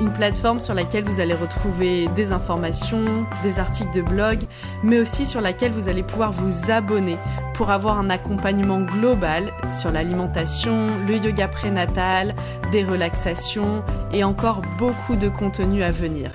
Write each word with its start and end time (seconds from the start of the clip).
une 0.00 0.12
plateforme 0.12 0.60
sur 0.60 0.74
laquelle 0.74 1.04
vous 1.04 1.20
allez 1.20 1.34
retrouver 1.34 2.08
des 2.16 2.32
informations, 2.32 3.26
des 3.42 3.58
articles 3.58 3.94
de 3.94 4.02
blog, 4.02 4.38
mais 4.82 4.98
aussi 4.98 5.26
sur 5.26 5.40
laquelle 5.40 5.72
vous 5.72 5.88
allez 5.88 6.02
pouvoir 6.02 6.32
vous 6.32 6.70
abonner 6.70 7.16
pour 7.54 7.70
avoir 7.70 7.98
un 7.98 8.08
accompagnement 8.08 8.80
global 8.80 9.52
sur 9.72 9.90
l'alimentation, 9.90 10.88
le 11.06 11.16
yoga 11.16 11.48
prénatal, 11.48 12.34
des 12.72 12.84
relaxations 12.84 13.82
et 14.12 14.24
encore 14.24 14.62
beaucoup 14.78 15.16
de 15.16 15.28
contenu 15.28 15.82
à 15.82 15.92
venir. 15.92 16.32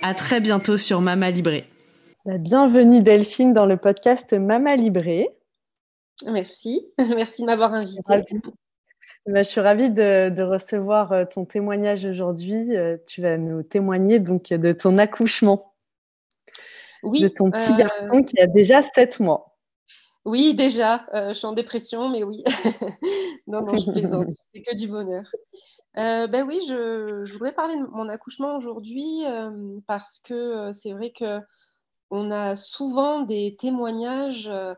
À 0.00 0.14
très 0.14 0.40
bientôt 0.40 0.78
sur 0.78 1.00
Mama 1.00 1.30
Libré. 1.30 1.66
Bah, 2.24 2.38
bienvenue 2.38 3.02
Delphine 3.02 3.52
dans 3.52 3.66
le 3.66 3.76
podcast 3.76 4.32
Mama 4.32 4.76
Libré. 4.76 5.28
Merci, 6.26 6.86
merci 6.98 7.42
de 7.42 7.46
m'avoir 7.46 7.74
invitée. 7.74 8.24
Bah, 9.28 9.42
je 9.42 9.48
suis 9.50 9.60
ravie 9.60 9.90
de, 9.90 10.42
recevoir 10.42 11.12
euh, 11.12 11.26
ton 11.26 11.44
témoignage 11.44 12.06
aujourd'hui. 12.06 12.74
Euh, 12.74 12.96
tu 13.06 13.20
vas 13.20 13.36
nous 13.36 13.62
témoigner 13.62 14.20
donc 14.20 14.48
de 14.48 14.72
ton 14.72 14.96
accouchement. 14.96 15.74
Oui. 17.02 17.20
De 17.20 17.28
ton 17.28 17.50
petit 17.50 17.72
euh, 17.72 17.76
garçon 17.76 18.22
qui 18.22 18.40
a 18.40 18.46
déjà 18.46 18.82
7 18.82 19.20
mois. 19.20 19.58
Oui, 20.24 20.54
déjà. 20.54 21.04
je 21.12 21.34
suis 21.34 21.46
en 21.46 21.52
dépression, 21.52 22.08
mais 22.08 22.24
oui. 22.24 22.42
non, 23.46 23.60
non, 23.66 23.76
je 23.76 23.90
plaisante. 23.90 24.28
C'est 24.54 24.62
que 24.62 24.74
du 24.74 24.88
bonheur. 24.88 25.30
ben 25.94 26.44
oui, 26.46 26.60
je, 26.66 27.22
je, 27.26 27.32
voudrais 27.34 27.52
parler 27.52 27.78
de 27.78 27.84
mon 27.84 28.08
accouchement 28.08 28.56
aujourd'hui 28.56 29.24
parce 29.86 30.20
que 30.20 30.72
c'est 30.72 30.92
vrai 30.92 31.12
que 31.12 31.40
on 32.10 32.30
a 32.30 32.56
souvent 32.56 33.22
des 33.22 33.56
témoignages 33.56 34.48
euh, 34.48 34.74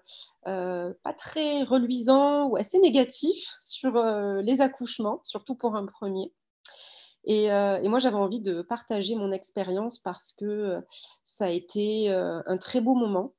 euh, 0.47 0.93
pas 1.03 1.13
très 1.13 1.63
reluisants 1.63 2.49
ou 2.49 2.57
assez 2.57 2.79
négatifs 2.79 3.55
sur 3.61 3.97
euh, 3.97 4.41
les 4.43 4.61
accouchements, 4.61 5.21
surtout 5.23 5.55
pour 5.55 5.77
un 5.77 5.87
premier. 5.87 6.33
Et, 7.25 7.49
moi, 7.89 7.99
j'avais 7.99 8.17
envie 8.17 8.41
de 8.41 8.63
partager 8.63 9.15
mon 9.15 9.31
expérience 9.31 9.99
parce 9.99 10.33
que 10.33 10.79
ça 11.23 11.45
a 11.45 11.51
été 11.51 12.11
un 12.11 12.57
très 12.57 12.81
beau 12.81 12.95
moment. 12.95 13.35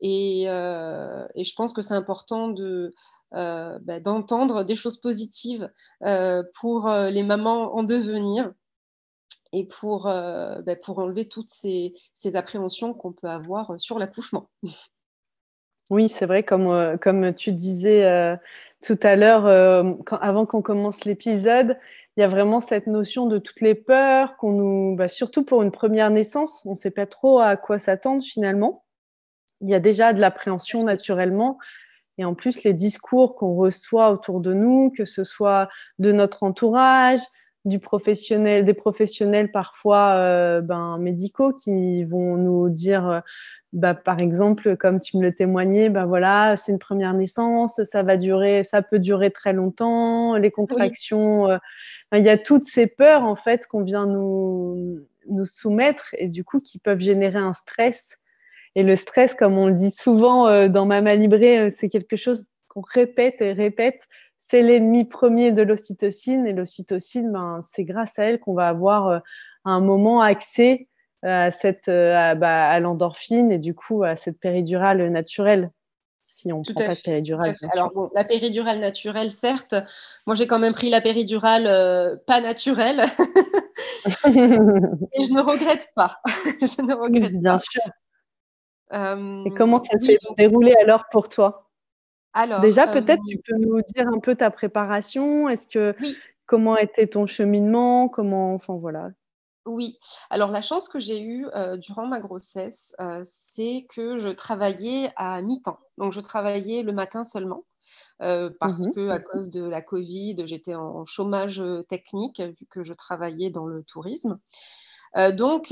Et, 0.00 0.44
je 0.46 1.54
pense 1.54 1.74
que 1.74 1.82
c'est 1.82 1.92
important 1.92 2.48
de, 2.48 2.94
bah, 3.32 4.00
d'entendre 4.00 4.64
des 4.64 4.74
choses 4.74 4.98
positives 4.98 5.70
pour 6.54 6.88
les 6.88 7.22
mamans 7.22 7.76
en 7.76 7.82
devenir 7.82 8.50
et 9.52 9.66
pour, 9.66 10.06
euh, 10.06 10.60
ben, 10.62 10.76
pour 10.82 10.98
enlever 10.98 11.28
toutes 11.28 11.48
ces, 11.48 11.92
ces 12.12 12.36
appréhensions 12.36 12.94
qu'on 12.94 13.12
peut 13.12 13.28
avoir 13.28 13.72
euh, 13.72 13.78
sur 13.78 13.98
l'accouchement. 13.98 14.44
Oui, 15.90 16.10
c'est 16.10 16.26
vrai, 16.26 16.42
comme, 16.42 16.66
euh, 16.66 16.98
comme 16.98 17.32
tu 17.32 17.50
disais 17.50 18.04
tout 18.82 18.98
à 19.02 19.16
l'heure, 19.16 19.46
avant 20.20 20.44
qu'on 20.44 20.60
commence 20.60 21.06
l'épisode, 21.06 21.78
il 22.14 22.20
y 22.20 22.22
a 22.22 22.26
vraiment 22.26 22.60
cette 22.60 22.86
notion 22.88 23.26
de 23.26 23.38
toutes 23.38 23.62
les 23.62 23.74
peurs 23.74 24.36
qu'on 24.36 24.52
nous, 24.52 24.96
bah, 24.96 25.08
surtout 25.08 25.46
pour 25.46 25.62
une 25.62 25.70
première 25.70 26.10
naissance, 26.10 26.60
on 26.66 26.72
ne 26.72 26.76
sait 26.76 26.90
pas 26.90 27.06
trop 27.06 27.38
à 27.38 27.56
quoi 27.56 27.78
s'attendre 27.78 28.22
finalement. 28.22 28.84
Il 29.62 29.70
y 29.70 29.74
a 29.74 29.80
déjà 29.80 30.12
de 30.12 30.20
l'appréhension 30.20 30.82
naturellement. 30.82 31.58
Et 32.18 32.24
en 32.26 32.34
plus, 32.34 32.64
les 32.64 32.74
discours 32.74 33.34
qu'on 33.34 33.54
reçoit 33.54 34.10
autour 34.10 34.40
de 34.40 34.52
nous, 34.52 34.90
que 34.90 35.06
ce 35.06 35.24
soit 35.24 35.70
de 35.98 36.12
notre 36.12 36.42
entourage, 36.42 37.20
du 37.64 37.78
professionnel, 37.78 38.64
des 38.64 38.74
professionnels 38.74 39.50
parfois 39.50 40.14
euh, 40.14 40.60
ben, 40.60 40.98
médicaux 40.98 41.52
qui 41.52 42.04
vont 42.04 42.36
nous 42.36 42.70
dire, 42.70 43.08
euh, 43.08 43.20
bah, 43.72 43.94
par 43.94 44.20
exemple, 44.20 44.76
comme 44.76 45.00
tu 45.00 45.16
me 45.18 45.22
le 45.22 45.34
témoignais, 45.34 45.90
ben 45.90 46.06
voilà, 46.06 46.56
c'est 46.56 46.72
une 46.72 46.78
première 46.78 47.12
naissance, 47.14 47.82
ça 47.84 48.02
va 48.02 48.16
durer, 48.16 48.62
ça 48.62 48.82
peut 48.82 48.98
durer 48.98 49.30
très 49.30 49.52
longtemps, 49.52 50.36
les 50.36 50.50
contractions. 50.50 51.50
Euh, 51.50 51.58
il 52.14 52.24
y 52.24 52.30
a 52.30 52.38
toutes 52.38 52.64
ces 52.64 52.86
peurs 52.86 53.24
en 53.24 53.36
fait 53.36 53.66
qu'on 53.66 53.82
vient 53.82 54.06
nous, 54.06 55.06
nous 55.28 55.44
soumettre 55.44 56.14
et 56.16 56.28
du 56.28 56.44
coup 56.44 56.60
qui 56.60 56.78
peuvent 56.78 57.00
générer 57.00 57.38
un 57.38 57.52
stress. 57.52 58.18
Et 58.74 58.82
le 58.82 58.96
stress, 58.96 59.34
comme 59.34 59.58
on 59.58 59.66
le 59.66 59.74
dit 59.74 59.90
souvent 59.90 60.68
dans 60.68 60.86
Mama 60.86 61.14
Libré, 61.16 61.68
c'est 61.70 61.88
quelque 61.88 62.16
chose 62.16 62.46
qu'on 62.68 62.80
répète 62.80 63.42
et 63.42 63.52
répète 63.52 64.08
c'est 64.50 64.62
l'ennemi 64.62 65.04
premier 65.04 65.52
de 65.52 65.62
l'ocytocine. 65.62 66.46
Et 66.46 66.52
l'ocytocine, 66.52 67.30
ben, 67.32 67.60
c'est 67.68 67.84
grâce 67.84 68.18
à 68.18 68.24
elle 68.24 68.40
qu'on 68.40 68.54
va 68.54 68.68
avoir 68.68 69.08
euh, 69.08 69.18
un 69.64 69.80
moment 69.80 70.20
accès 70.20 70.88
euh, 71.24 71.46
à, 71.46 71.50
cette, 71.50 71.88
euh, 71.88 72.34
bah, 72.34 72.68
à, 72.68 72.80
l'endorphine 72.80 73.52
et 73.52 73.58
du 73.58 73.74
coup 73.74 74.04
à 74.04 74.16
cette 74.16 74.38
péridurale 74.38 75.10
naturelle. 75.10 75.70
Si 76.22 76.52
on 76.52 76.60
ne 76.60 76.64
prend 76.72 76.84
pas 76.84 76.94
de 76.94 77.00
péridurale. 77.00 77.56
Alors, 77.72 77.92
bon, 77.92 78.10
la 78.14 78.22
péridurale 78.22 78.78
naturelle, 78.78 79.30
certes. 79.30 79.74
Moi, 80.26 80.36
j'ai 80.36 80.46
quand 80.46 80.60
même 80.60 80.74
pris 80.74 80.88
la 80.88 81.00
péridurale 81.00 82.20
pas 82.26 82.40
naturelle. 82.40 83.00
et 84.04 85.22
je 85.24 85.32
ne 85.32 85.40
regrette 85.40 85.88
pas. 85.96 86.18
je 86.60 86.82
ne 86.82 86.94
regrette 86.94 87.32
Bien 87.32 87.58
sûr. 87.58 87.82
et 88.92 89.50
comment 89.56 89.82
ça 89.82 89.98
s'est 89.98 90.18
déroulé 90.36 90.74
alors 90.80 91.06
pour 91.10 91.28
toi? 91.28 91.67
Déjà, 92.60 92.86
peut-être 92.86 93.22
tu 93.28 93.38
peux 93.38 93.56
nous 93.56 93.80
dire 93.94 94.08
un 94.08 94.18
peu 94.18 94.34
ta 94.34 94.50
préparation. 94.50 95.48
Est-ce 95.48 95.66
que 95.66 95.94
comment 96.46 96.76
était 96.76 97.06
ton 97.06 97.26
cheminement? 97.26 98.08
Comment, 98.08 98.54
enfin 98.54 98.74
voilà. 98.76 99.10
Oui. 99.66 99.98
Alors 100.30 100.50
la 100.50 100.62
chance 100.62 100.88
que 100.88 100.98
j'ai 100.98 101.22
eue 101.22 101.46
durant 101.78 102.06
ma 102.06 102.20
grossesse, 102.20 102.94
c'est 103.24 103.86
que 103.94 104.18
je 104.18 104.28
travaillais 104.28 105.12
à 105.16 105.42
mi-temps. 105.42 105.78
Donc 105.98 106.12
je 106.12 106.20
travaillais 106.20 106.82
le 106.82 106.92
matin 106.92 107.24
seulement. 107.24 107.64
parce 108.18 108.80
mmh 108.80 108.92
que 108.94 109.08
à 109.10 109.20
cause 109.20 109.50
de 109.50 109.64
la 109.64 109.82
Covid, 109.82 110.46
j'étais 110.46 110.74
en 110.74 111.04
chômage 111.04 111.62
technique 111.88 112.40
vu 112.40 112.66
que 112.70 112.82
je 112.82 112.92
travaillais 112.94 113.50
dans 113.50 113.66
le 113.66 113.82
tourisme. 113.82 114.38
donc 115.32 115.68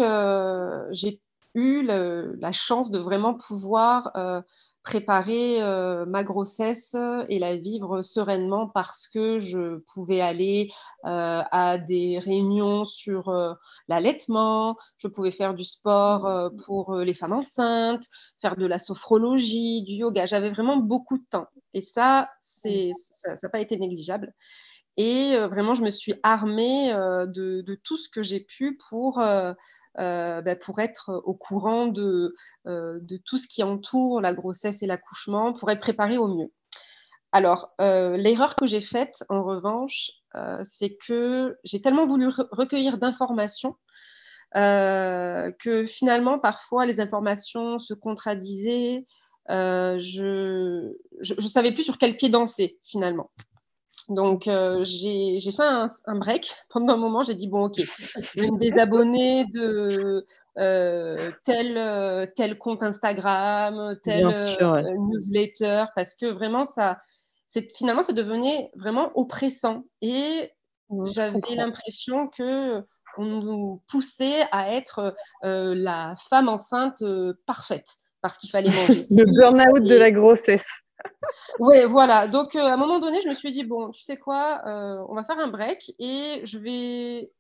j'ai 0.91 1.21
eu 1.55 1.83
la 1.83 2.53
chance 2.53 2.91
de 2.91 2.99
vraiment 2.99 3.35
pouvoir 3.35 4.13
préparer 4.87 5.61
euh, 5.61 6.07
ma 6.07 6.23
grossesse 6.23 6.95
et 7.29 7.41
la 7.41 7.57
vivre 7.57 8.03
sereinement 8.03 8.69
parce 8.69 9.09
que 9.09 9.37
je 9.37 9.79
pouvais 9.93 10.21
aller 10.21 10.69
euh, 11.05 11.43
à 11.51 11.77
des 11.77 12.21
réunions 12.21 12.85
sur 12.85 13.29
euh, 13.29 13.53
l'allaitement, 13.89 14.77
je 14.99 15.09
pouvais 15.09 15.33
faire 15.33 15.55
du 15.55 15.65
sport 15.65 16.53
pour 16.65 16.95
les 16.99 17.15
femmes 17.15 17.33
enceintes, 17.33 18.05
faire 18.41 18.57
de 18.57 18.65
la 18.65 18.79
sophrologie, 18.79 19.83
du 19.83 19.95
yoga. 19.95 20.25
J'avais 20.25 20.51
vraiment 20.51 20.77
beaucoup 20.77 21.19
de 21.19 21.25
temps 21.31 21.49
et 21.75 21.81
ça, 21.81 22.31
c'est 22.41 22.93
ça 23.11 23.35
n'a 23.43 23.49
pas 23.49 23.61
été 23.61 23.77
négligeable. 23.77 24.33
Et 24.97 25.37
vraiment, 25.37 25.75
je 25.75 25.83
me 25.83 25.91
suis 25.91 26.15
armée 26.23 26.91
de, 26.91 27.61
de, 27.61 27.75
tout 27.75 27.99
ce 27.99 28.09
que 28.09 28.23
j'ai 28.23 28.41
pu 28.41 28.79
pour 28.89 29.21
euh, 29.99 30.43
bah, 30.43 30.57
pour 30.57 30.79
être 30.79 31.23
au 31.25 31.35
courant 31.35 31.87
de, 31.87 32.35
euh, 32.67 32.99
de, 33.01 33.17
tout 33.17 33.39
ce 33.39 33.49
qui 33.49 33.63
entoure 33.63 34.21
la 34.21 34.35
grossesse 34.35 34.83
et 34.83 34.87
l'accouchement, 34.87 35.53
pour 35.53 35.71
être 35.71 35.81
préparé 35.81 36.19
au 36.19 36.29
mieux. 36.29 36.53
Alors, 37.33 37.73
euh, 37.81 38.17
l'erreur 38.17 38.57
que 38.57 38.67
j'ai 38.67 38.81
faite, 38.81 39.25
en 39.29 39.43
revanche, 39.43 40.11
c'est 40.65 40.99
que 41.07 41.57
j'ai 41.65 41.81
tellement 41.81 42.05
voulu 42.05 42.29
recueillir 42.51 42.99
d'informations 42.99 43.77
que 44.53 45.85
finalement, 45.87 46.39
parfois, 46.39 46.85
les 46.85 47.01
informations 47.01 47.79
se 47.79 47.95
contradisaient. 47.95 49.05
je 49.49 50.93
ne 51.23 51.49
savais 51.49 51.73
plus 51.73 51.85
sur 51.85 51.97
quel 51.97 52.19
pied 52.19 52.29
danser, 52.29 52.79
finalement. 52.83 53.31
Donc, 54.09 54.47
euh, 54.47 54.85
j'ai 54.85 55.41
fait 55.41 55.63
un, 55.63 55.89
break 56.17 56.55
pendant 56.71 56.95
un 56.95 56.97
moment. 56.97 57.23
J'ai 57.23 57.35
dit, 57.35 57.49
bon, 57.49 57.67
OK, 57.67 57.79
je 57.79 58.41
vais 58.41 58.51
me 58.51 58.59
désabonner 58.59 59.45
de 59.47 60.25
euh, 60.59 61.31
tel, 61.45 61.77
euh, 61.77 62.27
tel 62.37 62.57
compte 62.59 62.83
Instagram, 62.83 63.97
tel 64.03 64.27
newsletter, 64.99 65.87
parce 65.95 66.15
que 66.15 66.27
vraiment, 66.27 66.65
ça, 66.65 66.99
finalement, 67.75 68.03
ça 68.03 68.13
devenait 68.13 68.71
vraiment 68.77 69.11
oppressant. 69.15 69.85
Et 70.03 70.53
j'avais 71.07 71.41
l'impression 71.57 72.29
que 72.29 72.83
on 73.19 73.25
nous 73.25 73.83
poussait 73.89 74.43
à 74.53 74.73
être 74.75 75.17
la 75.43 76.15
femme 76.29 76.49
enceinte 76.49 77.03
parfaite 77.47 77.97
parce 78.21 78.39
qu'il 78.39 78.51
fallait 78.51 78.71
manger. 78.71 79.05
le 79.11 79.25
burn-out 79.25 79.83
de 79.83 79.95
la 79.97 80.11
grossesse. 80.11 80.67
Oui, 81.59 81.85
voilà. 81.85 82.29
Donc, 82.29 82.55
à 82.57 82.73
un 82.73 82.77
moment 82.77 82.99
donné, 82.99 83.21
je 83.21 83.29
me 83.29 83.35
suis 83.35 83.53
dit, 83.53 83.65
bon, 83.65 83.91
tu 83.91 84.03
sais 84.03 84.17
quoi, 84.17 84.63
on 85.09 85.15
va 85.15 85.25
faire 85.25 85.39
un 85.39 85.49
break 85.49 85.95
et 85.99 86.41
je 86.45 86.59
vais 86.59 87.31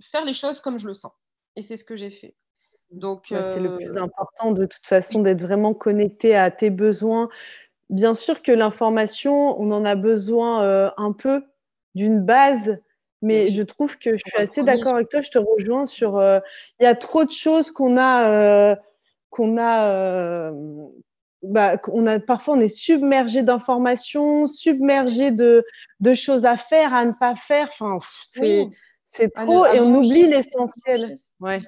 faire 0.00 0.24
les 0.24 0.32
choses 0.32 0.60
comme 0.60 0.78
je 0.78 0.86
le 0.86 0.94
sens. 0.94 1.12
Et 1.56 1.62
c'est 1.62 1.76
ce 1.76 1.84
que 1.84 1.96
j'ai 1.96 2.10
fait. 2.10 2.34
Donc, 2.90 3.26
c'est 3.28 3.60
le 3.60 3.76
plus 3.76 3.96
important 3.96 4.52
de 4.52 4.66
toute 4.66 4.86
façon 4.86 5.20
d'être 5.20 5.40
vraiment 5.40 5.74
connecté 5.74 6.36
à 6.36 6.50
tes 6.50 6.70
besoins. 6.70 7.28
Bien 7.90 8.14
sûr 8.14 8.42
que 8.42 8.52
l'information, 8.52 9.60
on 9.60 9.70
en 9.70 9.84
a 9.84 9.94
besoin 9.94 10.92
un 10.96 11.12
peu 11.12 11.44
d'une 11.94 12.20
base, 12.20 12.78
mais 13.22 13.50
je 13.50 13.62
trouve 13.62 13.98
que 13.98 14.16
je 14.16 14.22
suis 14.26 14.38
assez 14.38 14.62
d'accord 14.62 14.94
avec 14.94 15.08
toi. 15.08 15.20
Je 15.20 15.30
te 15.30 15.38
rejoins 15.38 15.86
sur. 15.86 16.20
Il 16.80 16.84
y 16.84 16.86
a 16.86 16.94
trop 16.94 17.24
de 17.24 17.30
choses 17.30 17.70
qu'on 17.70 17.96
a, 17.98 18.76
qu'on 19.30 19.58
a, 19.58 20.52
bah, 21.44 21.76
on 21.92 22.06
a. 22.06 22.20
Parfois, 22.20 22.54
on 22.54 22.60
est 22.60 22.68
submergé 22.68 23.42
d'informations, 23.42 24.46
submergé 24.46 25.30
de, 25.30 25.64
de, 26.00 26.14
choses 26.14 26.44
à 26.46 26.56
faire, 26.56 26.94
à 26.94 27.04
ne 27.04 27.12
pas 27.12 27.34
faire. 27.34 27.68
Enfin, 27.72 27.98
c'est 29.04 29.32
trop 29.32 29.66
et 29.66 29.80
on 29.80 29.94
oublie 29.94 30.26
l'essentiel. 30.26 31.14
Ouais. 31.40 31.62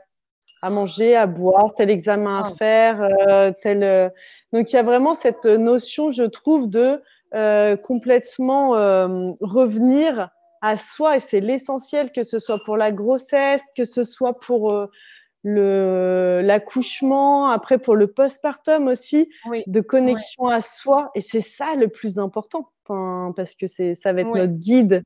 À 0.62 0.70
manger, 0.70 1.14
à 1.14 1.26
boire, 1.26 1.75
tel 1.75 1.90
examen 1.90 2.43
à 2.43 2.55
faire, 2.55 3.02
euh, 3.02 3.52
tel. 3.62 3.82
Euh, 3.84 4.08
donc 4.52 4.73
il 4.73 4.76
y 4.76 4.78
a 4.78 4.82
vraiment 4.82 5.14
cette 5.14 5.44
notion, 5.44 6.11
je 6.11 6.25
trouve, 6.25 6.69
de 6.69 7.02
euh, 7.34 7.76
complètement 7.76 8.70
revenir 9.40 10.31
à 10.62 10.76
soi 10.76 11.17
et 11.17 11.20
c'est 11.20 11.40
l'essentiel, 11.40 12.11
que 12.11 12.23
ce 12.23 12.38
soit 12.38 12.58
pour 12.64 12.76
la 12.76 12.90
grossesse, 12.90 13.62
que 13.76 13.84
ce 13.84 14.02
soit 14.02 14.38
pour 14.40 14.88
l'accouchement, 15.47 17.49
après 17.49 17.79
pour 17.79 17.97
le 17.97 18.09
postpartum 18.09 18.89
aussi, 18.89 19.29
de 19.67 19.81
connexion 19.81 20.47
à 20.47 20.61
soi. 20.61 21.11
Et 21.15 21.21
c'est 21.21 21.41
ça 21.41 21.75
le 21.75 21.89
plus 21.89 22.19
important, 22.19 22.71
parce 22.87 23.55
que 23.55 23.67
c'est 23.67 23.95
ça 23.95 24.13
va 24.13 24.23
être 24.23 24.35
notre 24.35 24.53
guide 24.53 25.03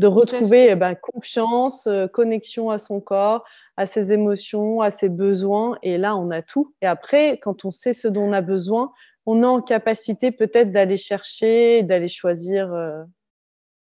de 0.00 0.06
retrouver 0.06 0.68
eh 0.70 0.76
ben, 0.76 0.94
confiance, 0.94 1.86
euh, 1.86 2.08
connexion 2.08 2.70
à 2.70 2.78
son 2.78 3.00
corps, 3.00 3.44
à 3.76 3.84
ses 3.84 4.12
émotions, 4.12 4.80
à 4.80 4.90
ses 4.90 5.10
besoins. 5.10 5.78
Et 5.82 5.98
là, 5.98 6.16
on 6.16 6.30
a 6.30 6.40
tout. 6.40 6.74
Et 6.80 6.86
après, 6.86 7.38
quand 7.42 7.66
on 7.66 7.70
sait 7.70 7.92
ce 7.92 8.08
dont 8.08 8.22
on 8.22 8.32
a 8.32 8.40
besoin, 8.40 8.92
on 9.26 9.42
est 9.42 9.46
en 9.46 9.60
capacité 9.60 10.32
peut-être 10.32 10.72
d'aller 10.72 10.96
chercher, 10.96 11.82
d'aller 11.82 12.08
choisir, 12.08 12.72
euh, 12.72 13.02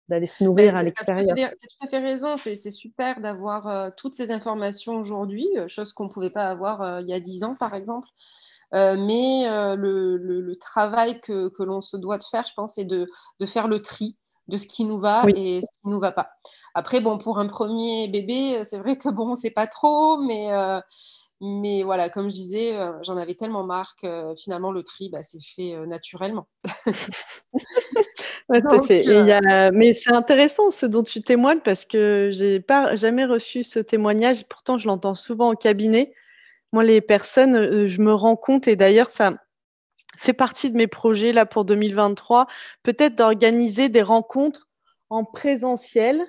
d'aller 0.09 0.27
se 0.27 0.45
nourrir 0.45 0.77
à 0.77 0.83
l'extérieur. 0.83 1.35
Tu 1.35 1.43
as 1.43 1.49
tout 1.51 1.87
à 1.87 1.89
fait 1.89 1.99
raison. 1.99 2.37
C'est 2.37 2.71
super 2.71 3.21
d'avoir 3.21 3.67
euh, 3.69 3.91
toutes 3.97 4.15
ces 4.15 4.31
informations 4.31 4.95
aujourd'hui, 4.95 5.49
chose 5.67 5.93
qu'on 5.93 6.05
ne 6.05 6.11
pouvait 6.11 6.31
pas 6.31 6.49
avoir 6.49 7.01
il 7.01 7.09
y 7.09 7.13
a 7.13 7.21
dix 7.21 7.45
ans, 7.45 7.55
par 7.55 7.75
exemple. 7.75 8.09
mais 8.73 9.47
le, 9.77 10.55
travail 10.61 11.21
que, 11.21 11.51
l'on 11.63 11.81
se 11.81 11.97
doit 11.97 12.19
de 12.19 12.25
faire, 12.25 12.45
je 12.47 12.55
pense, 12.55 12.75
c'est 12.75 12.85
de, 12.85 13.09
de, 13.41 13.47
faire 13.47 13.69
le 13.69 13.81
tri 13.81 14.17
de 14.49 14.57
ce 14.57 14.67
qui 14.67 14.85
nous 14.85 14.99
va 14.99 15.25
et 15.35 15.61
ce 15.61 15.81
qui 15.81 15.89
nous 15.89 15.99
va 15.99 16.13
pas. 16.13 16.31
Après, 16.75 17.01
bon, 17.01 17.19
pour 17.19 17.39
un 17.39 17.47
premier 17.47 18.09
bébé, 18.09 18.59
euh, 18.59 18.65
c'est 18.65 18.79
vrai 18.79 18.97
que 18.97 19.09
bon, 19.09 19.35
c'est 19.35 19.51
pas 19.51 19.67
trop, 19.67 20.19
mais, 20.19 20.53
euh, 20.53 20.81
mais 21.41 21.83
voilà, 21.83 22.09
comme 22.09 22.31
je 22.31 22.35
disais, 22.35 22.75
euh, 22.75 22.93
j'en 23.03 23.17
avais 23.17 23.35
tellement 23.35 23.65
marre 23.65 23.95
que 24.01 24.35
finalement 24.37 24.73
le 24.73 24.83
tri, 24.83 25.11
bah, 25.11 25.23
c'est 25.23 25.43
fait 25.43 25.77
naturellement. 25.87 26.49
fait. 28.83 29.05
Mais 29.73 29.93
c'est 29.93 30.13
intéressant 30.13 30.71
ce 30.71 30.87
dont 30.87 31.03
tu 31.03 31.21
témoignes 31.21 31.61
parce 31.61 31.85
que 31.85 32.31
j'ai 32.33 32.61
pas 32.61 32.97
jamais 32.97 33.25
reçu 33.25 33.63
ce 33.63 33.79
témoignage. 33.79 34.47
Pourtant, 34.47 34.79
je 34.79 34.87
l'entends 34.87 35.15
souvent 35.15 35.51
en 35.51 35.55
cabinet. 35.55 36.15
Moi, 36.73 36.85
les 36.85 37.01
personnes, 37.01 37.87
je 37.87 38.01
me 38.01 38.13
rends 38.13 38.37
compte, 38.37 38.69
et 38.69 38.77
d'ailleurs, 38.77 39.11
ça, 39.11 39.35
fait 40.17 40.33
partie 40.33 40.71
de 40.71 40.77
mes 40.77 40.87
projets 40.87 41.33
là 41.33 41.47
pour 41.47 41.65
2023, 41.65 42.47
peut-être 42.83 43.17
d'organiser 43.17 43.89
des 43.89 44.03
rencontres 44.03 44.69
en 45.11 45.25
présentiel 45.25 46.27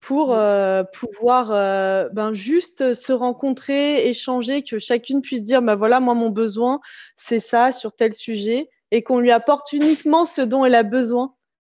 pour 0.00 0.34
euh, 0.34 0.82
pouvoir 0.82 1.50
euh, 1.52 2.08
ben, 2.12 2.32
juste 2.32 2.94
se 2.94 3.12
rencontrer, 3.12 4.08
échanger, 4.08 4.62
que 4.62 4.78
chacune 4.78 5.20
puisse 5.20 5.42
dire, 5.42 5.62
ben 5.62 5.74
voilà, 5.74 6.00
moi 6.00 6.14
mon 6.14 6.30
besoin, 6.30 6.80
c'est 7.16 7.40
ça 7.40 7.72
sur 7.72 7.92
tel 7.92 8.14
sujet, 8.14 8.70
et 8.90 9.02
qu'on 9.02 9.20
lui 9.20 9.30
apporte 9.30 9.72
uniquement 9.72 10.24
ce 10.24 10.40
dont 10.40 10.64
elle 10.64 10.74
a 10.74 10.82
besoin, 10.82 11.34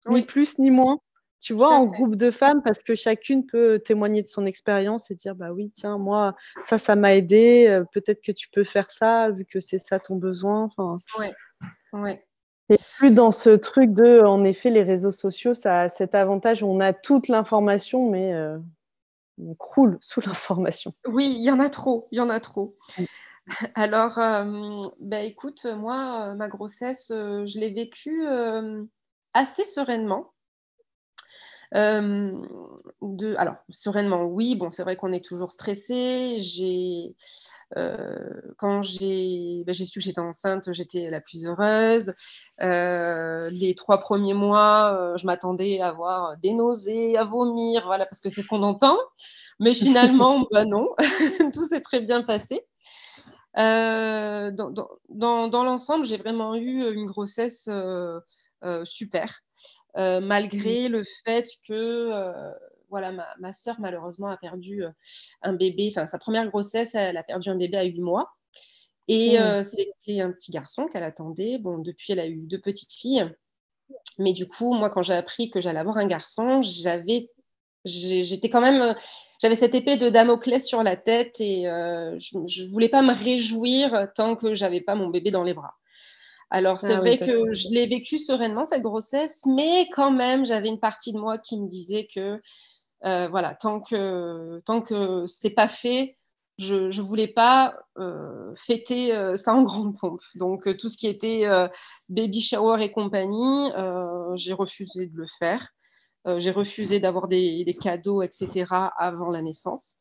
ni 0.09 0.23
plus 0.23 0.59
ni 0.59 0.71
moins 0.71 0.99
tu 1.41 1.55
vois, 1.55 1.73
en 1.73 1.87
groupe 1.87 2.17
de 2.17 2.31
femmes, 2.31 2.63
parce 2.63 2.83
que 2.83 2.95
chacune 2.95 3.47
peut 3.47 3.79
témoigner 3.79 4.21
de 4.21 4.27
son 4.27 4.45
expérience 4.45 5.11
et 5.11 5.15
dire, 5.15 5.35
bah 5.35 5.53
oui, 5.53 5.73
tiens, 5.75 5.97
moi, 5.97 6.37
ça, 6.63 6.77
ça 6.77 6.97
m'a 6.97 7.17
aidé, 7.17 7.67
euh, 7.67 7.83
peut-être 7.93 8.21
que 8.21 8.31
tu 8.31 8.51
peux 8.51 8.63
faire 8.63 8.91
ça, 8.91 9.31
vu 9.31 9.47
que 9.47 9.59
c'est 9.59 9.79
ça 9.79 9.99
ton 9.99 10.17
besoin. 10.17 10.65
Enfin, 10.65 10.99
ouais. 11.19 11.33
ouais. 11.95 12.27
Et 12.71 12.79
plus 12.99 13.11
dans 13.13 13.33
ce 13.33 13.51
truc 13.51 13.93
de, 13.93 14.21
en 14.21 14.45
effet, 14.45 14.71
les 14.71 14.83
réseaux 14.83 15.11
sociaux, 15.11 15.55
ça 15.55 15.83
a 15.83 15.89
cet 15.89 16.15
avantage 16.15 16.63
où 16.63 16.67
on 16.69 16.81
a 16.81 16.93
toute 16.93 17.29
l'information, 17.29 18.09
mais 18.09 18.33
euh, 18.33 18.59
on 19.43 19.55
croule 19.55 19.99
sous 20.01 20.21
l'information. 20.21 20.95
Oui, 21.07 21.35
il 21.37 21.45
y 21.45 21.51
en 21.51 21.61
a 21.61 21.69
trop, 21.69 22.09
il 22.13 22.19
y 22.19 22.21
en 22.21 22.31
a 22.31 22.41
trop. 22.41 22.77
Alors, 23.75 24.19
euh, 24.19 24.81
bah, 25.01 25.21
écoute, 25.21 25.67
moi, 25.67 26.35
ma 26.35 26.49
grossesse, 26.49 27.07
je 27.09 27.59
l'ai 27.59 27.71
vécue 27.71 28.25
assez 29.35 29.65
sereinement. 29.65 30.33
Euh, 31.75 32.33
de, 33.03 33.35
alors, 33.37 33.57
sereinement, 33.69 34.25
oui, 34.25 34.57
bon, 34.57 34.71
c'est 34.71 34.83
vrai 34.83 34.97
qu'on 34.97 35.13
est 35.13 35.25
toujours 35.25 35.53
stressé. 35.53 36.37
J'ai, 36.39 37.15
euh, 37.77 38.41
quand 38.59 38.83
j'ai, 38.83 39.63
ben, 39.67 39.75
j'ai 39.75 39.85
su 39.85 40.01
que 40.01 40.05
j'étais 40.05 40.21
enceinte, 40.21 40.73
j'étais 40.73 41.11
la 41.11 41.21
plus 41.21 41.47
heureuse. 41.47 42.13
Euh, 42.61 43.49
les 43.51 43.75
trois 43.75 43.99
premiers 43.99 44.35
mois, 44.35 45.15
je 45.17 45.27
m'attendais 45.27 45.81
à 45.81 45.89
avoir 45.89 46.37
des 46.39 46.53
nausées, 46.53 47.17
à 47.17 47.25
vomir, 47.25 47.85
voilà, 47.87 48.07
parce 48.07 48.21
que 48.21 48.29
c'est 48.29 48.43
ce 48.43 48.49
qu'on 48.49 48.63
entend. 48.63 48.99
Mais 49.61 49.75
finalement, 49.75 50.47
ben 50.53 50.65
non, 50.69 50.89
tout 51.55 51.67
s'est 51.67 51.83
très 51.83 52.01
bien 52.01 52.23
passé. 52.23 52.67
dans, 53.55 54.51
dans, 55.09 55.49
dans 55.49 55.65
l'ensemble, 55.65 56.05
j'ai 56.05 56.17
vraiment 56.17 56.57
eu 56.57 56.93
une 56.93 57.07
grossesse 57.07 57.69
super. 58.85 59.43
Euh, 59.97 60.21
malgré 60.21 60.89
le 60.89 61.03
fait 61.25 61.49
que 61.67 61.73
euh, 61.73 62.53
voilà, 62.91 63.13
ma, 63.13 63.27
ma 63.39 63.53
soeur 63.53 63.77
malheureusement 63.81 64.29
a 64.29 64.37
perdu 64.37 64.85
euh, 64.85 64.91
un 65.43 65.53
bébé, 65.53 65.89
enfin 65.93 66.07
sa 66.07 66.19
première 66.19 66.49
grossesse, 66.49 66.95
elle 66.95 67.17
a 67.17 67.23
perdu 67.23 67.49
un 67.51 67.57
bébé 67.57 67.77
à 67.79 67.85
8 67.85 68.01
mois. 68.01 68.31
Et 69.09 69.39
c'était 69.65 70.21
un 70.21 70.31
petit 70.31 70.53
garçon 70.53 70.87
qu'elle 70.87 71.03
attendait. 71.03 71.59
Bon, 71.59 71.79
depuis, 71.79 72.13
elle 72.13 72.21
a 72.21 72.29
eu 72.29 72.37
deux 72.37 72.61
petites 72.61 72.93
filles. 72.93 73.29
Mais 74.21 74.33
du 74.33 74.47
coup, 74.47 74.73
moi, 74.73 74.89
quand 74.89 75.03
j'ai 75.03 75.15
appris 75.15 75.51
que 75.51 75.61
j'allais 75.61 75.81
avoir 75.81 75.99
un 75.99 76.07
garçon, 76.07 76.63
j'avais, 76.63 77.29
j'étais 77.85 78.49
quand 78.49 78.61
même, 78.61 78.95
j'avais 79.43 79.57
cette 79.57 79.75
épée 79.75 79.97
de 79.97 80.11
Damoclès 80.11 80.65
sur 80.65 80.85
la 80.85 80.97
tête 80.97 81.41
et 81.41 81.65
je, 81.65 82.39
ne 82.39 82.73
voulais 82.73 82.89
pas 82.89 83.03
me 83.03 83.13
réjouir 83.13 84.07
tant 84.15 84.37
que 84.37 84.55
j'avais 84.55 84.81
pas 84.81 84.95
mon 84.95 85.09
bébé 85.09 85.33
dans 85.33 85.43
les 85.43 85.55
bras. 85.55 85.80
Alors, 86.51 86.79
c'est 86.79 86.95
ah 86.95 86.99
vrai 86.99 87.19
que 87.19 87.53
je 87.53 87.69
l'ai 87.71 87.87
vécu 87.87 88.19
sereinement, 88.19 88.65
cette 88.65 88.83
grossesse, 88.83 89.47
mais 89.47 89.89
quand 89.93 90.11
même, 90.11 90.45
j'avais 90.45 90.69
une 90.69 90.81
partie 90.81 91.13
de 91.13 91.19
moi 91.19 91.39
qui 91.39 91.61
me 91.61 91.69
disait 91.69 92.09
que, 92.13 92.41
euh, 93.05 93.29
voilà, 93.29 93.55
tant 93.55 93.81
que, 93.81 94.61
tant 94.67 94.83
que 94.83 95.27
c'est 95.27 95.51
pas 95.51 95.69
fait, 95.69 96.19
je 96.59 96.75
ne 96.75 97.03
voulais 97.03 97.29
pas 97.29 97.79
euh, 97.99 98.53
fêter 98.57 99.15
euh, 99.15 99.35
ça 99.37 99.55
en 99.55 99.63
grande 99.63 99.97
pompe. 99.97 100.21
Donc, 100.35 100.77
tout 100.77 100.89
ce 100.89 100.97
qui 100.97 101.07
était 101.07 101.47
baby 102.09 102.41
shower 102.41 102.83
et 102.83 102.91
compagnie, 102.91 103.71
j'ai 104.35 104.53
refusé 104.53 105.07
de 105.07 105.17
le 105.17 105.27
faire. 105.39 105.69
j'ai 106.39 106.51
refusé 106.51 106.99
d'avoir 106.99 107.29
des, 107.29 107.77
cadeaux, 107.81 108.23
etc., 108.23 108.65
avant 108.99 109.31
la 109.31 109.41
naissance. 109.41 109.95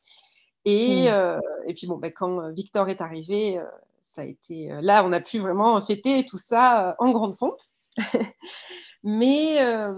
Et, 0.65 1.11
hmm. 1.11 1.39
et 1.67 1.73
puis, 1.75 1.85
bon, 1.85 1.97
ben, 1.97 2.11
quand 2.11 2.51
Victor 2.53 2.89
est 2.89 3.01
arrivé, 3.01 3.61
ça 4.09 4.21
a 4.21 4.25
été 4.25 4.71
euh, 4.71 4.79
là, 4.81 5.05
on 5.05 5.11
a 5.11 5.21
pu 5.21 5.37
vraiment 5.37 5.79
fêter 5.81 6.25
tout 6.25 6.39
ça 6.39 6.89
euh, 6.89 6.93
en 6.97 7.11
grande 7.11 7.37
pompe. 7.37 7.61
Mais 9.03 9.61
euh, 9.61 9.93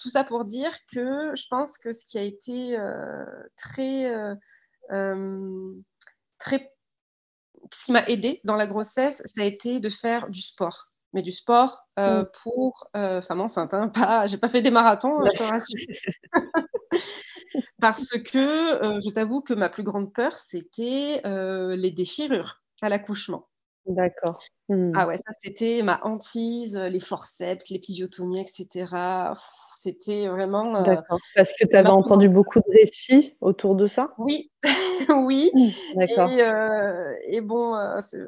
tout 0.00 0.08
ça 0.08 0.24
pour 0.24 0.44
dire 0.44 0.72
que 0.92 1.36
je 1.36 1.46
pense 1.48 1.78
que 1.78 1.92
ce 1.92 2.04
qui 2.04 2.18
a 2.18 2.22
été 2.22 2.76
très, 3.56 4.10
très, 6.38 6.72
ce 7.72 7.84
qui 7.84 7.92
m'a 7.92 8.04
aidé 8.06 8.40
dans 8.42 8.56
la 8.56 8.66
grossesse, 8.66 9.22
ça 9.24 9.42
a 9.42 9.44
été 9.44 9.78
de 9.78 9.88
faire 9.88 10.28
du 10.30 10.40
sport. 10.42 10.88
Mais 11.12 11.22
du 11.22 11.30
sport 11.30 11.86
mm. 11.96 12.24
pour 12.42 12.88
femme 12.92 13.40
enceinte, 13.40 13.72
hein, 13.72 13.88
pas, 13.94 14.26
j'ai 14.26 14.38
pas 14.38 14.48
fait 14.48 14.62
des 14.62 14.72
marathons, 14.72 15.24
je 15.26 15.36
te 15.36 15.42
rassure. 15.44 15.78
Parce 17.80 18.08
que 18.08 19.00
je 19.00 19.10
t'avoue 19.10 19.42
que 19.42 19.54
ma 19.54 19.68
plus 19.68 19.84
grande 19.84 20.12
peur, 20.12 20.36
c'était 20.38 21.22
les 21.24 21.90
déchirures 21.92 22.60
à 22.82 22.88
l'accouchement. 22.88 23.49
D'accord. 23.90 24.40
Mmh. 24.68 24.92
Ah 24.94 25.08
ouais, 25.08 25.16
ça 25.16 25.32
c'était 25.40 25.82
ma 25.82 26.00
hantise, 26.04 26.76
les 26.76 27.00
forceps, 27.00 27.70
l'épisiotomie, 27.70 28.40
etc. 28.40 29.34
C'était 29.76 30.28
vraiment. 30.28 30.76
Euh, 30.76 30.82
D'accord. 30.82 31.18
Parce 31.34 31.52
que 31.58 31.66
tu 31.66 31.74
avais 31.74 31.88
entendu 31.88 32.28
beaucoup 32.28 32.60
de 32.60 32.70
récits 32.70 33.36
autour 33.40 33.74
de 33.74 33.86
ça? 33.86 34.14
Oui, 34.18 34.52
oui. 35.24 35.50
Mmh, 35.54 35.68
d'accord. 35.96 36.30
Et, 37.24 37.40
bon, 37.40 37.74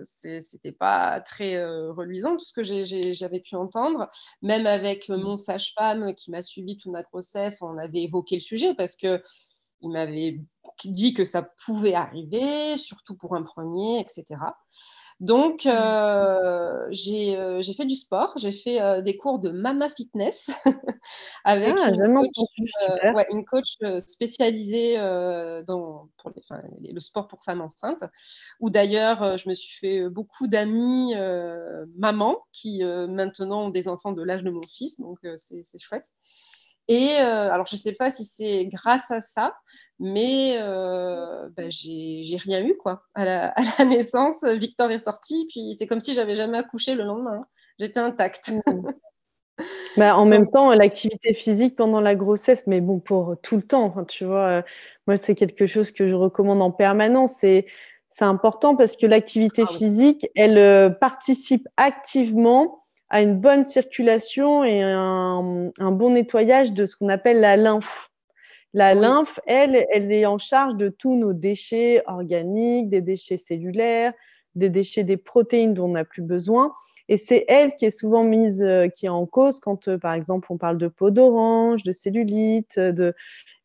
c'était 0.02 0.73
pas 0.73 1.21
très 1.21 1.64
reluisant 1.64 2.37
tout 2.37 2.45
ce 2.45 2.52
que 2.52 2.64
j'avais 3.12 3.40
pu 3.40 3.54
entendre. 3.54 4.11
Même 4.40 4.66
avec 4.66 5.11
mon 5.11 5.37
sage-femme 5.37 6.14
qui 6.14 6.33
m'a 6.33 6.42
suivi 6.42 6.76
toute 6.76 6.90
ma 6.90 7.02
grossesse, 7.02 7.62
on 7.62 7.78
avait 7.78 8.02
évoqué 8.02 8.37
le 8.37 8.40
sujet 8.40 8.75
parce 8.75 8.97
que 8.97 9.23
il 9.83 9.90
m'avait 9.90 10.40
dit 10.85 11.12
que 11.12 11.25
ça 11.25 11.42
pouvait 11.64 11.95
arriver, 11.95 12.76
surtout 12.76 13.14
pour 13.14 13.37
un 13.37 13.42
premier, 13.42 14.00
etc. 14.00 14.40
Donc, 15.23 15.67
mmh. 15.67 15.69
euh, 15.69 16.88
euh, 16.91 17.62
j'ai 17.62 17.75
fait 17.75 17.87
du 17.87 17.95
sport, 17.95 18.35
j'ai 18.38 18.50
fait 18.50 18.83
euh, 18.83 19.02
des 19.02 19.17
cours 19.17 19.38
de 19.38 19.50
Mama 19.50 19.88
Fitness 19.88 20.50
avec 21.45 21.76
ah, 21.79 21.91
une, 23.31 23.45
coach, 23.45 23.76
spécialisée 24.00 24.97
dans 24.97 26.09
pour 26.19 26.33
le 26.81 26.99
sport 26.99 27.29
pour 27.29 27.45
femmes 27.45 27.61
enceintes, 27.61 28.02
où 28.59 28.69
d'ailleurs 28.69 29.38
je 29.38 29.49
me 29.49 29.55
suis 29.55 29.79
fait 29.79 30.09
beaucoup 30.11 30.49
d'amis 30.49 31.14
mamans 31.97 32.38
qui 32.50 32.83
maintenant 32.83 33.67
ont 33.67 33.71
des 33.71 33.87
enfants 33.87 34.11
de 34.11 34.25
l'âge 34.25 34.43
de 34.43 34.50
mon 34.50 34.67
fils, 34.67 34.99
donc 34.99 35.21
c'est 35.37 35.79
chouette. 35.79 36.11
Et 36.89 37.17
euh, 37.21 37.51
alors, 37.51 37.67
je 37.67 37.77
ne 37.77 37.81
sais 37.81 37.93
pas 37.93 38.11
si 38.11 38.25
c'est 38.25 38.67
grâce 38.67 39.11
à 39.11 39.21
ça, 39.21 39.55
mais 39.99 40.59
euh, 40.61 41.49
bah, 41.57 41.65
j'ai 41.69 42.37
rien 42.37 42.65
eu 42.65 42.77
quoi. 42.77 43.05
À 43.15 43.25
la, 43.25 43.55
naissance, 43.85 44.45
Victor 44.45 44.91
est 44.91 44.99
sorti, 44.99 45.47
puis 45.49 45.75
c'est 45.75 45.87
comme 45.87 46.01
si 46.01 46.15
j'avais 46.15 46.35
jamais 46.35 46.59
accouché 46.59 46.95
le 46.95 47.05
lendemain. 47.05 47.41
J'étais 47.79 48.01
intacte. 48.01 48.53
Mmh. 48.67 48.91
Bah, 49.97 50.17
en 50.17 50.25
même 50.25 50.51
temps, 50.51 50.73
l'activité 50.73 51.35
physique 51.35 51.77
pendant 51.77 52.01
la 52.01 52.15
grossesse, 52.15 52.65
mais 52.67 52.81
bon, 52.81 52.99
pour 52.99 53.37
tout 53.43 53.57
le 53.57 53.62
temps, 53.62 53.85
enfin, 53.85 54.05
tu 54.05 54.25
vois, 54.25 54.47
euh, 54.47 54.62
moi, 55.07 55.17
c'est 55.17 55.35
quelque 55.35 55.67
chose 55.67 55.93
que 55.93 56.09
je 56.09 56.15
recommande 56.15 56.62
en 56.62 56.71
permanence. 56.71 57.35
C'est 57.35 57.67
important 58.21 58.75
parce 58.75 58.97
que 58.97 59.07
l'activité 59.07 59.65
ah 59.67 59.73
physique, 59.73 60.27
elle 60.35 60.59
euh, 60.59 60.91
participe 60.91 61.69
activement 61.77 62.82
à 63.12 63.21
une 63.21 63.37
bonne 63.37 63.62
circulation 63.62 64.64
et 64.64 64.81
un, 64.81 65.71
bon 65.78 66.11
nettoyage 66.11 66.73
de 66.73 66.87
ce 66.87 66.97
qu'on 66.97 67.11
appelle 67.11 67.40
la 67.40 67.59
lymphe. 67.59 68.11
La 68.73 68.95
lymphe, 68.95 69.38
elle, 69.47 69.87
elle 69.90 70.11
est 70.11 70.25
en 70.25 70.38
charge 70.38 70.76
de 70.76 70.88
tous 70.88 71.14
nos 71.14 71.35
déchets 71.35 72.02
organiques, 72.07 72.88
des 72.88 73.02
déchets 73.02 73.37
cellulaires, 73.37 74.14
des 74.54 74.71
déchets 74.71 75.04
des 75.04 75.19
protéines 75.19 75.75
dont 75.75 75.85
on 75.85 75.92
n'a 75.92 76.07
plus 76.07 76.23
besoin. 76.23 76.73
Et 77.11 77.19
c'est 77.19 77.45
elle 77.49 77.75
qui 77.75 77.85
est 77.85 77.90
souvent 77.90 78.25
mise, 78.25 78.62
euh, 78.62 78.88
qui 78.88 79.04
est 79.04 79.11
en 79.11 79.26
cause 79.26 79.61
quand, 79.61 79.88
euh, 79.88 79.99
par 79.99 80.14
exemple, 80.14 80.49
on 80.50 80.57
parle 80.57 80.78
de 80.78 80.88
peau 80.88 81.11
d'orange, 81.11 81.83
de 81.83 81.92
cellulite. 81.92 82.78
De... 82.78 83.14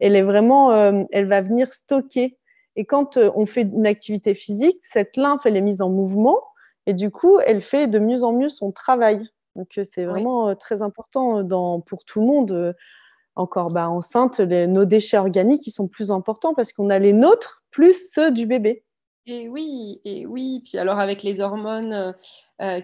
Elle 0.01 0.18
est 0.18 0.24
vraiment, 0.24 0.74
euh, 0.74 1.04
elle 1.13 1.27
va 1.27 1.39
venir 1.39 1.72
stocker. 1.72 2.38
Et 2.75 2.84
quand 2.84 3.18
on 3.18 3.46
fait 3.46 3.62
une 3.62 3.88
activité 3.88 4.36
physique, 4.36 4.80
cette 4.84 5.16
lymphe, 5.16 5.46
elle 5.46 5.56
est 5.56 5.62
mise 5.62 5.82
en 5.82 5.89
mouvement 5.89 6.42
et 6.86 6.94
du 6.94 7.12
coup, 7.12 7.39
elle 7.39 7.62
fait 7.62 7.88
de 7.88 7.98
mieux 7.98 8.24
en 8.24 8.34
mieux 8.34 8.50
son 8.50 8.72
travail. 8.72 9.27
Donc, 9.58 9.80
c'est 9.84 10.06
vraiment 10.06 10.56
très 10.56 10.84
important 10.84 11.44
dans, 11.44 11.82
pour 11.82 12.06
tout 12.06 12.22
le 12.22 12.28
monde. 12.28 12.76
encore 13.36 13.72
bah, 13.72 13.90
enceinte, 13.90 14.40
nos 14.40 14.86
déchets 14.86 15.18
organiques 15.18 15.66
ils 15.66 15.72
sont 15.72 15.88
plus 15.88 16.12
importants 16.12 16.54
parce 16.54 16.72
qu'on 16.72 16.92
a 16.92 17.00
les 17.00 17.12
nôtres 17.12 17.64
plus 17.72 18.12
ceux 18.14 18.32
du 18.32 18.46
bébé. 18.46 18.84
Et 19.26 19.50
oui, 19.50 20.00
et 20.06 20.28
oui. 20.28 20.62
Puis 20.64 20.78
alors 20.78 21.00
avec 21.00 21.24
les 21.24 21.42
hormones 21.42 22.16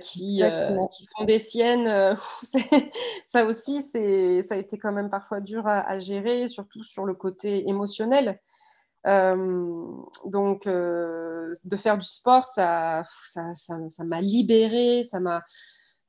qui, 0.01 0.41
qui, 0.41 1.07
font 1.15 1.25
des 1.25 1.39
siennes, 1.39 2.17
ça 3.27 3.45
aussi, 3.45 3.83
ça 3.83 4.55
a 4.55 4.57
été 4.57 4.79
quand 4.79 4.91
même 4.91 5.11
parfois 5.11 5.41
dur 5.41 5.67
à, 5.67 5.99
gérer, 5.99 6.47
surtout 6.47 6.83
sur 6.83 7.05
le 7.05 7.13
côté 7.13 7.69
émotionnel. 7.69 8.39
donc, 9.05 10.67
de 10.67 11.77
faire 11.77 11.99
du 11.99 12.07
sport, 12.07 12.43
ça, 12.43 13.03
ça 13.53 14.03
m'a 14.03 14.21
libérée, 14.21 15.03
ça 15.03 15.19
m'a, 15.19 15.43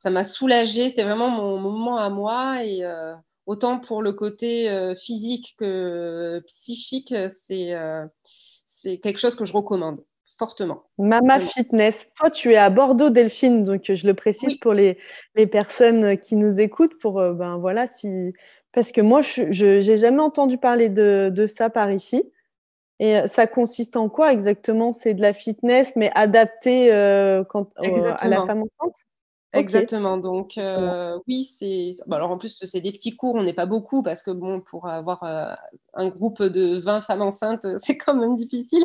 ça 0.04 0.10
m'a 0.10 0.22
soulagée. 0.22 0.90
C'était 0.90 1.02
vraiment 1.02 1.30
mon, 1.30 1.58
moment 1.58 1.96
à 1.96 2.10
moi. 2.10 2.62
Et 2.62 2.84
euh, 2.84 3.14
autant 3.46 3.80
pour 3.80 4.02
le 4.02 4.12
côté 4.12 4.68
euh, 4.68 4.94
physique 4.94 5.54
que 5.58 6.42
psychique, 6.46 7.14
c'est 7.30 7.72
euh, 7.72 8.04
c'est 8.66 8.98
quelque 8.98 9.18
chose 9.18 9.34
que 9.34 9.46
je 9.46 9.54
recommande 9.54 10.04
fortement. 10.38 10.84
Mama 10.98 11.40
Fitness. 11.40 12.06
Toi, 12.18 12.28
tu 12.28 12.52
es 12.52 12.56
à 12.56 12.68
Bordeaux, 12.68 13.08
Delphine, 13.08 13.62
donc 13.62 13.84
je 13.90 14.06
le 14.06 14.12
précise 14.12 14.56
pour 14.56 14.74
les, 14.74 14.98
les, 15.36 15.46
personnes 15.46 16.18
qui 16.18 16.36
nous 16.36 16.60
écoutent, 16.60 16.98
pour 16.98 17.14
ben 17.14 17.56
voilà 17.56 17.86
si 17.86 18.34
parce 18.72 18.92
que 18.92 19.00
moi, 19.00 19.22
je 19.22 19.88
n'ai 19.88 19.96
jamais 19.96 20.20
entendu 20.20 20.58
parler 20.58 20.90
de, 20.90 21.30
de, 21.32 21.46
ça 21.46 21.70
par 21.70 21.90
ici. 21.92 22.30
Et 22.98 23.26
ça 23.26 23.46
consiste 23.46 23.96
en 23.96 24.08
quoi 24.08 24.32
exactement? 24.32 24.92
C'est 24.92 25.14
de 25.14 25.22
la 25.22 25.32
fitness, 25.32 25.94
mais 25.96 26.10
adapté 26.14 26.88
quand, 27.48 27.70
à 27.76 28.28
la 28.28 28.44
femme 28.44 28.64
enceinte? 28.64 29.06
Exactement. 29.54 30.18
Donc, 30.18 30.58
euh, 30.58 31.18
oui, 31.28 31.44
c'est. 31.44 31.92
alors, 32.10 32.30
en 32.30 32.38
plus, 32.38 32.62
c'est 32.64 32.80
des 32.80 32.92
petits 32.92 33.16
cours, 33.16 33.34
on 33.36 33.42
n'est 33.42 33.54
pas 33.54 33.66
beaucoup 33.66 34.02
parce 34.02 34.22
que, 34.22 34.30
bon, 34.30 34.60
pour 34.60 34.88
avoir 34.88 35.22
euh, 35.22 35.54
un 35.94 36.08
groupe 36.08 36.42
de 36.42 36.78
20 36.78 37.00
femmes 37.00 37.22
enceintes, 37.22 37.66
c'est 37.76 37.96
quand 37.96 38.14
même 38.14 38.34
difficile. 38.34 38.84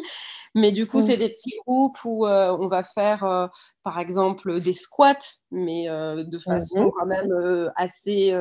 Mais 0.55 0.71
du 0.71 0.88
coup, 0.88 0.99
c'est 0.99 1.17
des 1.17 1.29
petits 1.29 1.53
groupes 1.65 1.99
où 2.05 2.25
euh, 2.25 2.55
on 2.59 2.67
va 2.67 2.81
faire, 2.81 3.49
par 3.83 3.99
exemple, 3.99 4.59
des 4.59 4.73
squats, 4.73 5.13
mais 5.51 5.88
de 5.88 6.39
façon 6.39 6.88
mmh 6.88 6.91
quand 6.97 7.05
même 7.05 7.71
assez, 7.75 8.35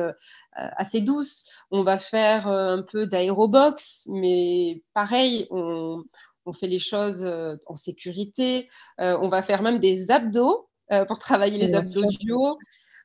assez 0.53 1.01
douce. 1.01 1.43
On 1.69 1.83
va 1.83 1.99
faire 1.99 2.47
un 2.47 2.81
peu 2.81 3.05
d'aérobox, 3.05 4.07
mais 4.09 4.81
pareil, 4.95 5.45
on, 5.51 6.03
on 6.47 6.53
fait 6.53 6.67
les 6.67 6.79
choses 6.79 7.31
en 7.67 7.75
sécurité. 7.75 8.69
on 8.97 9.29
va 9.29 9.43
faire 9.43 9.61
même 9.61 9.77
des 9.77 10.09
abdos 10.09 10.68
euh, 10.91 11.05
pour 11.05 11.19
travailler 11.19 11.57
les 11.57 11.73
abdos. 11.73 12.57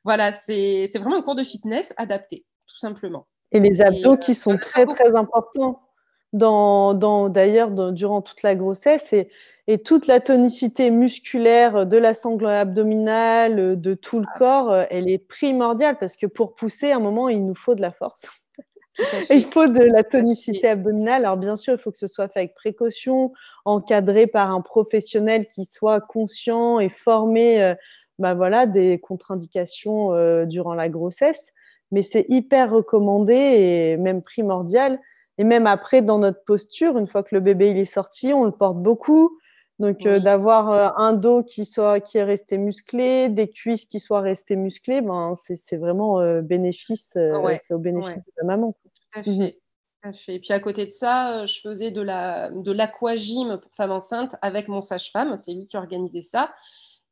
Voilà, 0.03 0.31
c'est 0.31 0.87
vraiment 0.95 1.17
un 1.17 1.21
cours 1.21 1.35
de 1.35 1.43
fitness 1.43 1.93
adapté, 1.97 2.45
tout 2.67 2.77
simplement. 2.77 3.27
Et 3.51 3.59
les 3.59 3.81
abdos 3.81 4.13
euh, 4.13 4.17
qui 4.17 4.35
sont 4.35 4.57
très, 4.57 4.85
très 4.85 5.15
importants 5.15 5.81
dans, 6.33 6.93
dans 6.93 7.29
d'ailleurs 7.29 7.71
durant 7.91 8.21
toute 8.21 8.43
la 8.43 8.55
grossesse 8.55 9.13
et, 9.13 9.29
et, 9.67 9.81
toute 9.81 10.05
la 10.05 10.19
tonicité 10.19 10.91
musculaire 10.91 11.85
de 11.85 11.97
la 11.97 12.13
sangle 12.13 12.47
abdominale, 12.47 13.79
de 13.79 13.93
tout 13.93 14.19
le 14.19 14.27
corps, 14.37 14.75
elle 14.89 15.09
est 15.09 15.17
primordiale 15.17 15.97
parce 15.97 16.15
que 16.17 16.27
pour 16.27 16.55
pousser, 16.55 16.91
à 16.91 16.97
un 16.97 16.99
moment, 16.99 17.29
il 17.29 17.45
nous 17.45 17.55
faut 17.55 17.73
de 17.73 17.81
la 17.81 17.91
force. 17.91 18.44
Il 19.29 19.45
faut 19.45 19.67
de 19.67 19.83
la 19.83 20.03
tonicité 20.03 20.67
abdominale. 20.69 21.25
Alors 21.25 21.37
bien 21.37 21.55
sûr, 21.55 21.73
il 21.73 21.79
faut 21.79 21.91
que 21.91 21.97
ce 21.97 22.07
soit 22.07 22.27
fait 22.27 22.39
avec 22.39 22.55
précaution, 22.55 23.33
encadré 23.65 24.27
par 24.27 24.51
un 24.51 24.61
professionnel 24.61 25.47
qui 25.47 25.65
soit 25.65 26.01
conscient 26.01 26.79
et 26.79 26.89
formé 26.89 27.61
euh, 27.61 27.75
bah 28.19 28.33
voilà, 28.33 28.65
des 28.65 28.99
contre-indications 28.99 30.13
euh, 30.13 30.45
durant 30.45 30.73
la 30.73 30.89
grossesse. 30.89 31.51
Mais 31.91 32.03
c'est 32.03 32.25
hyper 32.29 32.71
recommandé 32.71 33.33
et 33.33 33.97
même 33.97 34.21
primordial. 34.21 34.99
Et 35.37 35.43
même 35.43 35.67
après, 35.67 36.01
dans 36.01 36.17
notre 36.17 36.43
posture, 36.45 36.97
une 36.97 37.07
fois 37.07 37.23
que 37.23 37.35
le 37.35 37.41
bébé 37.41 37.71
il 37.71 37.77
est 37.77 37.85
sorti, 37.85 38.33
on 38.33 38.45
le 38.45 38.51
porte 38.51 38.77
beaucoup. 38.77 39.37
Donc 39.79 40.05
euh, 40.05 40.21
d'avoir 40.21 40.97
un 40.97 41.11
dos 41.11 41.43
qui 41.43 41.65
soit 41.65 41.99
qui 41.99 42.17
est 42.17 42.23
resté 42.23 42.57
musclé, 42.57 43.27
des 43.27 43.49
cuisses 43.49 43.83
qui 43.83 43.99
soient 43.99 44.21
restées 44.21 44.55
musclées, 44.55 45.01
ben 45.01 45.33
c'est 45.35 45.75
vraiment 45.75 46.41
bénéfice, 46.41 47.09
c'est 47.11 47.73
au 47.73 47.77
bénéfice 47.77 48.23
de 48.23 48.31
la 48.37 48.45
maman. 48.45 48.73
Mmh 49.15 49.47
fait. 50.13 50.35
Et 50.35 50.39
puis 50.39 50.53
à 50.53 50.59
côté 50.59 50.85
de 50.85 50.91
ça, 50.91 51.39
euh, 51.39 51.45
je 51.45 51.59
faisais 51.61 51.91
de 51.91 52.01
la 52.01 52.51
de 52.51 52.71
l'aquagym 52.71 53.57
pour 53.57 53.73
femmes 53.75 53.91
enceintes 53.91 54.35
avec 54.41 54.67
mon 54.67 54.81
sage-femme. 54.81 55.35
C'est 55.37 55.53
lui 55.53 55.65
qui 55.65 55.77
organisait 55.77 56.21
ça. 56.21 56.53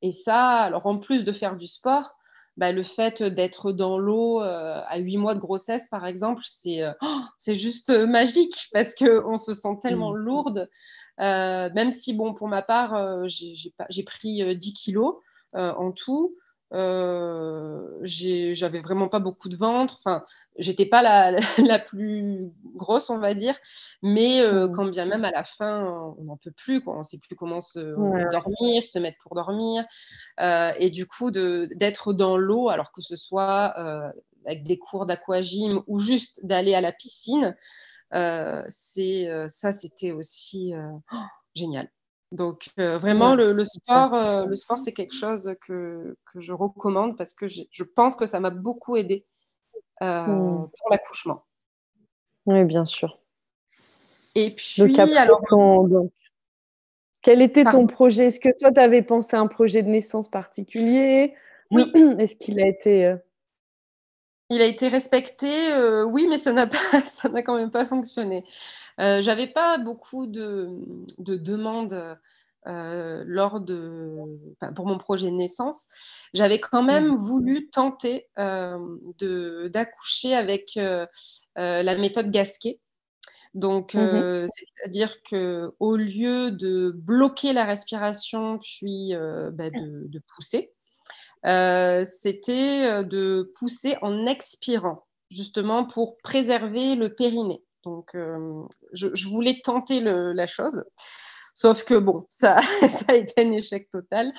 Et 0.01 0.11
ça, 0.11 0.59
alors 0.61 0.85
en 0.85 0.97
plus 0.97 1.23
de 1.23 1.31
faire 1.31 1.55
du 1.55 1.67
sport, 1.67 2.11
bah, 2.57 2.71
le 2.71 2.83
fait 2.83 3.23
d'être 3.23 3.71
dans 3.71 3.97
l'eau 3.97 4.41
euh, 4.41 4.81
à 4.85 4.97
huit 4.99 5.17
mois 5.17 5.33
de 5.33 5.39
grossesse, 5.39 5.87
par 5.87 6.05
exemple, 6.05 6.43
c'est 6.45 6.83
euh, 6.83 6.91
oh, 7.01 7.21
c'est 7.39 7.55
juste 7.55 7.89
magique 7.89 8.67
parce 8.73 8.93
que 8.93 9.25
on 9.25 9.37
se 9.37 9.53
sent 9.53 9.79
tellement 9.81 10.11
mmh. 10.11 10.17
lourde. 10.17 10.69
même 11.17 11.91
si, 11.91 12.13
bon, 12.13 12.33
pour 12.33 12.47
ma 12.47 12.61
part, 12.61 13.27
j'ai 13.27 14.03
pris 14.03 14.55
10 14.55 14.73
kilos 14.73 15.15
en 15.53 15.91
tout. 15.91 16.35
Euh, 16.73 17.99
j'avais 18.01 18.81
vraiment 18.81 19.07
pas 19.07 19.19
beaucoup 19.19 19.47
de 19.47 19.55
ventre. 19.55 19.95
Enfin, 19.99 20.23
j'étais 20.57 20.85
pas 20.85 21.01
la, 21.01 21.31
la, 21.57 21.79
plus 21.79 22.51
grosse, 22.75 23.09
on 23.09 23.19
va 23.19 23.33
dire. 23.33 23.55
Mais 24.01 24.41
euh, 24.41 24.67
mmh. 24.67 24.71
quand 24.71 24.85
bien 24.85 25.05
même 25.05 25.23
à 25.23 25.31
la 25.31 25.43
fin, 25.43 26.15
on 26.17 26.23
n'en 26.23 26.37
peut 26.37 26.51
plus. 26.51 26.81
Quoi. 26.81 26.97
On 26.97 27.03
sait 27.03 27.19
plus 27.19 27.35
comment 27.35 27.61
se 27.61 27.79
dormir, 28.31 28.83
se 28.83 28.99
mettre 28.99 29.17
pour 29.21 29.35
dormir. 29.35 29.85
Euh, 30.39 30.71
et 30.77 30.89
du 30.89 31.05
coup, 31.05 31.31
d'être 31.31 32.13
dans 32.13 32.37
l'eau, 32.37 32.69
alors 32.69 32.91
que 32.91 33.01
ce 33.01 33.15
soit 33.15 33.75
avec 34.45 34.63
des 34.63 34.77
cours 34.77 35.05
d'aquagym 35.05 35.83
ou 35.87 35.99
juste 35.99 36.45
d'aller 36.45 36.73
à 36.73 36.81
la 36.81 36.91
piscine, 36.91 37.55
c'est 38.11 39.29
ça, 39.47 39.71
c'était 39.71 40.11
aussi 40.11 40.73
oh, 41.13 41.17
génial. 41.53 41.89
Donc 42.33 42.69
euh, 42.79 42.97
vraiment, 42.97 43.35
le, 43.35 43.63
sport, 43.63 44.13
euh, 44.13 44.45
le 44.45 44.55
sport, 44.55 44.79
c'est 44.79 44.91
quelque 44.91 45.15
chose 45.15 45.55
que, 45.61 46.17
que, 46.31 46.39
je 46.39 46.51
recommande 46.51 47.15
parce 47.15 47.33
que 47.33 47.47
je 47.47 47.83
pense 47.83 48.15
que 48.15 48.25
ça 48.25 48.39
m'a 48.39 48.49
beaucoup 48.49 48.97
aidé 48.97 49.25
hmm. 50.01 50.65
pour 50.77 50.89
l'accouchement. 50.89 51.45
Oui, 52.45 52.65
bien 52.65 52.85
sûr. 52.85 53.19
Et 54.35 54.55
puis, 54.55 54.99
alors. 54.99 55.41
quel 57.21 57.41
était 57.41 57.65
ton 57.65 57.87
projet? 57.87 58.25
Est-ce 58.25 58.39
que 58.39 58.49
toi, 58.57 58.71
tu 58.71 58.79
avais 58.79 59.01
pensé 59.01 59.35
à 59.35 59.39
un 59.39 59.47
projet 59.47 59.83
de 59.83 59.89
naissance 59.89 60.27
particulier? 60.27 61.35
Oui. 61.71 61.91
Est-ce 62.19 62.35
qu'il 62.35 62.59
a 62.59 62.67
été. 62.67 63.05
Euh, 63.05 63.17
Il 64.49 64.61
a 64.61 64.65
été 64.65 64.87
respecté, 64.87 65.71
euh, 65.71 66.03
oui, 66.03 66.27
mais 66.29 66.37
ça 66.37 66.51
n'a 66.51 66.67
pas, 66.67 66.77
ça 67.07 67.29
n'a 67.29 67.43
quand 67.43 67.55
même 67.55 67.71
pas 67.71 67.85
fonctionné. 67.85 68.43
Euh, 68.99 69.21
J'avais 69.21 69.47
pas 69.47 69.77
beaucoup 69.77 70.27
de, 70.27 70.69
de 71.17 71.35
demandes 71.35 72.17
euh, 72.65 73.23
lors 73.25 73.59
de, 73.59 74.15
pour 74.75 74.85
mon 74.85 74.97
projet 74.97 75.27
de 75.29 75.35
naissance. 75.35 75.87
J'avais 76.33 76.59
quand 76.59 76.83
même 76.83 77.13
mmh. 77.13 77.23
voulu 77.23 77.69
tenter 77.69 78.27
de 78.37 79.67
d'accoucher 79.67 80.33
avec 80.33 80.79
la 81.55 81.97
méthode 81.97 82.31
Gasquet. 82.31 82.79
Donc, 83.53 83.93
mmh 83.93 83.99
euh, 83.99 84.47
c'est-à-dire 84.47 85.21
que 85.23 85.71
au 85.79 85.95
lieu 85.95 86.51
de 86.51 86.91
bloquer 86.95 87.53
la 87.53 87.65
respiration 87.65 88.57
puis 88.57 89.13
euh, 89.13 89.51
bah, 89.51 89.69
de, 89.69 90.21
pousser, 90.35 90.73
euh, 91.45 92.03
c'était 92.05 93.03
de 93.03 93.51
pousser 93.55 93.95
en 94.01 94.25
expirant, 94.25 95.05
justement 95.29 95.85
pour 95.85 96.17
préserver 96.17 96.95
le 96.95 97.13
périnée. 97.13 97.63
Donc, 97.83 98.15
je, 98.93 99.29
voulais 99.29 99.61
tenter 99.63 100.01
la 100.01 100.47
chose. 100.47 100.83
Sauf 101.55 101.83
que 101.83 101.93
bon, 101.93 102.25
ça, 102.29 102.57
ça 102.81 103.05
a 103.09 103.13
été 103.13 103.45
un 103.45 103.51
échec 103.51 103.89
total. 103.89 104.33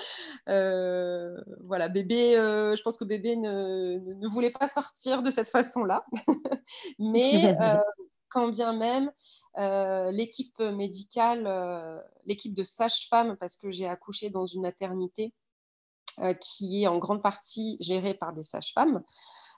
voilà, 0.47 1.87
bébé, 1.87 2.33
je 2.35 2.81
pense 2.81 2.97
que 2.97 3.05
bébé 3.05 3.35
ne, 3.35 3.99
ne, 3.99 4.27
voulait 4.27 4.51
pas 4.51 4.67
sortir 4.67 5.21
de 5.21 5.31
cette 5.31 5.49
façon-là. 5.49 6.05
Mais 6.99 7.55
quand 8.35 8.49
bien 8.49 8.73
même 8.73 9.11
euh, 9.57 10.11
l'équipe 10.11 10.59
médicale, 10.59 11.47
euh, 11.47 11.97
l'équipe 12.25 12.53
de 12.53 12.63
sage-femme, 12.63 13.37
parce 13.37 13.55
que 13.55 13.71
j'ai 13.71 13.87
accouché 13.87 14.29
dans 14.29 14.45
une 14.45 14.61
maternité 14.61 15.33
euh, 16.19 16.33
qui 16.33 16.83
est 16.83 16.87
en 16.87 16.97
grande 16.97 17.23
partie 17.23 17.77
gérée 17.79 18.13
par 18.13 18.33
des 18.33 18.43
sages-femmes. 18.43 19.01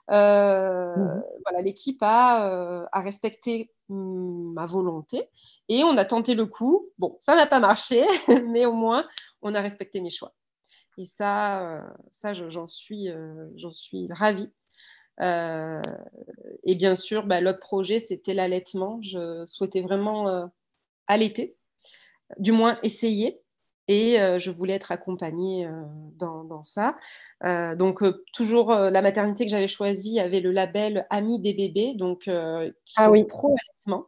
Mhm. 0.08 1.22
Voilà, 1.44 1.62
l'équipe 1.62 1.98
a, 2.02 2.88
a, 2.90 3.00
respecté 3.00 3.70
mm, 3.88 4.54
ma 4.54 4.64
volonté 4.64 5.28
et 5.68 5.84
on 5.84 5.96
a 5.96 6.04
tenté 6.04 6.34
le 6.34 6.46
coup. 6.46 6.88
Bon, 6.98 7.16
ça 7.20 7.36
n'a 7.36 7.46
pas 7.46 7.60
marché, 7.60 8.04
mais 8.48 8.64
au 8.64 8.72
moins 8.72 9.06
on 9.42 9.54
a 9.54 9.60
respecté 9.60 10.00
mes 10.00 10.10
choix. 10.10 10.34
Et 10.96 11.04
ça, 11.04 11.84
ça 12.10 12.32
j'en 12.32 12.66
suis, 12.66 13.08
j'en 13.56 13.70
suis 13.70 14.08
ravie. 14.10 14.50
Euh, 15.20 15.82
et 16.62 16.74
bien 16.74 16.94
sûr, 16.94 17.26
bah, 17.26 17.40
l'autre 17.40 17.60
projet, 17.60 17.98
c'était 17.98 18.34
l'allaitement. 18.34 19.00
Je 19.02 19.44
souhaitais 19.46 19.80
vraiment 19.80 20.28
euh, 20.28 20.46
allaiter, 21.06 21.56
du 22.38 22.52
moins 22.52 22.78
essayer. 22.82 23.40
Et 23.88 24.20
euh, 24.20 24.38
je 24.38 24.50
voulais 24.50 24.74
être 24.74 24.92
accompagnée 24.92 25.68
dans, 26.18 26.62
ça. 26.62 26.96
donc, 27.76 28.02
toujours, 28.32 28.72
la 28.72 29.02
maternité 29.02 29.44
que 29.44 29.50
j'avais 29.50 29.68
choisie 29.68 30.20
avait 30.20 30.40
le 30.40 30.52
label 30.52 31.06
Ami 31.10 31.38
des 31.40 31.54
bébés, 31.54 31.94
donc 31.94 32.20
qui 32.22 32.94
ah, 32.96 33.10
oui. 33.10 33.24
pro-allaitement. 33.24 34.06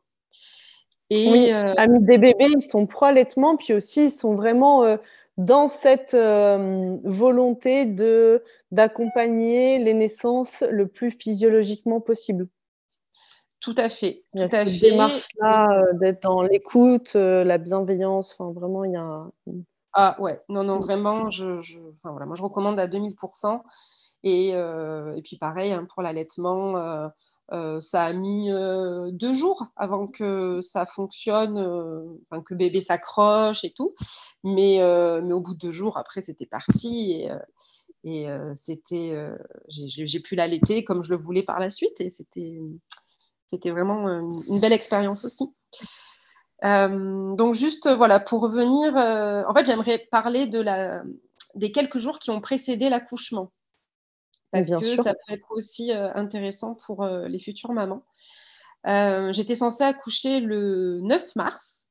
Et, 1.12 1.28
oui, 1.28 1.50
Amis 1.50 2.04
des 2.04 2.18
bébés, 2.18 2.48
ils 2.54 2.62
sont 2.62 2.86
pro-allaitement, 2.86 3.56
puis 3.56 3.72
aussi, 3.72 4.04
ils 4.04 4.10
sont 4.10 4.36
vraiment 4.36 4.98
dans 5.40 5.68
cette 5.68 6.14
euh, 6.14 6.98
volonté 7.02 7.86
de 7.86 8.44
d'accompagner 8.72 9.78
les 9.78 9.94
naissances 9.94 10.62
le 10.70 10.86
plus 10.86 11.10
physiologiquement 11.10 12.00
possible. 12.00 12.46
Tout 13.60 13.74
à 13.76 13.88
fait. 13.88 14.22
Il 14.34 14.40
y 14.40 14.42
a 14.42 14.48
cette 14.48 14.80
démarche-là 14.80 15.66
euh, 15.66 15.92
d'être 15.94 16.22
dans 16.22 16.42
l'écoute, 16.42 17.12
euh, 17.16 17.42
la 17.44 17.58
bienveillance. 17.58 18.34
Enfin, 18.38 18.52
vraiment, 18.52 18.84
il 18.84 18.92
y 18.92 18.96
a. 18.96 19.26
Ah 19.92 20.16
ouais, 20.20 20.40
non, 20.48 20.64
non, 20.64 20.78
vraiment, 20.78 21.30
je, 21.30 21.60
enfin, 22.02 22.12
voilà, 22.12 22.26
recommande 22.26 22.78
à 22.78 22.86
2000%. 22.86 23.62
Et, 24.22 24.48
et 24.50 25.22
puis 25.22 25.36
pareil, 25.38 25.72
hein, 25.72 25.86
pour 25.88 26.02
l'allaitement, 26.02 27.10
euh, 27.52 27.80
ça 27.80 28.04
a 28.04 28.12
mis 28.12 28.50
euh, 28.52 29.10
deux 29.10 29.32
jours 29.32 29.66
avant 29.74 30.06
que 30.06 30.60
ça 30.60 30.86
fonctionne, 30.86 31.58
euh, 31.58 32.40
que 32.44 32.54
bébé 32.54 32.80
s'accroche 32.80 33.64
et 33.64 33.72
tout. 33.72 33.94
Mais, 34.44 34.82
au 34.82 35.40
bout 35.40 35.54
de 35.54 35.58
deux 35.58 35.72
jours, 35.72 35.96
après, 35.96 36.22
c'était 36.22 36.46
parti. 36.46 37.26
Et, 38.04 38.26
c'était, 38.54 39.14
j'ai 39.68 40.20
pu 40.20 40.34
l'allaiter 40.34 40.84
comme 40.84 41.02
je 41.02 41.10
le 41.10 41.16
voulais 41.16 41.42
par 41.42 41.60
la 41.60 41.70
suite. 41.70 42.00
Et 42.00 42.10
c'était 42.10 43.70
vraiment 43.70 44.08
une 44.48 44.60
belle 44.60 44.72
expérience 44.72 45.24
aussi. 45.24 45.52
Donc 46.62 47.54
juste 47.54 47.88
voilà 47.88 48.20
pour 48.20 48.42
revenir, 48.42 48.96
en 48.96 49.54
fait 49.54 49.66
j'aimerais 49.66 49.98
parler 50.10 50.46
de 50.46 50.60
la, 50.60 51.02
des 51.54 51.72
quelques 51.72 51.98
jours 51.98 52.18
qui 52.18 52.30
ont 52.30 52.40
précédé 52.40 52.88
l'accouchement 52.88 53.50
parce 54.50 54.70
que 54.70 54.96
ça 54.96 55.14
peut 55.14 55.32
être 55.32 55.50
aussi 55.50 55.92
euh, 55.92 56.12
intéressant 56.14 56.74
pour 56.74 57.02
euh, 57.02 57.28
les 57.28 57.38
futures 57.38 57.72
mamans. 57.72 58.02
Euh, 58.86 59.32
j'étais 59.32 59.54
censée 59.54 59.84
accoucher 59.84 60.40
le 60.40 61.00
9 61.02 61.36
mars. 61.36 61.86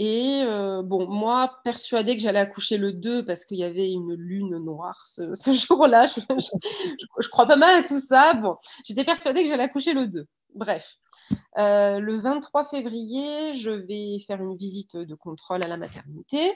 Et 0.00 0.44
bon, 0.84 1.08
moi, 1.08 1.58
persuadée 1.64 2.16
que 2.16 2.22
j'allais 2.22 2.38
accoucher 2.38 2.78
le 2.78 2.92
2 2.92 3.24
parce 3.24 3.44
qu'il 3.44 3.56
y 3.56 3.64
avait 3.64 3.90
une 3.90 4.14
lune 4.14 4.56
noire 4.58 5.04
ce, 5.04 5.34
jour-là, 5.52 6.06
je, 6.06 6.20
je, 7.20 7.28
crois 7.28 7.46
pas 7.46 7.56
mal 7.56 7.74
à 7.74 7.82
tout 7.82 7.98
ça. 7.98 8.34
Bon, 8.34 8.58
j'étais 8.84 9.02
persuadée 9.02 9.42
que 9.42 9.48
j'allais 9.48 9.64
accoucher 9.64 9.94
le 9.94 10.06
2. 10.06 10.24
Bref, 10.58 10.96
le 11.56 12.16
23 12.16 12.64
février, 12.64 13.54
je 13.54 13.70
vais 13.70 14.18
faire 14.26 14.42
une 14.42 14.56
visite 14.56 14.96
de 14.96 15.14
contrôle 15.14 15.62
à 15.62 15.68
la 15.68 15.76
maternité. 15.76 16.52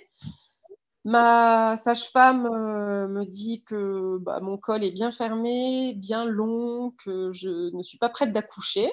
Ma 1.04 1.76
sage-femme 1.76 2.46
euh, 2.46 3.08
me 3.08 3.24
dit 3.24 3.64
que 3.64 4.18
bah, 4.18 4.38
mon 4.40 4.56
col 4.56 4.84
est 4.84 4.92
bien 4.92 5.10
fermé, 5.10 5.94
bien 5.94 6.24
long, 6.24 6.94
que 7.04 7.32
je 7.32 7.74
ne 7.76 7.82
suis 7.82 7.98
pas 7.98 8.08
prête 8.08 8.32
d'accoucher. 8.32 8.90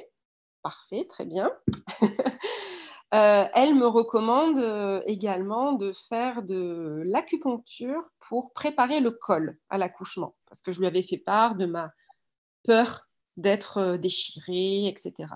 Parfait, 0.63 1.05
très 1.09 1.25
bien. 1.25 1.51
Euh, 3.15 3.45
elle 3.55 3.73
me 3.73 3.87
recommande 3.87 4.59
euh, 4.59 5.01
également 5.07 5.73
de 5.73 5.91
faire 5.91 6.43
de 6.43 7.01
l'acupuncture 7.05 8.07
pour 8.19 8.53
préparer 8.53 8.99
le 8.99 9.09
col 9.09 9.57
à 9.71 9.79
l'accouchement, 9.79 10.35
parce 10.45 10.61
que 10.61 10.71
je 10.71 10.79
lui 10.79 10.85
avais 10.85 11.01
fait 11.01 11.17
part 11.17 11.55
de 11.55 11.65
ma 11.65 11.89
peur 12.65 13.08
d'être 13.39 13.97
déchirée, 13.97 14.87
etc. 14.87 15.27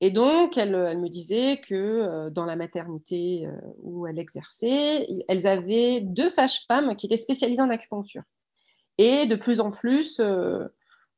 Et 0.00 0.10
donc, 0.10 0.58
elle, 0.58 0.98
me 0.98 1.08
disait 1.08 1.60
que 1.60 1.74
euh, 1.74 2.30
dans 2.30 2.44
la 2.44 2.56
maternité 2.56 3.46
euh, 3.46 3.56
où 3.78 4.06
elle 4.06 4.18
exerçait, 4.18 5.08
elles 5.28 5.46
avaient 5.46 6.00
deux 6.00 6.28
sages-femmes 6.28 6.96
qui 6.96 7.06
étaient 7.06 7.16
spécialisées 7.16 7.62
en 7.62 7.70
acupuncture. 7.70 8.22
Et 8.98 9.26
de 9.26 9.34
plus 9.34 9.60
en 9.60 9.70
plus, 9.70 10.20
euh, 10.20 10.66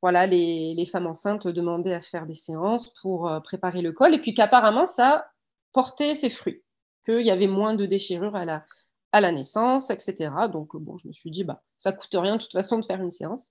voilà, 0.03 0.27
les, 0.27 0.87
femmes 0.87 1.07
enceintes 1.07 1.49
demandaient 1.49 1.95
à 1.95 2.01
faire 2.01 2.27
des 2.27 2.35
séances 2.35 2.95
pour 3.01 3.29
préparer 3.43 3.83
le 3.83 3.93
col, 3.93 4.15
et 4.15 4.21
puis 4.21 4.35
qu'apparemment, 4.35 4.87
ça 4.87 5.27
portait 5.73 6.15
ses 6.15 6.31
fruits, 6.31 6.63
qu'il 7.05 7.27
y 7.27 7.31
avait 7.31 7.49
moins 7.49 7.75
de 7.75 7.87
déchirures 7.87 8.37
à 8.37 8.45
la, 8.45 8.65
à 9.13 9.21
la 9.21 9.33
naissance, 9.33 9.91
etc. 9.91 10.31
Donc, 10.53 10.77
bon, 10.77 10.97
je 10.99 11.09
me 11.09 11.13
suis 11.13 11.31
dit, 11.31 11.45
bah, 11.45 11.63
ça 11.77 11.93
coûte 11.93 12.15
rien 12.15 12.37
de 12.37 12.43
toute 12.43 12.53
façon 12.53 12.79
de 12.79 12.85
faire 12.85 13.03
une 13.03 13.11
séance. 13.11 13.51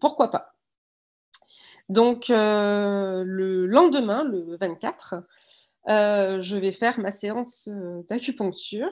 pourquoi 0.00 0.30
pas? 0.30 0.55
Donc, 1.88 2.30
euh, 2.30 3.22
le 3.24 3.66
lendemain, 3.66 4.24
le 4.24 4.56
24, 4.56 5.14
euh, 5.88 6.42
je 6.42 6.56
vais 6.56 6.72
faire 6.72 6.98
ma 6.98 7.12
séance 7.12 7.68
euh, 7.68 8.02
d'acupuncture. 8.10 8.90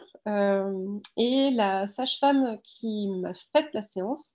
et 1.16 1.50
la 1.52 1.86
sage-femme 1.88 2.58
qui 2.62 3.08
m'a 3.08 3.34
fait 3.34 3.68
la 3.72 3.82
séance, 3.82 4.34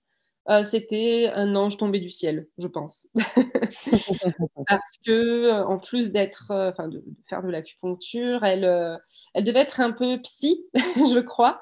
c'était 0.64 1.30
un 1.32 1.54
ange 1.54 1.76
tombé 1.76 2.00
du 2.00 2.10
ciel, 2.10 2.48
je 2.58 2.66
pense. 2.66 3.06
Parce 4.66 4.96
que, 5.06 5.62
en 5.62 5.78
plus 5.78 6.10
d'être, 6.10 6.50
enfin, 6.50 6.88
de, 6.88 7.04
faire 7.28 7.40
de 7.42 7.48
l'acupuncture, 7.48 8.42
elle, 8.42 8.98
elle 9.34 9.44
devait 9.44 9.60
être 9.60 9.80
un 9.80 9.92
peu 9.92 10.20
psy, 10.22 10.66
je 10.74 11.20
crois. 11.20 11.60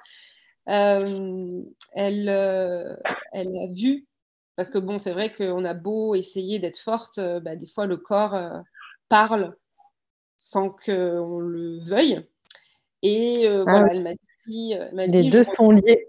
elle, 0.66 1.68
elle 1.94 3.56
a 3.56 3.72
vu 3.74 4.08
parce 4.58 4.70
que 4.70 4.78
bon, 4.78 4.98
c'est 4.98 5.12
vrai 5.12 5.30
qu'on 5.30 5.64
a 5.64 5.72
beau 5.72 6.16
essayer 6.16 6.58
d'être 6.58 6.80
forte, 6.80 7.18
euh, 7.18 7.38
bah, 7.38 7.54
des 7.54 7.68
fois 7.68 7.86
le 7.86 7.96
corps 7.96 8.34
euh, 8.34 8.58
parle 9.08 9.54
sans 10.36 10.68
qu'on 10.70 11.38
le 11.38 11.78
veuille. 11.84 12.26
Et 13.02 13.46
euh, 13.46 13.62
ah 13.68 13.70
voilà, 13.70 13.86
elle 13.92 14.02
m'a 14.02 14.14
dit, 14.48 14.74
Les 15.12 15.30
deux 15.30 15.44
sont 15.44 15.70
liés. 15.70 16.08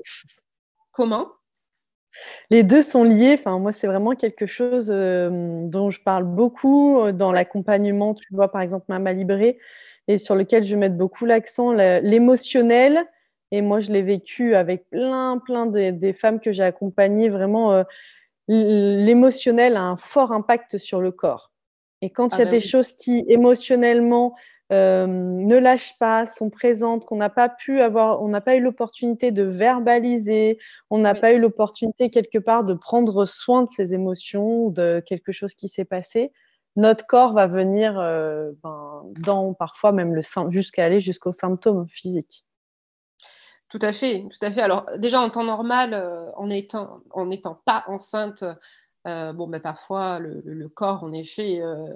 Comment? 0.91 1.27
Les 2.49 2.63
deux 2.63 2.81
sont 2.81 3.03
liés. 3.03 3.35
Enfin, 3.37 3.59
moi, 3.59 3.71
c'est 3.71 3.85
vraiment 3.85 4.15
quelque 4.15 4.47
chose 4.47 4.87
dont 4.87 5.91
je 5.91 6.01
parle 6.01 6.23
beaucoup 6.23 7.11
dans 7.11 7.31
l'accompagnement. 7.31 8.15
Tu 8.15 8.33
vois, 8.33 8.51
par 8.51 8.61
exemple, 8.61 8.85
Mama 8.89 9.13
Libré, 9.13 9.59
et 10.07 10.17
sur 10.17 10.33
lequel 10.33 10.63
je 10.63 10.75
mets 10.75 10.89
beaucoup 10.89 11.27
l'accent, 11.27 11.71
l'émotionnel. 11.71 13.05
Et 13.51 13.61
moi, 13.61 13.79
je 13.79 13.91
l'ai 13.91 14.01
vécu 14.01 14.55
avec 14.55 14.89
plein, 14.89 15.37
plein 15.37 15.67
des 15.67 16.13
femmes 16.13 16.39
que 16.39 16.51
j'ai 16.51 16.63
accompagnées. 16.63 17.29
Vraiment, 17.29 17.85
l'émotionnel 18.49 19.77
a 19.77 19.83
un 19.83 19.97
fort 19.97 20.31
impact 20.31 20.77
sur 20.77 21.01
le 21.01 21.11
corps. 21.11 21.51
Et 22.01 22.09
quand 22.09 22.33
ah 22.33 22.37
il 22.37 22.39
y 22.39 22.41
a 22.41 22.45
ben 22.45 22.51
des 22.51 22.59
choses 22.59 22.91
qui 22.91 23.23
émotionnellement 23.27 24.35
euh, 24.71 25.07
ne 25.07 25.57
lâchent 25.57 25.97
pas, 25.97 26.25
sont 26.25 26.49
présentes, 26.49 27.05
qu'on 27.05 27.17
n'a 27.17 27.29
pas 27.29 27.49
pu 27.49 27.81
avoir, 27.81 28.21
on 28.21 28.27
n'a 28.27 28.41
pas 28.41 28.55
eu 28.55 28.61
l'opportunité 28.61 29.31
de 29.31 29.43
verbaliser, 29.43 30.57
on 30.89 30.97
n'a 30.97 31.13
pas 31.13 31.33
eu 31.33 31.39
l'opportunité 31.39 32.09
quelque 32.09 32.37
part 32.37 32.63
de 32.63 32.73
prendre 32.73 33.25
soin 33.25 33.63
de 33.63 33.69
ses 33.69 33.93
émotions, 33.93 34.69
de 34.69 35.03
quelque 35.05 35.31
chose 35.31 35.53
qui 35.53 35.67
s'est 35.67 35.85
passé, 35.85 36.31
notre 36.75 37.05
corps 37.05 37.33
va 37.33 37.47
venir 37.47 37.99
euh, 37.99 38.51
ben, 38.63 39.03
dans 39.19 39.53
parfois 39.53 39.91
même 39.91 40.13
le 40.15 40.21
jusqu'à 40.49 40.85
aller 40.85 40.99
jusqu'aux 40.99 41.31
symptômes 41.31 41.87
physiques. 41.89 42.45
Tout 43.69 43.79
à 43.81 43.93
fait, 43.93 44.25
tout 44.31 44.45
à 44.45 44.51
fait. 44.51 44.61
Alors 44.61 44.85
déjà 44.97 45.21
en 45.21 45.29
temps 45.29 45.43
normal, 45.43 45.93
euh, 45.93 46.28
en 46.39 46.49
étant 46.49 47.01
en 47.11 47.25
n'étant 47.25 47.61
pas 47.65 47.83
enceinte, 47.87 48.43
euh, 49.07 49.33
bon, 49.33 49.47
ben, 49.47 49.61
parfois, 49.61 50.19
le, 50.19 50.67
corps, 50.69 51.03
en 51.03 51.13
effet, 51.13 51.61
euh, 51.61 51.87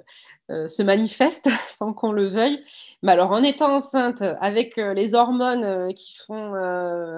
euh, 0.50 0.68
se 0.68 0.82
manifeste 0.82 1.48
sans 1.70 1.92
qu'on 1.92 2.12
le 2.12 2.28
veuille. 2.28 2.62
Mais 3.02 3.12
alors, 3.12 3.32
en 3.32 3.42
étant 3.42 3.74
enceinte, 3.76 4.22
avec 4.40 4.76
les 4.76 5.14
hormones 5.14 5.92
qui, 5.94 6.16
font, 6.26 6.52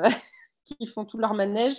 qui 0.65 0.87
font 0.87 1.05
tout 1.05 1.19
leur 1.19 1.35
manège, 1.35 1.77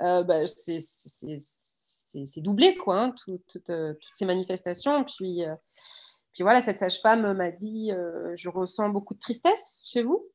ben, 0.00 0.46
c'est 0.46 2.40
doublé, 2.40 2.76
quoi, 2.76 3.00
hein, 3.00 3.14
toutes 3.26 3.60
ces 4.12 4.26
manifestations. 4.26 5.04
Puis, 5.04 5.42
puis 6.32 6.42
voilà, 6.42 6.60
cette 6.60 6.78
sage-femme 6.78 7.32
m'a 7.32 7.50
dit 7.50 7.92
Je 8.34 8.48
ressens 8.48 8.88
beaucoup 8.88 9.14
de 9.14 9.20
tristesse 9.20 9.82
chez 9.86 10.02
vous. 10.02 10.26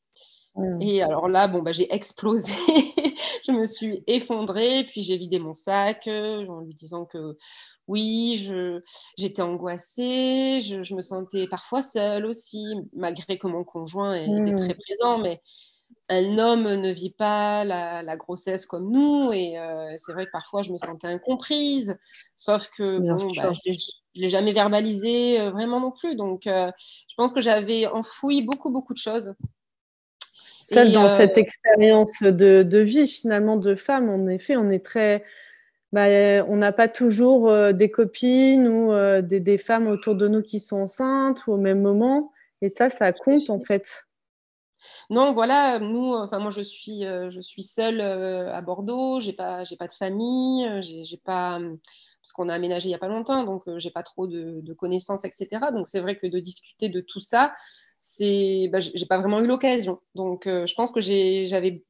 Mmh. 0.56 0.82
Et 0.82 1.02
alors 1.02 1.30
là, 1.30 1.48
bon, 1.48 1.62
bah, 1.62 1.72
j'ai 1.72 1.94
explosé, 1.94 2.52
je 3.48 3.52
me 3.52 3.64
suis 3.64 4.04
effondrée, 4.08 4.86
puis 4.90 5.02
j'ai 5.02 5.18
vidé 5.18 5.40
mon 5.40 5.54
sac 5.54 6.08
euh, 6.08 6.46
en 6.48 6.60
lui 6.60 6.74
disant 6.74 7.06
que 7.06 7.38
oui, 7.88 8.50
j'étais 9.18 9.42
angoissée, 9.42 10.60
je, 10.62 10.96
me 10.96 11.02
sentais 11.02 11.48
parfois 11.48 11.82
seule 11.82 12.26
aussi, 12.26 12.66
malgré 12.94 13.38
que 13.38 13.48
mon 13.48 13.64
conjoint 13.64 14.16
était 14.16 14.52
mmh. 14.52 14.56
très 14.56 14.76
présent, 14.76 15.18
mais 15.20 15.42
un 16.10 16.38
homme 16.38 16.64
ne 16.64 16.92
vit 16.92 17.14
pas 17.14 17.64
la, 17.64 18.18
grossesse 18.18 18.66
comme 18.66 18.92
nous, 18.92 19.32
et 19.32 19.58
euh, 19.58 19.94
c'est 19.98 20.12
vrai 20.12 20.26
que 20.26 20.32
parfois 20.32 20.64
je 20.64 20.72
me 20.72 20.78
sentais 20.78 21.08
incomprise, 21.08 21.98
sauf 22.36 22.70
que 22.78 23.00
bon, 23.00 23.16
bah, 23.36 23.52
je 23.66 23.72
ne 23.72 24.22
l'ai 24.22 24.30
jamais 24.30 24.54
verbalisé 24.54 25.40
euh, 25.40 25.52
vraiment 25.52 25.80
non 25.80 25.92
plus. 25.92 26.16
Donc, 26.16 26.44
je 26.46 27.16
pense 27.16 27.32
que 27.32 27.42
j'avais 27.42 27.88
enfoui 27.88 28.42
beaucoup, 28.42 28.72
beaucoup 28.72 28.94
de 28.94 29.00
choses 29.00 29.34
seule 30.74 30.92
dans 30.92 31.10
cette 31.10 31.38
euh, 31.38 31.42
expérience 31.42 32.22
de, 32.22 32.80
vie 32.80 33.08
finalement 33.08 33.58
de 33.58 33.76
femme, 33.76 34.10
en 34.10 34.28
effet, 34.28 34.56
on 34.56 34.70
est 34.70 34.84
très, 34.84 35.24
bah, 35.92 36.08
on 36.48 36.56
n'a 36.56 36.72
pas 36.72 36.88
toujours 36.88 37.50
euh, 37.50 37.74
des 37.74 37.92
copines 37.92 38.68
ou 38.68 38.92
euh, 38.92 39.22
des, 39.22 39.58
femmes 39.58 39.88
autour 39.88 40.16
de 40.16 40.28
nous 40.28 40.42
qui 40.42 40.60
sont 40.60 40.78
enceintes 40.78 41.46
ou 41.48 41.54
au 41.54 41.58
même 41.58 41.82
moment, 41.82 42.32
et 42.62 42.70
ça, 42.70 42.90
ça 42.90 43.12
compte 43.12 43.50
en 43.50 43.60
fait. 43.60 44.06
Non, 45.12 45.34
voilà, 45.34 45.78
nous, 45.78 46.14
enfin 46.16 46.40
moi 46.40 46.50
je 46.50 46.62
suis, 46.62 47.04
je 47.04 47.40
suis 47.40 47.62
seule 47.62 48.02
à 48.02 48.62
Bordeaux, 48.62 49.20
j'ai 49.20 49.34
pas, 49.34 49.64
j'ai 49.64 49.76
pas 49.76 49.88
de 49.88 49.94
famille, 49.94 50.68
j'ai 50.82 51.18
pas, 51.18 51.60
parce 52.22 52.32
qu'on 52.34 52.50
a 52.50 52.56
aménagé 52.56 52.90
il 52.90 52.92
y 52.92 52.96
a 52.96 52.98
pas 52.98 53.08
longtemps, 53.08 53.44
donc 53.44 53.62
j'ai 53.78 53.92
pas 53.92 54.02
trop 54.02 54.26
de, 54.26 54.60
de 54.62 54.74
connaissances, 54.74 55.24
etc. 55.24 55.48
Donc 55.72 55.88
c'est 55.88 56.00
vrai 56.00 56.18
que 56.18 56.26
de 56.26 56.40
discuter 56.40 56.90
de 56.90 57.00
tout 57.00 57.20
ça, 57.20 57.54
c'est, 58.02 58.68
bah, 58.74 58.80
j'ai 58.80 59.06
pas 59.06 59.20
vraiment 59.20 59.40
eu 59.40 59.48
l'occasion. 59.48 60.02
Donc, 60.16 60.48
euh, 60.48 60.66
je 60.66 60.74
pense 60.74 60.92
que 60.92 61.00
j'avais 61.00 61.84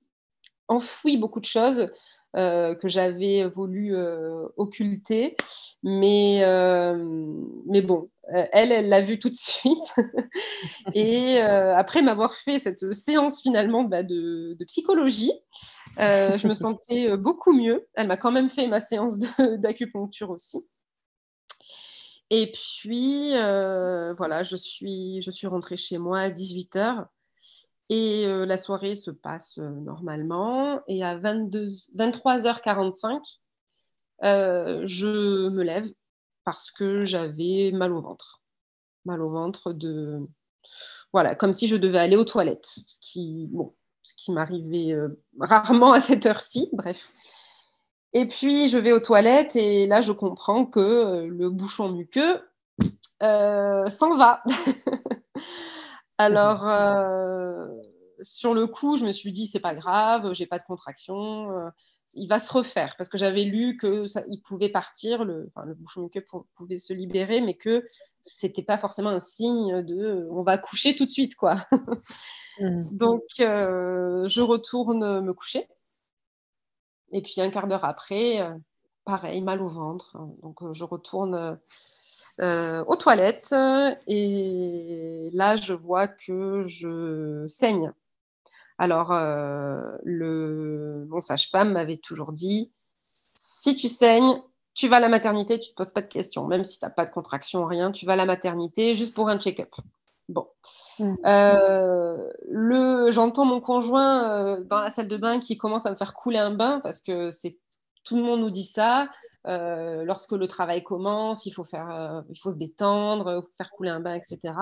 enfoui 0.67 1.17
beaucoup 1.17 1.39
de 1.39 1.45
choses 1.45 1.89
euh, 2.35 2.75
que 2.75 2.89
j'avais 2.89 3.45
voulu 3.45 3.95
euh, 3.95 4.45
occulter, 4.57 5.37
mais 5.83 6.43
mais 7.65 7.81
bon, 7.81 8.09
elle, 8.27 8.73
elle 8.73 8.89
l'a 8.89 8.99
vu 8.99 9.19
tout 9.19 9.29
de 9.29 9.35
suite. 9.35 9.95
et 10.93 11.39
après 11.39 12.01
m'avoir 12.01 12.35
fait 12.35 12.59
cette 12.59 12.93
séance 12.93 13.41
finalement 13.41 13.83
bah, 13.83 14.03
de, 14.03 14.53
de, 14.59 14.65
psychologie, 14.65 15.33
je 15.97 16.47
me 16.47 16.53
sentais 16.53 17.15
beaucoup 17.15 17.53
mieux. 17.53 17.87
Elle 17.93 18.07
m'a 18.07 18.17
quand 18.17 18.31
même 18.31 18.49
fait 18.49 18.67
ma 18.67 18.81
séance 18.81 19.17
d'acupuncture 19.39 20.29
aussi. 20.29 20.65
Et 22.33 22.49
puis, 22.53 23.35
euh, 23.35 24.13
voilà, 24.13 24.43
je 24.43 24.55
suis, 24.55 25.21
je 25.21 25.47
rentrée 25.47 25.75
chez 25.75 25.97
moi 25.97 26.19
à 26.19 26.29
18h. 26.29 27.05
Et 27.89 28.25
euh, 28.25 28.45
la 28.45 28.55
soirée 28.55 28.95
se 28.95 29.11
passe 29.11 29.57
euh, 29.57 29.69
normalement. 29.69 30.81
Et 30.87 31.03
à 31.03 31.17
22, 31.17 31.67
23h45, 31.97 33.39
je 34.23 35.49
me 35.49 35.61
lève 35.61 35.91
parce 36.45 36.71
que 36.71 37.03
j'avais 37.03 37.71
mal 37.73 37.91
au 37.91 38.01
ventre. 38.01 38.41
Mal 39.03 39.21
au 39.21 39.29
ventre 39.29 39.73
de. 39.73 40.25
Voilà, 41.11 41.35
comme 41.35 41.51
si 41.51 41.67
je 41.67 41.75
devais 41.75 41.99
aller 41.99 42.15
aux 42.15 42.23
toilettes. 42.23 42.79
Ce 42.87 44.13
qui 44.15 44.31
m'arrivait 44.31 44.95
rarement 45.37 45.91
à 45.91 45.99
cette 45.99 46.25
heure-ci. 46.25 46.69
Bref. 46.71 47.11
Et 48.13 48.25
puis, 48.27 48.67
je 48.67 48.77
vais 48.77 48.91
aux 48.91 48.99
toilettes 48.99 49.55
et 49.55 49.87
là, 49.87 50.01
je 50.01 50.11
comprends 50.11 50.65
que 50.65 50.79
euh, 50.79 51.27
le 51.27 51.49
bouchon 51.49 51.89
muqueux 51.89 52.41
euh, 53.23 53.89
s'en 53.89 54.17
va. 54.17 54.43
Alors, 56.17 56.67
euh, 56.67 57.67
sur 58.21 58.53
le 58.53 58.67
coup, 58.67 58.97
je 58.97 59.05
me 59.05 59.13
suis 59.13 59.31
dit, 59.31 59.47
c'est 59.47 59.61
pas 59.61 59.73
grave, 59.73 60.33
j'ai 60.33 60.45
pas 60.45 60.59
de 60.59 60.63
contraction, 60.63 61.49
il 62.13 62.27
va 62.27 62.37
se 62.37 62.53
refaire 62.53 62.95
parce 62.97 63.09
que 63.09 63.17
j'avais 63.17 63.43
lu 63.43 63.77
que 63.77 64.05
il 64.27 64.41
pouvait 64.41 64.69
partir, 64.69 65.23
le, 65.23 65.49
le 65.65 65.73
bouchon 65.73 66.01
muqueux 66.01 66.23
pouvait 66.53 66.77
se 66.77 66.93
libérer, 66.93 67.41
mais 67.41 67.55
que 67.55 67.83
c'était 68.21 68.61
pas 68.61 68.77
forcément 68.77 69.09
un 69.09 69.19
signe 69.19 69.81
de 69.81 70.27
on 70.29 70.43
va 70.43 70.59
coucher 70.59 70.93
tout 70.95 71.05
de 71.05 71.09
suite, 71.09 71.35
quoi. 71.35 71.65
Mmh. 72.59 72.83
Donc, 72.97 73.23
je 73.39 74.41
retourne 74.41 75.21
me 75.21 75.33
coucher. 75.33 75.67
Et 77.11 77.21
puis 77.21 77.41
un 77.41 77.49
quart 77.49 77.67
d'heure 77.67 77.85
après, 77.85 78.41
euh, 78.41 78.53
pareil, 79.05 79.41
mal 79.41 79.61
au 79.61 79.69
ventre. 79.69 80.17
Donc 80.41 80.61
euh, 80.61 80.73
je 80.73 80.83
retourne 80.83 81.59
euh, 82.39 82.83
aux 82.85 82.95
toilettes 82.95 83.53
et 84.07 85.29
là 85.33 85.57
je 85.57 85.73
vois 85.73 86.07
que 86.07 86.63
je 86.63 87.45
saigne. 87.47 87.91
Alors 88.77 89.11
le, 89.11 91.05
mon 91.07 91.19
sage-femme 91.19 91.73
m'avait 91.73 91.97
toujours 91.97 92.31
dit, 92.31 92.71
si 93.35 93.75
tu 93.75 93.87
saignes, 93.87 94.41
tu 94.73 94.87
vas 94.87 94.95
à 94.95 94.99
la 94.99 95.09
maternité, 95.09 95.59
tu 95.59 95.69
ne 95.69 95.71
te 95.71 95.75
poses 95.75 95.91
pas 95.91 96.01
de 96.01 96.07
questions, 96.07 96.47
même 96.47 96.63
si 96.63 96.79
tu 96.79 96.85
n'as 96.85 96.89
pas 96.89 97.05
de 97.05 97.11
contraction, 97.11 97.65
rien, 97.65 97.91
tu 97.91 98.07
vas 98.07 98.13
à 98.13 98.15
la 98.15 98.25
maternité 98.25 98.95
juste 98.95 99.13
pour 99.13 99.29
un 99.29 99.37
check-up. 99.37 99.69
Bon. 100.29 100.47
Mm. 100.99 101.15
Euh, 101.25 102.29
le, 102.49 103.11
j'entends 103.11 103.45
mon 103.45 103.61
conjoint 103.61 104.29
euh, 104.29 104.63
dans 104.63 104.79
la 104.79 104.89
salle 104.89 105.07
de 105.07 105.17
bain 105.17 105.39
qui 105.39 105.57
commence 105.57 105.85
à 105.85 105.91
me 105.91 105.95
faire 105.95 106.13
couler 106.13 106.39
un 106.39 106.51
bain 106.51 106.79
parce 106.81 107.01
que 107.01 107.29
c'est 107.29 107.59
tout 108.03 108.15
le 108.15 108.23
monde 108.23 108.41
nous 108.41 108.49
dit 108.49 108.63
ça. 108.63 109.09
Euh, 109.47 110.03
lorsque 110.03 110.33
le 110.33 110.47
travail 110.47 110.83
commence, 110.83 111.45
il 111.45 111.51
faut 111.51 111.63
faire, 111.63 112.23
il 112.29 112.39
faut 112.39 112.51
se 112.51 112.57
détendre, 112.57 113.43
faire 113.57 113.71
couler 113.71 113.89
un 113.89 113.99
bain, 113.99 114.13
etc. 114.13 114.53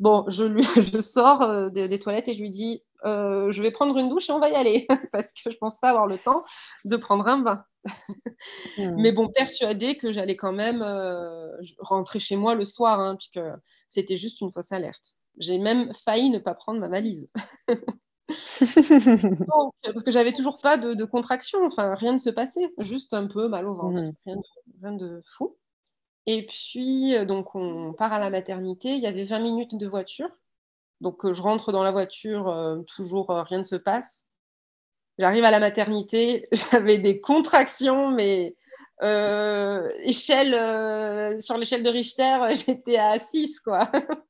Bon, 0.00 0.24
je 0.28 0.44
lui, 0.44 0.62
je 0.92 1.00
sors 1.00 1.70
des, 1.70 1.98
toilettes 1.98 2.28
et 2.28 2.34
je 2.34 2.40
lui 2.40 2.50
dis, 2.50 2.82
je 3.04 3.62
vais 3.62 3.70
prendre 3.70 3.96
une 3.98 4.08
douche 4.08 4.28
et 4.30 4.32
on 4.32 4.40
va 4.40 4.48
y 4.48 4.54
aller 4.54 4.86
parce 5.12 5.32
que 5.32 5.50
je 5.50 5.56
pense 5.58 5.78
pas 5.78 5.90
avoir 5.90 6.06
le 6.06 6.18
temps 6.18 6.44
de 6.84 6.96
prendre 6.96 7.26
un 7.26 7.38
bain. 7.38 7.64
Hmm. 8.76 8.94
Mais 8.96 9.12
bon, 9.12 9.28
persuadée 9.28 9.96
que 9.96 10.12
j'allais 10.12 10.36
quand 10.36 10.52
même 10.52 10.82
euh, 10.82 11.50
rentrer 11.78 12.18
chez 12.18 12.36
moi 12.36 12.54
le 12.54 12.64
soir, 12.64 13.00
hein, 13.00 13.16
puisque 13.16 13.40
c'était 13.88 14.16
juste 14.16 14.40
une 14.40 14.52
fausse 14.52 14.72
alerte. 14.72 15.16
J'ai 15.38 15.58
même 15.58 15.92
failli 15.94 16.30
ne 16.30 16.38
pas 16.38 16.54
prendre 16.54 16.80
ma 16.80 16.88
valise. 16.88 17.28
parce 19.82 20.02
que 20.04 20.10
j'avais 20.10 20.32
toujours 20.32 20.60
pas 20.60 20.76
de, 20.76 21.04
contraction, 21.04 21.64
enfin 21.64 21.94
rien 21.94 22.12
ne 22.12 22.18
se 22.18 22.30
passait, 22.30 22.72
juste 22.78 23.14
un 23.14 23.26
peu 23.26 23.48
mal 23.48 23.66
au 23.66 23.72
ventre, 23.72 24.00
hmm. 24.00 24.40
rien, 24.82 24.92
de, 24.92 25.20
fou. 25.36 25.56
Et 26.26 26.46
puis, 26.46 27.16
euh, 27.16 27.24
donc, 27.24 27.54
on 27.54 27.94
part 27.94 28.12
à 28.12 28.18
la 28.18 28.30
maternité. 28.30 28.94
Il 28.94 29.02
y 29.02 29.06
avait 29.06 29.24
20 29.24 29.40
minutes 29.40 29.76
de 29.76 29.86
voiture. 29.86 30.28
Donc, 31.00 31.24
euh, 31.24 31.32
je 31.32 31.40
rentre 31.40 31.72
dans 31.72 31.82
la 31.82 31.90
voiture, 31.90 32.84
toujours 32.86 33.28
rien 33.30 33.58
ne 33.58 33.62
se 33.62 33.76
passe. 33.76 34.24
J'arrive 35.18 35.44
à 35.44 35.50
la 35.50 35.60
maternité, 35.60 36.48
j'avais 36.52 36.98
des 36.98 37.20
contractions, 37.20 38.10
mais 38.10 38.54
euh, 39.02 39.88
échelle, 40.02 40.54
euh, 40.54 41.38
sur 41.40 41.56
l'échelle 41.56 41.82
de 41.82 41.90
Richter, 41.90 42.38
j'étais 42.54 42.96
à 42.96 43.18
6, 43.18 43.60
quoi. 43.60 43.90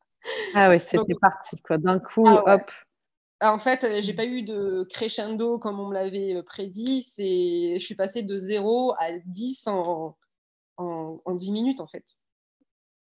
ah 0.55 0.71
oui, 0.71 0.81
c'était 0.81 1.15
parti, 1.21 1.57
quoi. 1.63 1.79
D'un 1.79 1.99
coup, 1.99 2.27
ah 2.27 2.55
hop. 2.55 2.71
Ah, 3.41 3.55
en 3.55 3.59
fait, 3.59 3.85
euh, 3.85 4.01
j'ai 4.01 4.15
pas 4.15 4.25
eu 4.25 4.43
de 4.43 4.85
crescendo 4.91 5.59
comme 5.59 5.79
on 5.79 5.89
me 5.89 5.95
l'avait 5.95 6.43
prédit. 6.43 7.03
C'est, 7.03 7.79
je 7.79 7.85
suis 7.85 7.95
passée 7.95 8.23
de 8.23 8.37
0 8.37 8.95
à 8.99 9.13
10 9.27 9.69
en, 9.69 10.17
en, 10.77 11.21
en 11.25 11.35
10 11.35 11.53
minutes, 11.53 11.81
en 11.81 11.87
fait. 11.87 12.17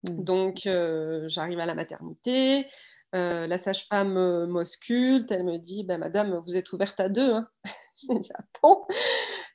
Hmm. 0.08 0.24
Donc, 0.24 0.68
j'arrive 1.26 1.58
à 1.58 1.66
la 1.66 1.74
maternité. 1.74 2.66
Euh, 3.14 3.46
la 3.46 3.59
sage-femme 3.59 4.46
m'ausculte, 4.46 5.31
elle 5.31 5.44
me 5.44 5.59
dit 5.59 5.85
bah, 5.85 5.98
Madame, 5.98 6.42
vous 6.44 6.57
êtes 6.57 6.72
ouverte 6.72 6.98
à 6.98 7.09
deux. 7.09 7.33
Hein. 7.33 7.48
Je 7.96 8.18
dis 8.18 8.31
ah 8.35 8.42
bon? 8.62 8.87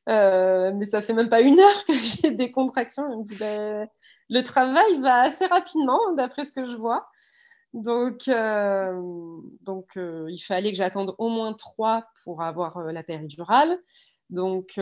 Mais 0.08 0.86
ça 0.86 1.02
fait 1.02 1.13
même 1.13 1.30
pas 1.30 1.41
une 1.41 1.60
heure 1.60 1.86
que 1.86 1.93
j'ai 1.93 2.32
des 2.32 2.52
contractions. 2.52 3.12
Il 3.12 3.19
me 3.19 3.24
dit, 3.24 3.36
ben, 3.36 3.88
le 4.30 4.41
travail 4.43 5.00
va 5.02 5.22
assez 5.22 5.45
rapidement, 5.45 6.00
d'après 6.15 6.45
ce 6.45 6.54
que 6.54 6.63
je 6.65 6.78
vois. 6.78 7.10
Donc, 7.74 8.30
donc 9.62 9.91
il 9.95 10.39
fallait 10.39 10.72
que 10.72 10.78
j'attende 10.78 11.13
au 11.17 11.30
moins 11.30 11.54
trois 11.54 12.06
pour 12.24 12.41
avoir 12.41 12.82
la 12.84 13.04
péridurale. 13.04 13.78
Donc, 14.30 14.80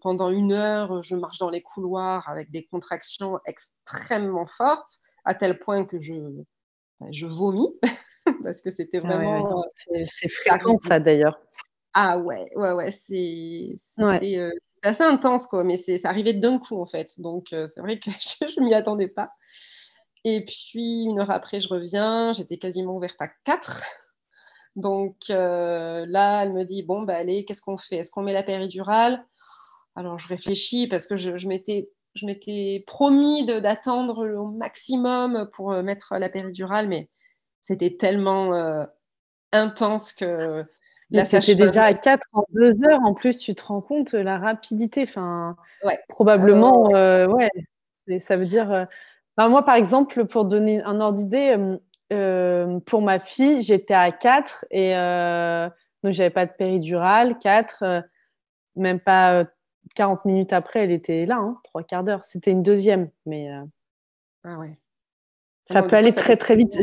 pendant 0.00 0.30
une 0.30 0.52
heure, 0.52 1.02
je 1.02 1.16
marche 1.16 1.38
dans 1.38 1.50
les 1.50 1.62
couloirs 1.62 2.28
avec 2.28 2.50
des 2.50 2.64
contractions 2.64 3.38
extrêmement 3.44 4.46
fortes, 4.46 4.98
à 5.24 5.34
tel 5.34 5.58
point 5.58 5.84
que 5.84 6.00
je, 6.00 6.14
je 7.10 7.26
vomis, 7.26 7.68
parce 8.44 8.60
que 8.60 8.70
c'était 8.70 9.00
ah 9.04 9.06
vraiment. 9.06 9.64
C'est 9.76 10.28
fréquent, 10.28 10.78
ça 10.80 11.00
d'ailleurs. 11.00 11.40
Ah 11.92 12.18
ouais, 12.18 12.48
ouais, 12.54 12.72
ouais, 12.72 12.90
c'est 12.90 13.74
assez 14.82 15.02
intense, 15.02 15.46
quoi, 15.48 15.64
mais 15.64 15.76
ça 15.76 16.08
arrivait 16.08 16.34
d'un 16.34 16.58
coup, 16.58 16.80
en 16.80 16.86
fait. 16.86 17.18
Donc, 17.18 17.48
c'est 17.50 17.80
vrai 17.80 17.98
que 17.98 18.10
je 18.48 18.60
ne 18.60 18.64
m'y 18.64 18.74
attendais 18.74 19.08
pas. 19.08 19.30
Et 20.24 20.44
puis, 20.44 21.02
une 21.02 21.18
heure 21.18 21.30
après, 21.30 21.60
je 21.60 21.68
reviens, 21.68 22.32
j'étais 22.32 22.58
quasiment 22.58 22.96
ouverte 22.96 23.20
à 23.20 23.28
4. 23.44 23.82
Donc 24.76 25.16
euh, 25.30 26.06
là, 26.08 26.44
elle 26.44 26.52
me 26.52 26.64
dit 26.64 26.82
bon, 26.82 27.02
bah, 27.02 27.16
allez, 27.16 27.44
qu'est-ce 27.44 27.62
qu'on 27.62 27.76
fait? 27.76 27.96
Est-ce 27.96 28.10
qu'on 28.10 28.22
met 28.22 28.32
la 28.32 28.42
péridurale? 28.42 29.24
Alors 29.96 30.18
je 30.18 30.28
réfléchis 30.28 30.86
parce 30.86 31.06
que 31.06 31.16
je, 31.16 31.36
je 31.36 31.48
m'étais 31.48 31.90
promis 32.86 33.44
d'attendre 33.44 34.26
au 34.36 34.46
maximum 34.48 35.48
pour 35.52 35.72
euh, 35.72 35.82
mettre 35.82 36.14
la 36.18 36.28
péridurale, 36.28 36.88
mais 36.88 37.08
c'était 37.60 37.96
tellement 37.96 38.54
euh, 38.54 38.84
intense 39.52 40.12
que 40.12 40.64
la 41.10 41.24
sage 41.24 41.46
déjà 41.46 41.84
à 41.84 41.94
4 41.94 42.26
en 42.32 42.44
2 42.52 42.84
heures. 42.84 43.02
En 43.02 43.14
plus, 43.14 43.38
tu 43.38 43.54
te 43.54 43.64
rends 43.64 43.80
compte 43.80 44.12
la 44.12 44.38
rapidité. 44.38 45.02
Enfin, 45.02 45.56
probablement, 46.08 46.84
ouais. 46.84 47.50
ça 48.18 48.36
veut 48.36 48.46
dire. 48.46 48.86
moi, 49.36 49.64
par 49.64 49.74
exemple, 49.74 50.24
pour 50.26 50.44
donner 50.44 50.82
un 50.82 51.00
ordre 51.00 51.18
d'idée, 51.18 51.56
euh, 52.12 52.80
pour 52.80 53.02
ma 53.02 53.20
fille, 53.20 53.62
j'étais 53.62 53.94
à 53.94 54.10
4 54.10 54.64
et 54.70 54.96
euh, 54.96 55.68
donc 56.02 56.12
j'avais 56.12 56.30
pas 56.30 56.46
de 56.46 56.52
péridurale. 56.52 57.38
4, 57.38 57.82
euh, 57.82 58.00
même 58.74 59.00
pas 59.00 59.44
40 59.94 60.24
minutes 60.24 60.52
après, 60.52 60.84
elle 60.84 60.92
était 60.92 61.26
là, 61.26 61.36
hein, 61.36 61.58
trois 61.64 61.82
quarts 61.82 62.04
d'heure. 62.04 62.24
C'était 62.24 62.50
une 62.50 62.62
deuxième, 62.62 63.10
mais 63.26 63.50
ah 64.44 64.58
ouais. 64.58 64.78
ça 65.66 65.82
peut 65.82 65.96
aller 65.96 66.12
très 66.12 66.36
très 66.36 66.56
vite. 66.56 66.78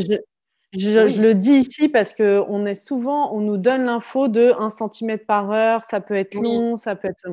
Je, 0.72 1.20
le 1.20 1.34
dis 1.34 1.54
ici 1.54 1.88
parce 1.88 2.12
que 2.12 2.44
on 2.48 2.66
est 2.66 2.74
souvent, 2.74 3.34
on 3.34 3.40
nous 3.40 3.56
donne 3.56 3.84
l'info 3.84 4.28
de 4.28 4.52
1 4.58 4.70
cm 4.70 5.18
par 5.18 5.50
heure, 5.50 5.84
ça 5.84 6.00
peut 6.00 6.14
être 6.14 6.34
long, 6.34 6.76
ça 6.76 6.94
peut 6.94 7.08
être. 7.08 7.26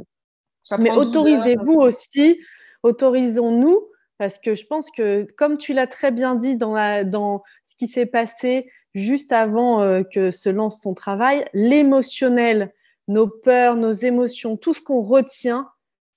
mais 0.80 0.92
autorisez-vous 0.92 1.74
aussi, 1.74 2.40
autorisons-nous 2.84 3.90
parce 4.18 4.40
que 4.40 4.56
je 4.56 4.66
pense 4.66 4.90
que, 4.92 5.28
comme 5.38 5.58
tu 5.58 5.74
l'as 5.74 5.88
très 5.88 6.12
bien 6.12 6.36
dit 6.36 6.56
dans, 6.56 6.74
la, 6.74 7.04
dans 7.04 7.44
ce 7.66 7.76
qui 7.76 7.88
s'est 7.88 8.06
passé 8.06 8.72
juste 8.94 9.34
avant 9.34 9.82
euh, 9.82 10.04
que 10.04 10.32
se 10.32 10.50
lance 10.50 10.80
ton 10.80 10.94
travail, 10.94 11.46
l'émotionnel, 11.54 12.74
nos 13.08 13.28
peurs, 13.28 13.76
nos 13.76 13.92
émotions, 13.92 14.58
tout 14.58 14.74
ce 14.74 14.82
qu'on 14.82 15.02
retient, 15.02 15.70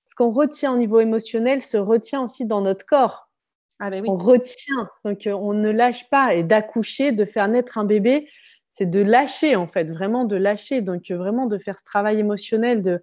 ce 0.07 0.14
qu'on 0.14 0.31
retient 0.31 0.72
au 0.72 0.77
niveau 0.77 1.01
émotionnel 1.01 1.62
se 1.62 1.77
retient 1.77 2.22
aussi 2.22 2.46
dans 2.46 2.61
notre 2.61 2.87
corps. 2.87 3.29
Ah 3.79 3.90
ben 3.90 4.03
oui. 4.03 4.09
On 4.11 4.16
retient, 4.16 4.88
donc 5.05 5.27
euh, 5.27 5.33
on 5.33 5.53
ne 5.53 5.70
lâche 5.70 6.09
pas. 6.11 6.35
Et 6.35 6.42
d'accoucher, 6.42 7.12
de 7.12 7.24
faire 7.24 7.46
naître 7.48 7.79
un 7.79 7.85
bébé, 7.85 8.29
c'est 8.77 8.87
de 8.87 9.01
lâcher 9.01 9.55
en 9.57 9.66
fait, 9.66 9.85
vraiment 9.85 10.24
de 10.24 10.37
lâcher. 10.37 10.81
Donc 10.81 11.11
euh, 11.11 11.16
vraiment 11.16 11.46
de 11.46 11.59
faire 11.59 11.79
ce 11.79 11.85
travail 11.85 12.18
émotionnel 12.18 12.83
de, 12.83 13.03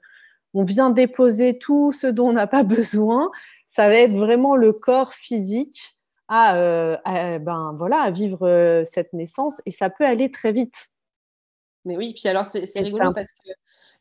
on 0.53 0.63
vient 0.63 0.89
déposer 0.89 1.57
tout 1.57 1.91
ce 1.91 2.07
dont 2.07 2.29
on 2.29 2.33
n'a 2.33 2.47
pas 2.47 2.63
besoin 2.63 3.31
ça 3.75 3.89
va 3.89 3.95
être 3.95 4.13
vraiment 4.13 4.55
le 4.55 4.71
corps 4.71 5.13
physique 5.13 5.97
à, 6.29 6.55
euh, 6.55 6.97
ben, 7.39 7.75
voilà, 7.77 8.01
à 8.01 8.11
vivre 8.11 8.47
euh, 8.47 8.83
cette 8.85 9.11
naissance 9.11 9.61
et 9.65 9.71
ça 9.71 9.89
peut 9.89 10.05
aller 10.05 10.31
très 10.31 10.53
vite. 10.53 10.87
Mais 11.83 11.97
oui, 11.97 12.13
puis 12.13 12.29
alors 12.29 12.45
c'est 12.45 12.79
rigolo 12.79 13.13
parce 13.13 13.31
que 13.33 13.51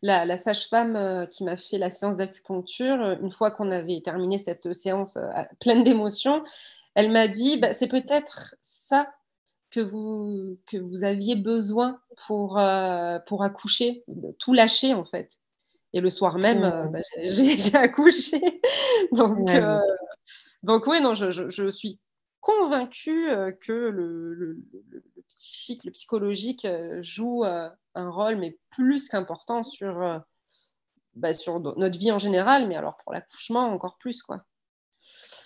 la, 0.07 0.37
sage-femme 0.37 0.97
euh, 0.97 1.27
qui 1.27 1.45
m'a 1.45 1.57
fait 1.57 1.79
la 1.79 1.91
séance 1.91 2.17
d'acupuncture, 2.17 3.19
une 3.21 3.31
fois 3.31 3.51
qu'on 3.51 3.71
avait 3.71 4.01
terminé 4.03 4.39
cette 4.39 4.73
séance 4.73 5.19
pleine 5.61 5.85
d'émotions, 5.85 6.45
elle 6.95 7.11
m'a 7.11 7.29
dit 7.29 7.57
bah, 7.57 7.73
c'est 7.73 7.89
peut-être 7.89 8.55
ça 8.63 9.13
que 9.71 9.81
vous, 9.81 10.59
que 10.67 10.77
vous 10.77 11.03
aviez 11.03 11.35
besoin 11.35 12.01
pour, 12.27 12.61
pour 13.27 13.43
accoucher, 13.43 14.05
tout 14.39 14.53
lâcher 14.53 14.95
en 14.95 15.05
fait. 15.05 15.41
Et 15.95 16.01
le 16.01 16.11
soir 16.11 16.39
même, 16.39 16.65
euh, 16.65 16.85
bah, 16.89 16.99
j'ai 17.25 17.77
accouché. 17.77 18.61
donc, 19.13 19.49
euh, 19.49 19.79
donc, 20.65 20.89
oui, 20.89 21.01
non, 21.01 21.15
je, 21.15 21.31
je, 21.31 21.71
suis 21.71 22.01
convaincue 22.41 23.31
euh, 23.31 23.53
que 23.53 23.73
le, 23.73 24.35
le, 24.35 24.59
psychique, 25.29 25.85
le 25.85 25.91
psychologique 25.91 26.67
joue 27.01 27.45
un 27.45 28.11
rôle, 28.11 28.37
mais 28.37 28.59
plus 28.71 29.09
qu'important 29.09 29.63
sur, 29.63 30.23
bah, 31.15 31.33
sur 31.33 31.61
notre 31.61 31.99
vie 31.99 32.13
en 32.13 32.19
général, 32.19 32.69
mais 32.69 32.77
alors 32.77 32.97
pour 32.99 33.13
l'accouchement 33.13 33.73
encore 33.73 33.99
plus, 33.99 34.23
quoi. 34.23 34.45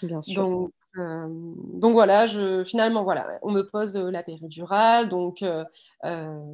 Bien 0.03 0.23
sûr. 0.23 0.71
Euh, 0.97 1.27
donc 1.29 1.93
voilà, 1.93 2.27
je, 2.27 2.65
finalement, 2.65 3.05
voilà, 3.05 3.39
on 3.43 3.51
me 3.51 3.63
pose 3.63 3.97
euh, 3.97 4.11
la 4.11 4.23
péridurale. 4.23 5.09
Donc 5.09 5.43
euh, 5.43 5.65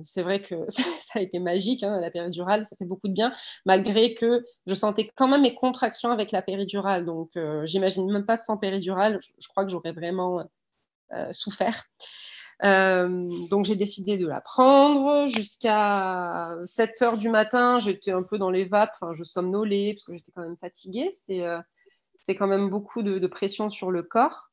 c'est 0.02 0.22
vrai 0.22 0.40
que 0.40 0.64
ça, 0.68 1.18
a 1.18 1.20
été 1.20 1.38
magique, 1.38 1.82
hein, 1.82 1.98
la 2.00 2.10
péridurale, 2.10 2.66
ça 2.66 2.76
fait 2.76 2.84
beaucoup 2.84 3.08
de 3.08 3.12
bien, 3.12 3.34
malgré 3.64 4.14
que 4.14 4.44
je 4.66 4.74
sentais 4.74 5.10
quand 5.14 5.28
même 5.28 5.42
mes 5.42 5.54
contractions 5.54 6.10
avec 6.10 6.32
la 6.32 6.42
péridurale. 6.42 7.04
Donc 7.04 7.38
j'imagine 7.64 8.10
même 8.10 8.26
pas 8.26 8.36
sans 8.36 8.56
péridurale, 8.56 9.20
je, 9.38 9.48
crois 9.48 9.64
que 9.64 9.70
j'aurais 9.70 9.92
vraiment 9.92 10.44
souffert. 11.30 11.84
Donc 12.62 13.64
j'ai 13.64 13.76
décidé 13.76 14.16
de 14.16 14.26
la 14.26 14.40
prendre 14.40 15.26
jusqu'à 15.26 16.54
7 16.64 17.02
heures 17.02 17.16
du 17.18 17.28
matin. 17.28 17.78
J'étais 17.78 18.12
un 18.12 18.22
peu 18.22 18.38
dans 18.38 18.50
les 18.50 18.64
vapes, 18.64 18.92
enfin 18.94 19.12
je 19.12 19.24
somnolais 19.24 19.94
parce 19.94 20.04
que 20.04 20.14
j'étais 20.14 20.32
quand 20.32 20.42
même 20.42 20.56
fatiguée. 20.56 21.10
C'est 21.12 21.42
c'est 22.24 22.34
quand 22.34 22.46
même 22.46 22.70
beaucoup 22.70 23.02
de, 23.02 23.26
pression 23.26 23.68
sur 23.68 23.90
le 23.90 24.02
corps. 24.02 24.50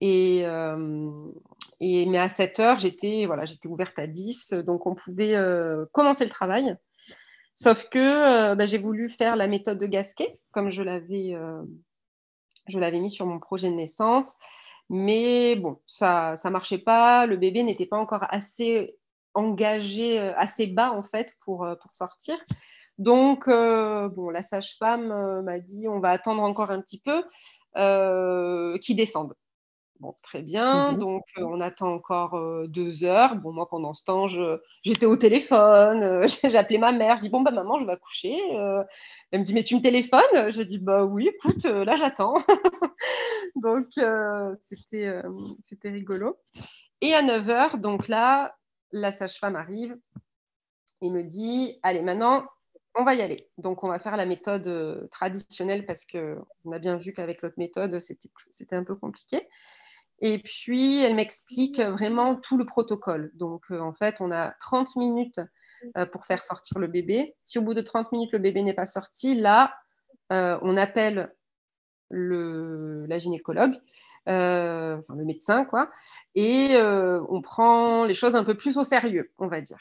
Et, 0.00 0.42
euh, 0.44 1.10
et, 1.80 2.06
mais 2.06 2.18
à 2.18 2.28
7 2.28 2.60
heures, 2.60 2.78
j'étais 2.78 3.24
voilà, 3.26 3.44
ouverte 3.64 3.98
à 3.98 4.06
10, 4.06 4.52
donc 4.52 4.86
on 4.86 4.94
pouvait 4.94 5.34
euh, 5.34 5.86
commencer 5.92 6.24
le 6.24 6.30
travail. 6.30 6.76
Sauf 7.54 7.88
que 7.88 7.98
euh, 7.98 8.54
bah, 8.54 8.66
j'ai 8.66 8.78
voulu 8.78 9.08
faire 9.08 9.34
la 9.34 9.48
méthode 9.48 9.78
de 9.78 9.86
Gasquet, 9.86 10.38
comme 10.52 10.70
je 10.70 10.82
l'avais, 10.82 11.34
je 12.68 12.78
l'avais 12.78 13.00
mis 13.00 13.10
sur 13.10 13.26
mon 13.26 13.40
projet 13.40 13.70
de 13.70 13.74
naissance. 13.74 14.36
Mais 14.90 15.56
bon, 15.56 15.78
ça 15.86 16.34
ne 16.44 16.50
marchait 16.50 16.78
pas. 16.78 17.26
Le 17.26 17.36
bébé 17.36 17.62
n'était 17.62 17.86
pas 17.86 17.98
encore 17.98 18.24
assez 18.30 18.96
engagé, 19.34 20.18
assez 20.18 20.66
bas 20.66 20.92
en 20.92 21.02
fait 21.02 21.36
pour, 21.44 21.66
pour 21.80 21.94
sortir. 21.94 22.38
Donc, 22.98 23.46
euh, 23.46 24.08
bon, 24.08 24.28
la 24.28 24.42
sage-femme 24.42 25.12
euh, 25.12 25.42
m'a 25.42 25.60
dit 25.60 25.86
on 25.88 26.00
va 26.00 26.10
attendre 26.10 26.42
encore 26.42 26.72
un 26.72 26.80
petit 26.80 27.00
peu 27.00 27.24
euh, 27.76 28.76
qu'il 28.78 28.96
descende. 28.96 29.34
Bon, 30.00 30.14
très 30.22 30.42
bien. 30.42 30.92
Mhm. 30.92 30.98
Donc, 30.98 31.24
on 31.36 31.60
attend 31.60 31.92
encore 31.92 32.40
deux 32.68 33.04
heures. 33.04 33.34
Bon, 33.36 33.52
moi, 33.52 33.68
pendant 33.68 33.92
ce 33.92 34.04
temps, 34.04 34.26
j'étais 34.82 35.06
au 35.06 35.16
téléphone. 35.16 36.22
j'ai 36.44 36.56
appelé 36.56 36.78
ma 36.78 36.92
mère. 36.92 37.16
Je 37.16 37.22
dis 37.22 37.28
bon, 37.28 37.40
bah, 37.40 37.50
maman, 37.50 37.78
je 37.78 37.86
vais 37.86 37.96
coucher. 37.96 38.38
elle 39.30 39.40
me 39.40 39.44
dit 39.44 39.54
mais 39.54 39.64
tu 39.64 39.76
me 39.76 39.80
téléphones? 39.80 40.50
Je 40.50 40.62
dis 40.62 40.78
bah 40.78 41.04
oui, 41.04 41.28
écoute, 41.28 41.64
là, 41.64 41.96
j'attends. 41.96 42.34
donc, 43.56 43.86
c'était 44.68 45.22
c'était 45.62 45.90
rigolo. 45.90 46.38
Et 47.00 47.14
à 47.14 47.22
9 47.22 47.48
heures, 47.50 47.78
donc 47.78 48.08
là, 48.08 48.56
la 48.92 49.10
sage-femme 49.10 49.56
arrive 49.56 49.96
et 51.02 51.10
me 51.10 51.22
dit 51.22 51.78
allez, 51.82 52.02
maintenant, 52.02 52.44
on 52.94 53.04
va 53.04 53.14
y 53.14 53.22
aller. 53.22 53.48
Donc, 53.58 53.84
on 53.84 53.88
va 53.88 53.98
faire 53.98 54.16
la 54.16 54.26
méthode 54.26 54.66
euh, 54.66 55.06
traditionnelle 55.08 55.86
parce 55.86 56.04
qu'on 56.04 56.72
a 56.72 56.78
bien 56.78 56.96
vu 56.96 57.12
qu'avec 57.12 57.42
l'autre 57.42 57.58
méthode, 57.58 58.00
c'était 58.50 58.76
un 58.76 58.84
peu 58.84 58.96
compliqué. 58.96 59.48
Et 60.20 60.38
puis, 60.38 61.02
elle 61.02 61.14
m'explique 61.14 61.80
vraiment 61.80 62.36
tout 62.36 62.58
le 62.58 62.64
protocole. 62.64 63.30
Donc, 63.34 63.64
euh, 63.70 63.78
en 63.80 63.92
fait, 63.92 64.16
on 64.20 64.30
a 64.30 64.52
30 64.60 64.96
minutes 64.96 65.40
euh, 65.96 66.06
pour 66.06 66.26
faire 66.26 66.42
sortir 66.42 66.78
le 66.78 66.88
bébé. 66.88 67.36
Si 67.44 67.58
au 67.58 67.62
bout 67.62 67.74
de 67.74 67.80
30 67.80 68.12
minutes, 68.12 68.32
le 68.32 68.38
bébé 68.38 68.62
n'est 68.62 68.74
pas 68.74 68.86
sorti, 68.86 69.34
là, 69.34 69.74
on 70.30 70.76
appelle 70.76 71.32
le, 72.10 73.06
la 73.06 73.16
gynécologue, 73.16 73.72
enfin, 74.26 75.14
le 75.16 75.24
médecin, 75.24 75.64
quoi, 75.64 75.90
et 76.34 76.76
on 76.82 77.40
prend 77.40 78.04
les 78.04 78.12
choses 78.12 78.36
un 78.36 78.44
peu 78.44 78.54
plus 78.54 78.76
au 78.76 78.82
sérieux, 78.82 79.32
on 79.38 79.46
va 79.46 79.62
dire 79.62 79.78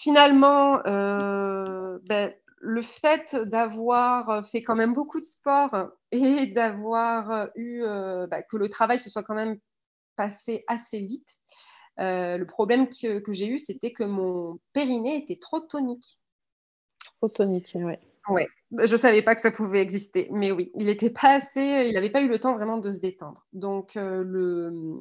finalement, 0.00 0.80
euh, 0.86 1.98
ben, 2.04 2.32
le 2.60 2.82
fait 2.82 3.34
d'avoir 3.34 4.46
fait 4.46 4.62
quand 4.62 4.76
même 4.76 4.92
beaucoup 4.92 5.18
de 5.18 5.24
sport 5.24 5.88
et 6.12 6.46
d'avoir 6.54 7.48
eu 7.56 7.82
euh, 7.82 8.26
ben, 8.26 8.42
que 8.48 8.56
le 8.56 8.68
travail 8.68 8.98
se 8.98 9.10
soit 9.10 9.22
quand 9.22 9.34
même 9.34 9.58
passé 10.16 10.64
assez 10.68 11.00
vite, 11.00 11.28
euh, 11.98 12.36
le 12.36 12.46
problème 12.46 12.88
que, 12.88 13.32
j'ai 13.32 13.48
eu, 13.48 13.58
c'était 13.58 13.92
que 13.92 14.04
mon 14.04 14.58
périnée 14.74 15.16
était 15.16 15.38
trop 15.40 15.60
tonique. 15.60 16.18
Trop 17.18 17.28
tonique, 17.28 17.72
oui. 17.74 17.94
Ouais, 18.28 18.46
je 18.84 18.96
savais 18.96 19.22
pas 19.22 19.34
que 19.34 19.40
ça 19.40 19.50
pouvait 19.50 19.80
exister, 19.80 20.28
mais 20.30 20.52
oui, 20.52 20.70
il 20.74 20.86
n'était 20.86 21.10
pas 21.10 21.34
assez, 21.34 21.86
il 21.88 21.94
n'avait 21.94 22.10
pas 22.10 22.20
eu 22.20 22.28
le 22.28 22.38
temps 22.38 22.54
vraiment 22.54 22.76
de 22.76 22.92
se 22.92 23.00
détendre. 23.00 23.46
Donc 23.54 23.94
le, 23.96 25.00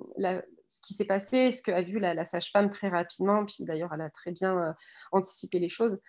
ce 0.67 0.81
qui 0.81 0.93
s'est 0.93 1.05
passé, 1.05 1.51
ce 1.51 1.61
qu'a 1.61 1.81
vu 1.81 1.99
la, 1.99 2.25
sage-femme 2.25 2.69
très 2.69 2.87
rapidement, 2.87 3.45
puis 3.45 3.65
d'ailleurs 3.65 3.93
elle 3.93 4.01
a 4.01 4.09
très 4.09 4.31
bien 4.31 4.73
anticipé 5.11 5.59
les 5.59 5.69
choses. 5.69 5.99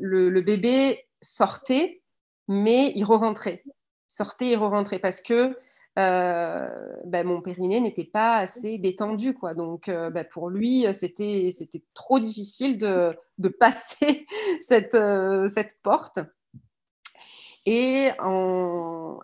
Le, 0.00 0.40
bébé 0.40 1.06
sortait, 1.20 2.02
mais 2.48 2.92
il 2.94 3.04
re-rentrait, 3.04 3.62
sortait 4.08 4.50
et 4.50 4.56
re-rentrait 4.56 4.98
parce 4.98 5.20
que 5.20 5.56
euh, 5.98 6.68
ben, 7.04 7.26
mon 7.26 7.40
périnée 7.40 7.80
n'était 7.80 8.04
pas 8.04 8.38
assez 8.38 8.78
détendu. 8.78 9.34
Quoi. 9.34 9.54
Donc, 9.54 9.88
euh, 9.88 10.10
ben, 10.10 10.24
pour 10.24 10.50
lui, 10.50 10.86
c'était, 10.92 11.50
c'était 11.56 11.82
trop 11.94 12.18
difficile 12.18 12.78
de, 12.78 13.16
de 13.38 13.48
passer 13.60 14.26
cette, 14.60 14.94
euh, 14.94 15.48
cette 15.48 15.80
porte. 15.82 16.18
Et 17.66 18.10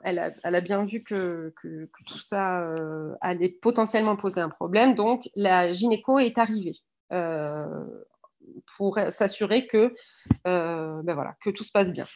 elle, 0.02 0.18
a, 0.18 0.60
bien 0.62 0.86
vu 0.86 1.02
que, 1.02 1.52
que, 1.56 1.84
que 1.84 2.04
tout 2.06 2.20
ça 2.20 2.74
allait 3.20 3.50
potentiellement 3.50 4.16
poser 4.16 4.40
un 4.40 4.48
problème. 4.48 4.94
Donc, 4.94 5.28
la 5.34 5.72
gynéco 5.72 6.18
est 6.18 6.38
arrivée 6.38 6.76
pour 8.76 8.98
s'assurer 9.08 9.66
que, 9.66 9.94
ben 10.44 11.14
voilà, 11.14 11.34
que 11.42 11.50
tout 11.50 11.64
se 11.64 11.72
passe 11.72 11.92
bien. 11.92 12.06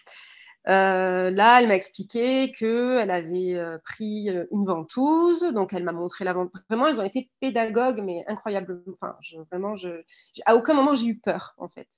Euh, 0.66 1.30
là, 1.30 1.60
elle 1.60 1.68
m'a 1.68 1.76
expliqué 1.76 2.50
qu'elle 2.50 3.10
avait 3.10 3.54
euh, 3.54 3.76
pris 3.84 4.30
euh, 4.30 4.46
une 4.50 4.64
ventouse, 4.64 5.42
donc 5.52 5.74
elle 5.74 5.84
m'a 5.84 5.92
montré 5.92 6.24
la 6.24 6.32
ventouse. 6.32 6.62
Vraiment, 6.70 6.86
elles 6.86 7.00
ont 7.00 7.04
été 7.04 7.30
pédagogues, 7.40 8.00
mais 8.02 8.24
incroyablement. 8.28 8.80
Enfin, 8.94 9.14
je, 9.20 9.38
vraiment, 9.50 9.76
je, 9.76 10.02
à 10.46 10.56
aucun 10.56 10.72
moment 10.72 10.94
j'ai 10.94 11.08
eu 11.08 11.18
peur, 11.18 11.54
en 11.58 11.68
fait. 11.68 11.88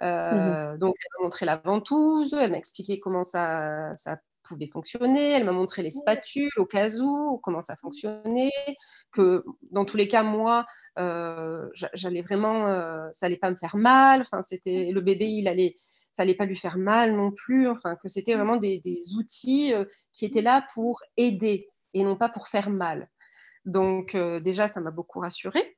Mmh 0.00 0.78
donc, 0.78 0.94
elle 1.00 1.18
m'a 1.18 1.24
montré 1.24 1.44
la 1.44 1.56
ventouse, 1.56 2.32
elle 2.32 2.52
m'a 2.52 2.58
expliqué 2.58 3.00
comment 3.00 3.24
ça, 3.24 3.96
ça 3.96 4.18
pouvait 4.48 4.68
fonctionner, 4.68 5.32
elle 5.32 5.44
m'a 5.44 5.52
montré 5.52 5.82
les 5.82 5.90
spatules 5.90 6.50
au 6.56 6.66
cas 6.66 6.88
où, 7.00 7.38
comment 7.42 7.60
ça 7.60 7.76
fonctionnait, 7.76 8.50
que 9.12 9.44
dans 9.70 9.84
tous 9.84 9.96
les 9.96 10.08
cas, 10.08 10.22
moi, 10.22 10.64
j'allais 10.96 12.22
vraiment, 12.22 12.66
ça 13.12 13.26
allait 13.26 13.36
pas 13.36 13.50
me 13.50 13.56
faire 13.56 13.76
mal. 13.76 14.22
Enfin, 14.22 14.42
c'était 14.42 14.90
le 14.92 15.00
bébé, 15.00 15.26
il 15.26 15.48
allait 15.48 15.74
ça 16.18 16.22
allait 16.22 16.34
pas 16.34 16.46
lui 16.46 16.56
faire 16.56 16.78
mal 16.78 17.14
non 17.14 17.30
plus, 17.30 17.68
enfin 17.68 17.94
que 17.94 18.08
c'était 18.08 18.34
vraiment 18.34 18.56
des, 18.56 18.82
outils 19.16 19.72
euh, 19.72 19.84
qui 20.12 20.24
étaient 20.24 20.42
là 20.42 20.66
pour 20.74 21.00
aider 21.16 21.68
et 21.94 22.02
non 22.02 22.16
pas 22.16 22.28
pour 22.28 22.48
faire 22.48 22.70
mal. 22.70 23.08
Donc 23.64 24.16
euh, 24.16 24.40
déjà, 24.40 24.66
ça 24.66 24.80
m'a 24.80 24.90
beaucoup 24.90 25.20
rassurée. 25.20 25.76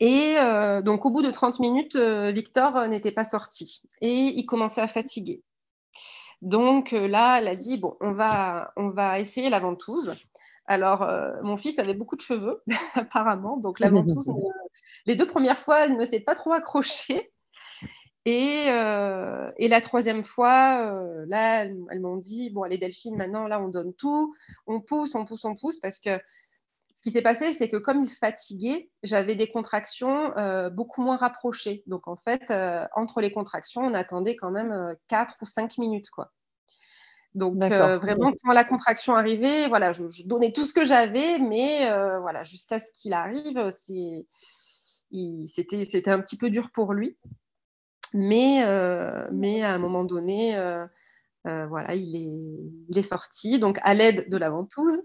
Et 0.00 0.38
euh, 0.38 0.80
donc 0.80 1.04
au 1.04 1.10
bout 1.10 1.20
de 1.20 1.30
30 1.30 1.60
minutes, 1.60 1.94
Victor 1.96 2.88
n'était 2.88 3.12
pas 3.12 3.24
sorti 3.24 3.82
et 4.00 4.32
il 4.34 4.46
commençait 4.46 4.80
à 4.80 4.88
fatiguer. 4.88 5.42
Donc 6.42 6.90
là, 6.92 7.38
elle 7.38 7.48
a 7.48 7.56
dit 7.56 7.78
bon, 7.78 7.96
on 8.00 8.12
va, 8.12 8.72
on 8.76 8.90
va 8.90 9.18
essayer 9.18 9.48
la 9.48 9.60
ventouse. 9.60 10.14
Alors, 10.66 11.06
mon 11.42 11.56
fils 11.56 11.78
avait 11.78 11.94
beaucoup 11.94 12.16
de 12.16 12.20
cheveux, 12.20 12.62
apparemment. 12.94 13.56
Donc, 13.56 13.80
la 13.80 13.88
ventouse, 13.88 14.30
les 15.06 15.16
deux 15.16 15.26
premières 15.26 15.58
fois, 15.58 15.84
elle 15.84 15.96
ne 15.96 16.04
s'est 16.04 16.20
pas 16.20 16.34
trop 16.34 16.52
accrochée. 16.52 17.32
Et, 18.24 18.66
euh, 18.68 19.50
et, 19.56 19.66
la 19.66 19.80
troisième 19.80 20.22
fois, 20.22 20.80
euh, 20.86 21.24
là, 21.26 21.64
elles, 21.64 22.00
m'ont 22.00 22.16
dit 22.16 22.50
bon, 22.50 22.62
allez 22.62 22.78
Delphine, 22.78 23.16
maintenant 23.16 23.48
là, 23.48 23.60
on 23.60 23.68
donne 23.68 23.94
tout, 23.94 24.32
on 24.68 24.80
pousse, 24.80 25.16
on 25.16 25.24
pousse, 25.24 25.44
on 25.44 25.56
pousse, 25.56 25.80
parce 25.80 25.98
que 25.98 26.20
ce 27.02 27.08
qui 27.08 27.10
s'est 27.10 27.22
passé, 27.22 27.52
c'est 27.52 27.68
que 27.68 27.78
comme 27.78 28.00
il 28.00 28.08
fatiguait, 28.08 28.88
j'avais 29.02 29.34
des 29.34 29.50
contractions 29.50 30.38
euh, 30.38 30.70
beaucoup 30.70 31.02
moins 31.02 31.16
rapprochées. 31.16 31.82
Donc 31.88 32.06
en 32.06 32.14
fait, 32.14 32.52
entre 32.94 33.20
les 33.20 33.32
contractions, 33.32 33.82
on 33.82 33.92
attendait 33.92 34.36
quand 34.36 34.52
même 34.52 34.94
4 35.08 35.38
ou 35.42 35.44
5 35.44 35.78
minutes, 35.78 36.10
quoi. 36.10 36.30
Donc 37.34 37.56
vraiment, 37.56 38.32
quand 38.44 38.52
la 38.52 38.64
contraction 38.64 39.16
arrivait, 39.16 39.66
voilà, 39.66 39.90
je, 39.90 40.08
je 40.08 40.28
donnais 40.28 40.52
tout 40.52 40.64
ce 40.64 40.72
que 40.72 40.84
j'avais, 40.84 41.40
mais 41.40 41.90
voilà, 42.20 42.44
jusqu'à 42.44 42.78
ce 42.78 42.88
qu'il 42.92 43.14
arrive, 43.14 43.68
c'était 43.72 46.10
un 46.10 46.20
petit 46.20 46.36
peu 46.36 46.50
dur 46.50 46.70
pour 46.70 46.92
lui. 46.92 47.16
Mais, 48.14 48.62
euh, 48.64 49.26
mais 49.32 49.62
à 49.62 49.72
un 49.72 49.78
moment 49.78 50.04
donné, 50.04 50.56
euh, 51.46 51.50
euh, 51.50 51.66
voilà, 51.66 51.94
il 51.94 52.16
est, 52.16 52.88
il 52.88 52.98
est 52.98 53.02
sorti, 53.02 53.58
donc 53.58 53.78
à 53.82 53.94
l'aide 53.94 54.28
de 54.28 54.36
la 54.36 54.50
ventouse, 54.50 55.02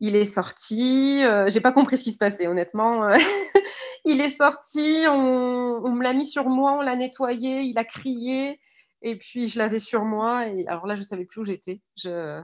il 0.00 0.16
est 0.16 0.24
sorti. 0.24 1.22
J'ai 1.46 1.60
pas 1.60 1.72
compris 1.72 1.96
ce 1.96 2.04
qui 2.04 2.12
se 2.12 2.18
passait, 2.18 2.46
honnêtement. 2.46 3.08
il 4.04 4.20
est 4.20 4.30
sorti, 4.30 5.04
on, 5.08 5.80
on 5.84 5.92
me 5.92 6.02
l'a 6.02 6.12
mis 6.12 6.26
sur 6.26 6.48
moi, 6.48 6.74
on 6.74 6.80
l'a 6.80 6.96
nettoyé, 6.96 7.62
il 7.62 7.78
a 7.78 7.84
crié, 7.84 8.60
et 9.02 9.16
puis 9.16 9.48
je 9.48 9.58
l'avais 9.58 9.78
sur 9.78 10.04
moi. 10.04 10.48
Et 10.48 10.66
alors 10.66 10.86
là, 10.86 10.96
je 10.96 11.02
savais 11.02 11.24
plus 11.24 11.40
où 11.40 11.44
j'étais. 11.44 11.80
Je, 11.96 12.42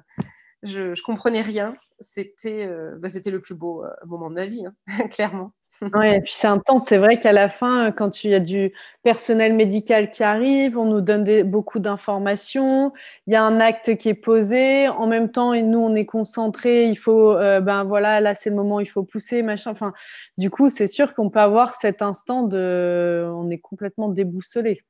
je, 0.63 0.95
je, 0.95 1.03
comprenais 1.03 1.43
rien. 1.43 1.75
C'était, 2.01 2.69
bah, 2.99 3.09
c'était 3.09 3.31
le 3.31 3.41
plus 3.41 3.55
beau 3.55 3.85
moment 4.07 4.31
de 4.31 4.35
ma 4.37 4.47
vie, 4.47 4.65
hein, 4.67 4.75
clairement. 5.11 5.53
Oui, 5.83 6.09
et 6.09 6.21
puis 6.21 6.33
c'est 6.35 6.49
intense. 6.49 6.87
C'est 6.89 6.99
vrai 6.99 7.19
qu'à 7.21 7.31
la 7.33 7.49
fin, 7.49 7.93
quand 7.93 8.25
il 8.25 8.31
y 8.33 8.35
a 8.35 8.41
du 8.41 8.73
personnel 9.05 9.53
médical 9.55 10.11
qui 10.11 10.25
arrive, 10.25 10.77
on 10.77 10.87
nous 10.87 11.01
donne 11.01 11.43
beaucoup 11.45 11.79
d'informations. 11.79 12.93
Il 13.29 13.33
y 13.33 13.37
a 13.37 13.45
un 13.45 13.61
acte 13.61 13.97
qui 13.97 14.09
est 14.09 14.15
posé. 14.15 14.89
En 14.89 15.07
même 15.07 15.31
temps, 15.31 15.53
et 15.53 15.63
nous, 15.63 15.79
on 15.79 15.95
est 15.95 16.05
concentrés. 16.05 16.87
Il 16.89 16.97
faut, 16.97 17.31
euh, 17.37 17.61
ben 17.61 17.85
voilà, 17.85 18.21
là, 18.21 18.35
c'est 18.35 18.51
le 18.51 18.57
moment, 18.57 18.81
il 18.81 18.87
faut 18.87 19.05
pousser, 19.05 19.43
machin. 19.43 19.71
Enfin, 19.71 19.93
du 20.37 20.51
coup, 20.51 20.69
c'est 20.69 20.89
sûr 20.89 21.15
qu'on 21.15 21.31
peut 21.31 21.39
avoir 21.41 21.75
cet 21.75 22.03
instant 22.03 22.43
de, 22.43 23.31
on 23.37 23.49
est 23.49 23.59
complètement 23.59 24.09
déboussolé. 24.09 24.83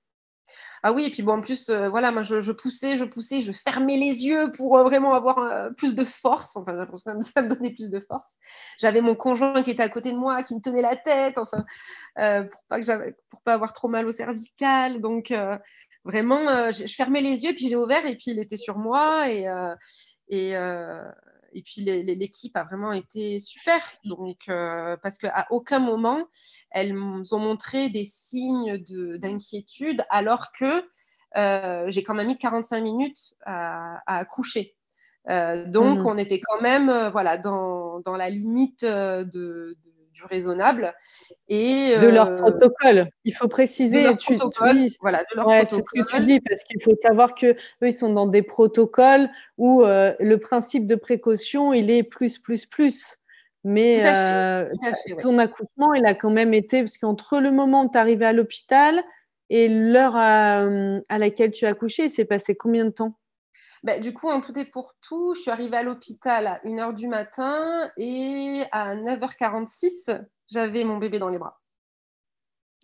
Ah 0.83 0.93
oui, 0.93 1.07
et 1.07 1.11
puis 1.11 1.23
bon, 1.23 1.35
en 1.35 1.41
plus, 1.41 1.69
euh, 1.71 1.89
voilà, 1.89 2.13
moi, 2.13 2.23
je, 2.23 2.53
poussais, 2.53 2.97
je 2.97 3.05
poussais, 3.05 3.41
je 3.43 3.53
fermais 3.53 3.97
les 3.97 4.25
yeux 4.27 4.53
pour 4.53 4.77
euh, 4.79 4.85
vraiment 4.85 5.15
avoir 5.15 5.39
euh, 5.39 5.71
plus 5.71 5.95
de 5.95 6.05
force. 6.05 6.57
Enfin, 6.57 6.73
j'ai 6.73 6.79
l'impression 6.79 7.19
que 7.19 7.25
ça 7.35 7.43
me 7.43 7.49
donnait 7.49 7.71
plus 7.71 7.91
de 7.91 8.01
force. 8.01 8.37
J'avais 8.79 9.01
mon 9.01 9.15
conjoint 9.15 9.63
qui 9.63 9.71
était 9.71 9.83
à 9.83 9.89
côté 9.89 10.13
de 10.13 10.17
moi, 10.17 10.43
qui 10.43 10.55
me 10.55 10.61
tenait 10.61 10.83
la 10.83 10.97
tête, 10.97 11.39
enfin, 11.39 11.65
pour 12.15 12.63
pas 12.69 12.81
que 12.81 13.15
pour 13.31 13.43
pas 13.43 13.55
avoir 13.55 13.73
trop 13.73 13.89
mal 13.89 14.07
au 14.07 14.11
cervical. 14.11 15.01
Donc, 15.01 15.33
vraiment, 16.05 16.71
je, 16.71 16.87
fermais 16.95 17.21
les 17.21 17.45
yeux, 17.45 17.55
puis 17.55 17.69
j'ai 17.69 17.77
ouvert, 17.77 18.07
et 18.07 18.17
puis 18.17 18.31
il 18.31 18.39
était 18.39 18.57
sur 18.57 18.79
moi, 18.79 19.29
et, 19.31 19.47
et 20.29 20.55
et 21.53 21.63
puis 21.63 21.83
l'équipe 21.83 22.57
a 22.57 22.65
vraiment 22.65 22.93
été 22.93 23.39
super. 23.39 23.81
Donc, 24.05 24.49
euh, 24.49 24.97
parce 25.03 25.19
qu'à 25.19 25.47
aucun 25.51 25.79
moment, 25.79 26.27
elles 26.71 26.95
ont 26.97 27.39
montré 27.39 27.89
des 27.89 28.05
signes 28.05 28.79
d'inquiétude, 29.19 30.05
alors 30.11 30.53
que 30.53 30.85
euh, 31.37 31.85
j'ai 31.89 32.03
quand 32.03 32.15
même 32.15 32.29
mis 32.29 32.39
45 32.39 32.81
minutes 32.81 33.35
à, 33.45 34.01
accoucher. 34.07 34.75
Euh, 35.29 35.67
donc, 35.67 36.01
mmh. 36.01 36.07
on 36.07 36.17
était 36.17 36.41
quand 36.41 36.61
même 36.61 37.09
voilà, 37.11 37.37
dans, 37.39 38.01
dans 38.01 38.17
la 38.17 38.31
limite 38.31 38.85
de 38.85 39.77
du 40.19 40.25
raisonnable. 40.27 40.95
Et, 41.49 41.97
de 41.97 42.07
leur 42.07 42.29
euh, 42.29 42.37
protocole. 42.37 43.09
Il 43.25 43.35
faut 43.35 43.49
préciser. 43.49 44.05
De 44.05 44.13
tu, 44.13 44.39
voilà, 45.01 45.25
de 45.25 45.37
leur 45.37 45.47
protocole. 45.47 45.67
C'est 45.67 45.77
ce 45.77 46.03
que 46.03 46.17
tu 46.17 46.27
dis, 46.27 46.41
parce 46.41 46.63
qu'il 46.65 46.83
faut 46.83 46.95
savoir 47.01 47.35
que 47.35 47.57
ils 47.83 47.93
sont 47.93 48.13
dans 48.13 48.27
des 48.27 48.43
protocoles 48.43 49.29
où 49.57 49.83
euh, 49.83 50.15
le 50.19 50.39
principe 50.39 50.87
de 50.87 50.95
précaution, 50.95 51.73
il 51.73 51.91
est 51.91 52.03
plus, 52.03 52.39
plus, 52.39 52.67
plus. 52.67 53.17
Mais 53.65 54.01
euh, 54.05 54.69
ton 55.21 55.39
accouchement, 55.39 55.93
il 55.95 56.07
a 56.07 56.15
quand 56.15 56.31
même 56.31 56.55
été, 56.55 56.81
parce 56.83 56.97
qu'entre 56.97 57.41
le 57.41 57.51
moment 57.51 57.85
où 57.85 57.91
tu 57.91 57.95
es 57.95 58.01
arrivé 58.01 58.25
à 58.25 58.33
l'hôpital 58.33 59.03
et 59.51 59.69
l'heure 59.69 60.17
à, 60.17 60.65
à, 61.09 61.19
laquelle 61.19 61.51
tu 61.51 61.67
as 61.67 61.71
accouché, 61.71 62.05
il 62.05 62.11
s'est 62.11 62.25
passé 62.25 62.55
combien 62.55 62.85
de 62.85 62.91
temps? 62.91 63.19
Bah, 63.83 64.01
du 64.01 64.13
coup, 64.13 64.29
en 64.29 64.41
tout 64.41 64.59
et 64.59 64.65
pour 64.65 64.95
tout, 65.01 65.35
je 65.35 65.41
suis 65.41 65.51
arrivée 65.51 65.77
à 65.77 65.83
l'hôpital 65.83 66.47
à 66.47 66.61
1h 66.65 66.95
du 66.95 67.09
matin 67.09 67.91
et 67.97 68.65
à 68.73 68.95
9h46, 68.97 70.11
j'avais 70.51 70.85
mon 70.85 70.99
bébé 70.99 71.19
dans 71.19 71.29
les 71.29 71.39
bras. 71.39 71.61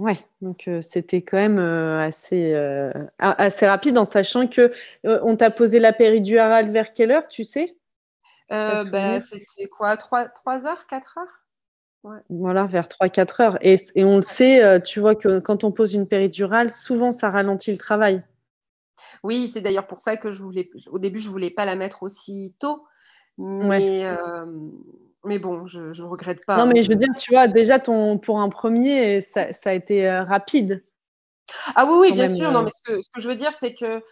Ouais, 0.01 0.19
donc 0.41 0.67
euh, 0.67 0.81
c'était 0.81 1.23
quand 1.23 1.37
même 1.37 1.61
euh, 1.61 2.01
assez, 2.01 2.53
euh, 2.53 2.91
assez 3.19 3.65
rapide 3.65 3.97
en 3.97 4.05
sachant 4.05 4.49
que 4.49 4.73
on 5.05 5.37
t'a 5.37 5.51
posé 5.51 5.79
la 5.79 5.93
péridurale 5.93 6.69
vers 6.71 6.93
quelle 6.93 7.13
heure, 7.13 7.29
tu 7.29 7.45
sais? 7.45 7.77
Bah, 8.51 9.21
C'était 9.21 9.69
quoi? 9.69 9.97
3, 9.97 10.29
3 10.29 10.67
heures 10.67 10.87
4 10.89 11.19
heures? 11.19 11.41
Ouais. 12.03 12.19
Voilà, 12.29 12.67
vers 12.67 12.89
3-4 12.89 13.41
heures. 13.41 13.59
Et, 13.63 13.77
et, 13.95 14.05
on 14.05 14.17
le 14.17 14.23
sait, 14.23 14.83
tu 14.83 15.01
vois 15.01 15.15
que 15.15 15.39
quand 15.39 15.65
on 15.65 15.71
pose 15.71 15.95
une 15.95 16.07
péridurale, 16.07 16.71
souvent 16.71 17.13
ça 17.13 17.31
ralentit 17.31 17.73
le 17.73 17.79
travail. 17.79 18.23
Oui, 19.23 19.49
c'est 19.49 19.61
d'ailleurs 19.61 19.87
pour 19.87 20.01
ça 20.01 20.17
que 20.17 20.33
je 20.33 20.43
voulais, 20.43 20.71
au 20.91 20.99
début, 20.99 21.19
je 21.19 21.29
voulais 21.29 21.51
pas 21.51 21.65
la 21.65 21.77
mettre 21.77 22.03
aussi 22.03 22.55
tôt. 22.59 22.85
Mais, 23.39 24.07
euh, 24.07 24.47
mais 25.25 25.39
bon, 25.39 25.67
je 25.67 25.81
ne 25.81 26.07
regrette 26.07 26.45
pas. 26.47 26.57
Non, 26.57 26.67
mais 26.67 26.83
je 26.83 26.89
veux 26.89 26.97
dire, 26.97 27.09
tu 27.17 27.33
vois, 27.33 27.49
déjà, 27.49 27.79
ton, 27.79 28.19
pour 28.19 28.41
un 28.41 28.49
premier, 28.49 29.21
ça, 29.21 29.49
a 29.65 29.73
été 29.73 30.09
euh, 30.09 30.23
rapide. 30.23 30.85
Ah 31.75 31.87
oui, 31.87 31.97
oui, 32.01 32.13
bien 32.13 32.27
sûr. 32.27 32.53
Non, 32.53 32.61
euh. 32.61 32.65
mais 32.65 32.71
ce 32.71 32.83
que, 32.83 33.01
ce 33.01 33.11
que, 33.11 33.21
je 33.21 33.29
veux 33.29 33.35
dire, 33.35 33.53
c'est 33.53 33.75
que 33.75 34.03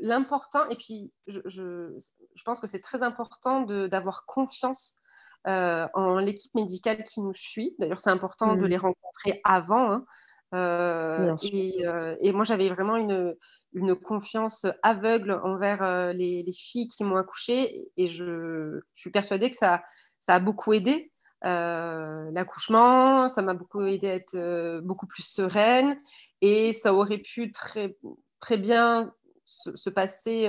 l'important, 0.00 0.68
et 0.68 0.76
puis 0.76 1.12
je, 1.26 1.40
je, 1.46 1.94
je 2.34 2.42
pense 2.44 2.60
que 2.60 2.66
c'est 2.66 2.80
très 2.80 3.02
important 3.02 3.62
d'avoir 3.62 4.24
confiance 4.26 4.96
en 5.44 6.18
l'équipe 6.18 6.54
médicale 6.54 7.04
qui 7.04 7.20
nous 7.20 7.34
suit. 7.34 7.74
D'ailleurs, 7.78 8.00
c'est 8.00 8.10
important 8.10 8.54
de 8.54 8.66
mmh. 8.66 8.70
les 8.70 8.76
rencontrer 8.76 9.40
avant. 9.44 9.92
Hein. 9.92 10.04
Et, 10.52 12.32
moi, 12.32 12.44
j'avais 12.44 12.68
vraiment 12.68 12.96
une, 12.96 13.34
une, 13.72 13.94
confiance 13.96 14.66
aveugle 14.82 15.32
envers 15.42 16.12
les, 16.12 16.42
les, 16.42 16.52
filles 16.52 16.86
qui 16.86 17.04
m'ont 17.04 17.16
accouché 17.16 17.88
et 17.96 18.06
je, 18.06 18.80
je, 18.94 19.00
suis 19.00 19.10
persuadée 19.10 19.50
que 19.50 19.56
ça, 19.56 19.82
ça 20.18 20.36
a 20.36 20.38
beaucoup 20.38 20.72
aidé. 20.72 21.12
l'accouchement, 21.42 23.28
ça 23.28 23.42
m'a 23.42 23.54
beaucoup 23.54 23.82
aidé 23.82 24.08
à 24.08 24.14
être 24.14 24.80
beaucoup 24.80 25.06
plus 25.06 25.24
sereine 25.24 26.00
et 26.40 26.72
ça 26.72 26.94
aurait 26.94 27.18
pu 27.18 27.50
très, 27.50 27.96
très 28.40 28.56
bien 28.56 29.12
se, 29.44 29.90
passer 29.90 30.48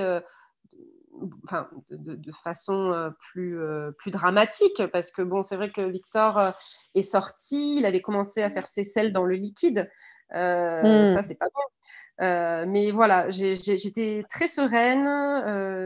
enfin, 1.44 1.68
de, 1.90 2.32
façon 2.32 2.92
euh, 2.92 3.10
plus, 3.30 3.60
euh, 3.60 3.90
plus 3.92 4.10
dramatique, 4.10 4.82
parce 4.92 5.10
que 5.10 5.22
bon, 5.22 5.42
c'est 5.42 5.56
vrai 5.56 5.70
que 5.70 5.82
Victor 5.82 6.38
euh, 6.38 6.50
est 6.94 7.02
sorti, 7.02 7.78
il 7.78 7.86
avait 7.86 8.00
commencé 8.00 8.42
à 8.42 8.50
faire 8.50 8.66
ses 8.66 8.84
selles 8.84 9.12
dans 9.12 9.24
le 9.24 9.34
liquide. 9.34 9.90
Hmm. 10.30 11.14
Ça, 11.14 11.22
c'est 11.22 11.38
pas 11.38 11.46
bon. 11.46 12.70
mais 12.70 12.90
voilà, 12.90 13.30
j'étais 13.30 14.24
très 14.28 14.46
sereine. 14.46 15.08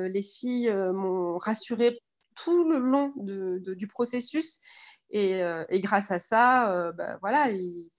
les 0.08 0.22
filles 0.22 0.72
m'ont 0.92 1.38
rassurée 1.38 2.00
tout 2.34 2.68
le 2.68 2.78
long 2.78 3.12
du 3.16 3.86
processus. 3.86 4.58
Et, 5.10 5.42
et, 5.68 5.80
grâce 5.80 6.10
à 6.10 6.18
ça, 6.18 6.90
ben, 6.96 7.18
voilà, 7.20 7.50
il, 7.50 7.92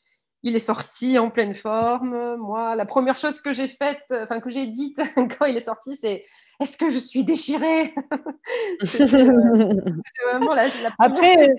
il 0.43 0.55
est 0.55 0.59
sorti 0.59 1.17
en 1.17 1.29
pleine 1.29 1.53
forme. 1.53 2.35
Moi, 2.35 2.75
la 2.75 2.85
première 2.85 3.17
chose 3.17 3.39
que 3.39 3.53
j'ai 3.53 3.67
faite, 3.67 4.03
enfin 4.11 4.41
que 4.41 4.49
j'ai 4.49 4.67
dite 4.67 5.01
quand 5.39 5.45
il 5.45 5.55
est 5.55 5.61
sorti, 5.61 5.95
c'est 5.95 6.23
est-ce 6.59 6.77
que 6.77 6.89
je 6.89 6.99
suis 6.99 7.23
déchirée? 7.23 7.93
Vraiment 8.83 10.53
la, 10.53 10.65
Après, 10.99 11.49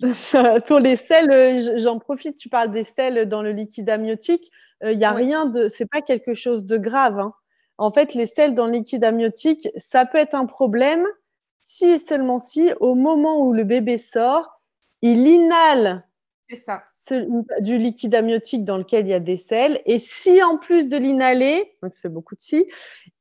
pour 0.66 0.78
les 0.78 0.96
selles, 0.96 1.30
euh, 1.30 1.78
j'en 1.78 1.98
profite. 1.98 2.36
Tu 2.36 2.48
parles 2.48 2.72
des 2.72 2.84
selles 2.84 3.28
dans 3.28 3.42
le 3.42 3.52
liquide 3.52 3.88
amniotique. 3.90 4.50
Il 4.82 4.88
euh, 4.88 4.94
n'y 4.94 5.04
a 5.04 5.12
rien 5.12 5.46
de, 5.46 5.68
c'est 5.68 5.86
pas 5.86 6.02
quelque 6.02 6.34
chose 6.34 6.64
de 6.64 6.76
grave. 6.76 7.18
Hein. 7.18 7.34
En 7.78 7.90
fait, 7.90 8.14
les 8.14 8.26
selles 8.26 8.54
dans 8.54 8.66
le 8.66 8.72
liquide 8.72 9.04
amniotique, 9.04 9.68
ça 9.76 10.06
peut 10.06 10.18
être 10.18 10.34
un 10.34 10.46
problème 10.46 11.06
si 11.62 11.86
et 11.86 11.98
seulement 11.98 12.38
si, 12.38 12.70
au 12.80 12.94
moment 12.94 13.40
où 13.40 13.52
le 13.52 13.64
bébé 13.64 13.98
sort, 13.98 14.60
il 15.02 15.26
inhale 15.26 16.05
c'est 16.48 16.56
ça. 16.56 16.84
du 17.60 17.78
liquide 17.78 18.14
amniotique 18.14 18.64
dans 18.64 18.78
lequel 18.78 19.06
il 19.06 19.10
y 19.10 19.14
a 19.14 19.20
des 19.20 19.36
sels. 19.36 19.80
Et 19.84 19.98
si 19.98 20.42
en 20.42 20.58
plus 20.58 20.88
de 20.88 20.96
l'inhaler, 20.96 21.76
donc 21.82 21.92
ça 21.92 22.00
fait 22.00 22.08
beaucoup 22.08 22.34
de 22.34 22.40
si, 22.40 22.66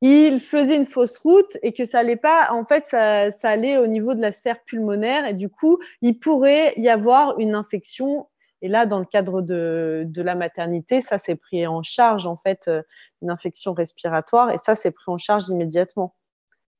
il 0.01 0.39
faisait 0.39 0.75
une 0.75 0.85
fausse 0.85 1.17
route 1.17 1.57
et 1.63 1.73
que 1.73 1.85
ça 1.85 1.99
allait 1.99 2.17
pas, 2.17 2.49
en 2.51 2.65
fait, 2.65 2.85
ça, 2.85 3.31
ça 3.31 3.49
allait 3.49 3.77
au 3.77 3.87
niveau 3.87 4.13
de 4.13 4.21
la 4.21 4.31
sphère 4.31 4.63
pulmonaire 4.63 5.25
et 5.25 5.33
du 5.33 5.49
coup, 5.49 5.79
il 6.01 6.19
pourrait 6.19 6.73
y 6.77 6.87
avoir 6.87 7.39
une 7.39 7.55
infection. 7.55 8.27
Et 8.61 8.67
là, 8.67 8.85
dans 8.85 8.99
le 8.99 9.05
cadre 9.05 9.41
de, 9.41 10.03
de 10.05 10.21
la 10.21 10.35
maternité, 10.35 11.01
ça 11.01 11.17
c'est 11.17 11.35
pris 11.35 11.65
en 11.65 11.81
charge, 11.83 12.27
en 12.27 12.37
fait, 12.37 12.67
euh, 12.67 12.81
une 13.21 13.29
infection 13.29 13.73
respiratoire 13.73 14.51
et 14.51 14.57
ça 14.57 14.75
c'est 14.75 14.91
pris 14.91 15.11
en 15.11 15.17
charge 15.17 15.49
immédiatement. 15.49 16.15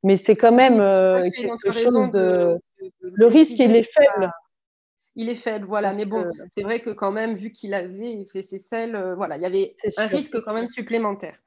Mais 0.03 0.17
c'est 0.17 0.35
quand 0.35 0.51
même 0.51 0.79
euh, 0.79 1.27
quelque 1.31 1.71
chose 1.71 2.11
de, 2.11 2.59
le 3.01 3.25
risque 3.25 3.57
il 3.57 3.75
est 3.75 3.83
faible 3.91 4.31
il 5.16 5.30
est 5.30 5.36
faible, 5.36 5.66
voilà. 5.66 5.93
mais 5.93 6.05
bon, 6.05 6.30
c'est 6.51 6.63
vrai 6.63 6.82
que 6.82 6.89
quand 6.89 7.11
même, 7.11 7.36
vu 7.36 7.51
qu'il 7.51 7.74
avait 7.74 8.26
fait 8.32 8.41
ses 8.41 8.59
selles, 8.59 8.95
euh, 8.95 9.16
voilà, 9.16 9.38
il 9.38 9.41
y 9.41 9.45
avait 9.45 9.76
un 9.97 10.07
risque 10.07 10.41
quand 10.41 10.53
même 10.53 10.68
supplémentaire. 10.68 11.38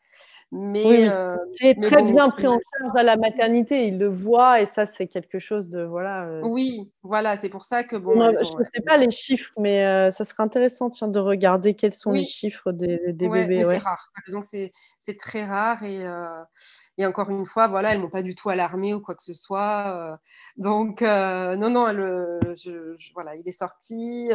Mais, 0.51 0.87
oui, 0.87 1.07
euh, 1.07 1.37
est 1.61 1.79
très 1.83 2.03
bien 2.03 2.31
pris 2.31 2.47
en 2.47 2.59
charge 2.59 2.97
à 2.97 3.03
la 3.03 3.17
maternité, 3.17 3.87
il 3.87 3.99
le 3.99 4.09
voit 4.09 4.63
et 4.63 4.67
ça 4.67 4.87
c'est 4.87 5.07
quelque 5.07 5.39
chose 5.39 5.69
de 5.69 5.83
voilà. 5.83 6.25
Euh, 6.25 6.41
oui, 6.43 6.91
voilà, 7.03 7.37
c'est 7.37 7.51
pour 7.51 7.67
ça 7.67 7.85
que 7.85 7.97
bon. 7.97 8.15
je 8.15 8.59
ne 8.59 8.65
sais 8.75 8.81
pas 8.81 8.97
les 8.97 9.11
chiffres, 9.11 9.53
mais 9.59 9.85
euh, 9.85 10.11
ça 10.11 10.25
serait 10.25 10.43
intéressant 10.43 10.89
tiens, 10.89 11.09
de 11.09 11.19
regarder 11.19 11.75
quels 11.75 11.93
sont 11.93 12.13
les 12.13 12.25
chiffres 12.25 12.73
des, 12.73 13.13
des 13.13 13.29
bébés. 13.29 13.63
C'est 13.63 13.77
rare, 13.77 14.09
par 14.27 14.43
c'est 14.43 15.19
très 15.19 15.45
rare 15.45 15.83
et, 15.83 16.07
et, 16.99 17.07
encore 17.07 17.31
une 17.31 17.47
fois, 17.47 17.69
voilà, 17.69 17.93
elles 17.93 18.01
m'ont 18.01 18.11
pas 18.11 18.23
du 18.23 18.35
tout 18.35 18.51
alarmée 18.51 18.93
ou 18.93 19.01
quoi 19.01 19.15
que 19.15 19.23
ce 19.23 19.33
soit. 19.33 20.19
donc 20.57 21.01
non, 21.01 21.71
non, 21.71 21.89
je, 21.93 23.13
voilà, 23.15 23.37
il 23.37 23.49
est 23.49 23.53
sorti. 23.53 24.31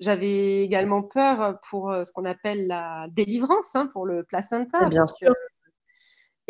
J'avais 0.00 0.62
également 0.62 1.02
peur 1.02 1.58
pour 1.70 1.92
ce 1.92 2.10
qu'on 2.12 2.24
appelle 2.24 2.66
la 2.66 3.06
délivrance, 3.10 3.76
hein, 3.76 3.88
pour 3.92 4.06
le 4.06 4.24
placenta. 4.24 4.88
bien 4.88 5.06
sûr. 5.06 5.34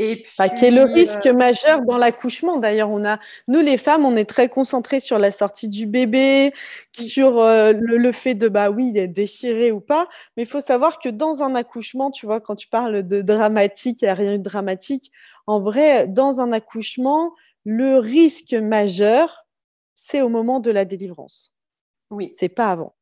Et 0.01 0.25
bah, 0.39 0.49
qui 0.49 0.65
est 0.65 0.71
le 0.71 0.85
risque 0.85 1.27
euh, 1.27 1.33
majeur 1.33 1.83
dans 1.83 1.99
l'accouchement. 1.99 2.57
D'ailleurs, 2.57 2.89
on 2.89 3.05
a, 3.05 3.19
nous 3.49 3.61
les 3.61 3.77
femmes, 3.77 4.05
on 4.05 4.17
est 4.17 4.29
très 4.29 4.49
concentrées 4.49 5.01
sur 5.01 5.19
la 5.19 5.33
sortie 5.33 5.69
du 5.69 5.87
bébé, 5.87 6.53
sur 6.93 7.41
euh, 7.41 7.73
le, 7.75 8.13
fait 8.13 8.37
de 8.37 8.49
bah 8.49 8.71
oui, 8.71 8.93
d'être 8.93 9.13
déchiré 9.13 9.73
ou 9.73 9.81
pas. 9.81 10.09
Mais 10.37 10.45
il 10.45 10.49
faut 10.49 10.61
savoir 10.61 11.01
que 11.01 11.09
dans 11.09 11.43
un 11.43 11.57
accouchement, 11.57 12.13
tu 12.13 12.27
vois, 12.27 12.41
quand 12.41 12.55
tu 12.55 12.69
parles 12.69 13.03
de 13.03 13.23
dramatique, 13.23 14.01
il 14.03 14.05
n'y 14.05 14.11
a 14.11 14.15
rien 14.15 14.39
de 14.39 14.43
dramatique. 14.43 15.11
En 15.49 15.61
vrai, 15.61 16.07
dans 16.07 16.41
un 16.41 16.53
accouchement, 16.53 17.35
le 17.65 17.99
risque 17.99 18.55
majeur, 18.55 19.47
c'est 19.97 20.23
au 20.23 20.29
moment 20.29 20.61
de 20.61 20.71
la 20.71 20.85
délivrance. 20.85 21.55
Oui. 22.11 22.29
C'est 22.31 22.49
pas 22.49 22.71
avant. 22.71 22.95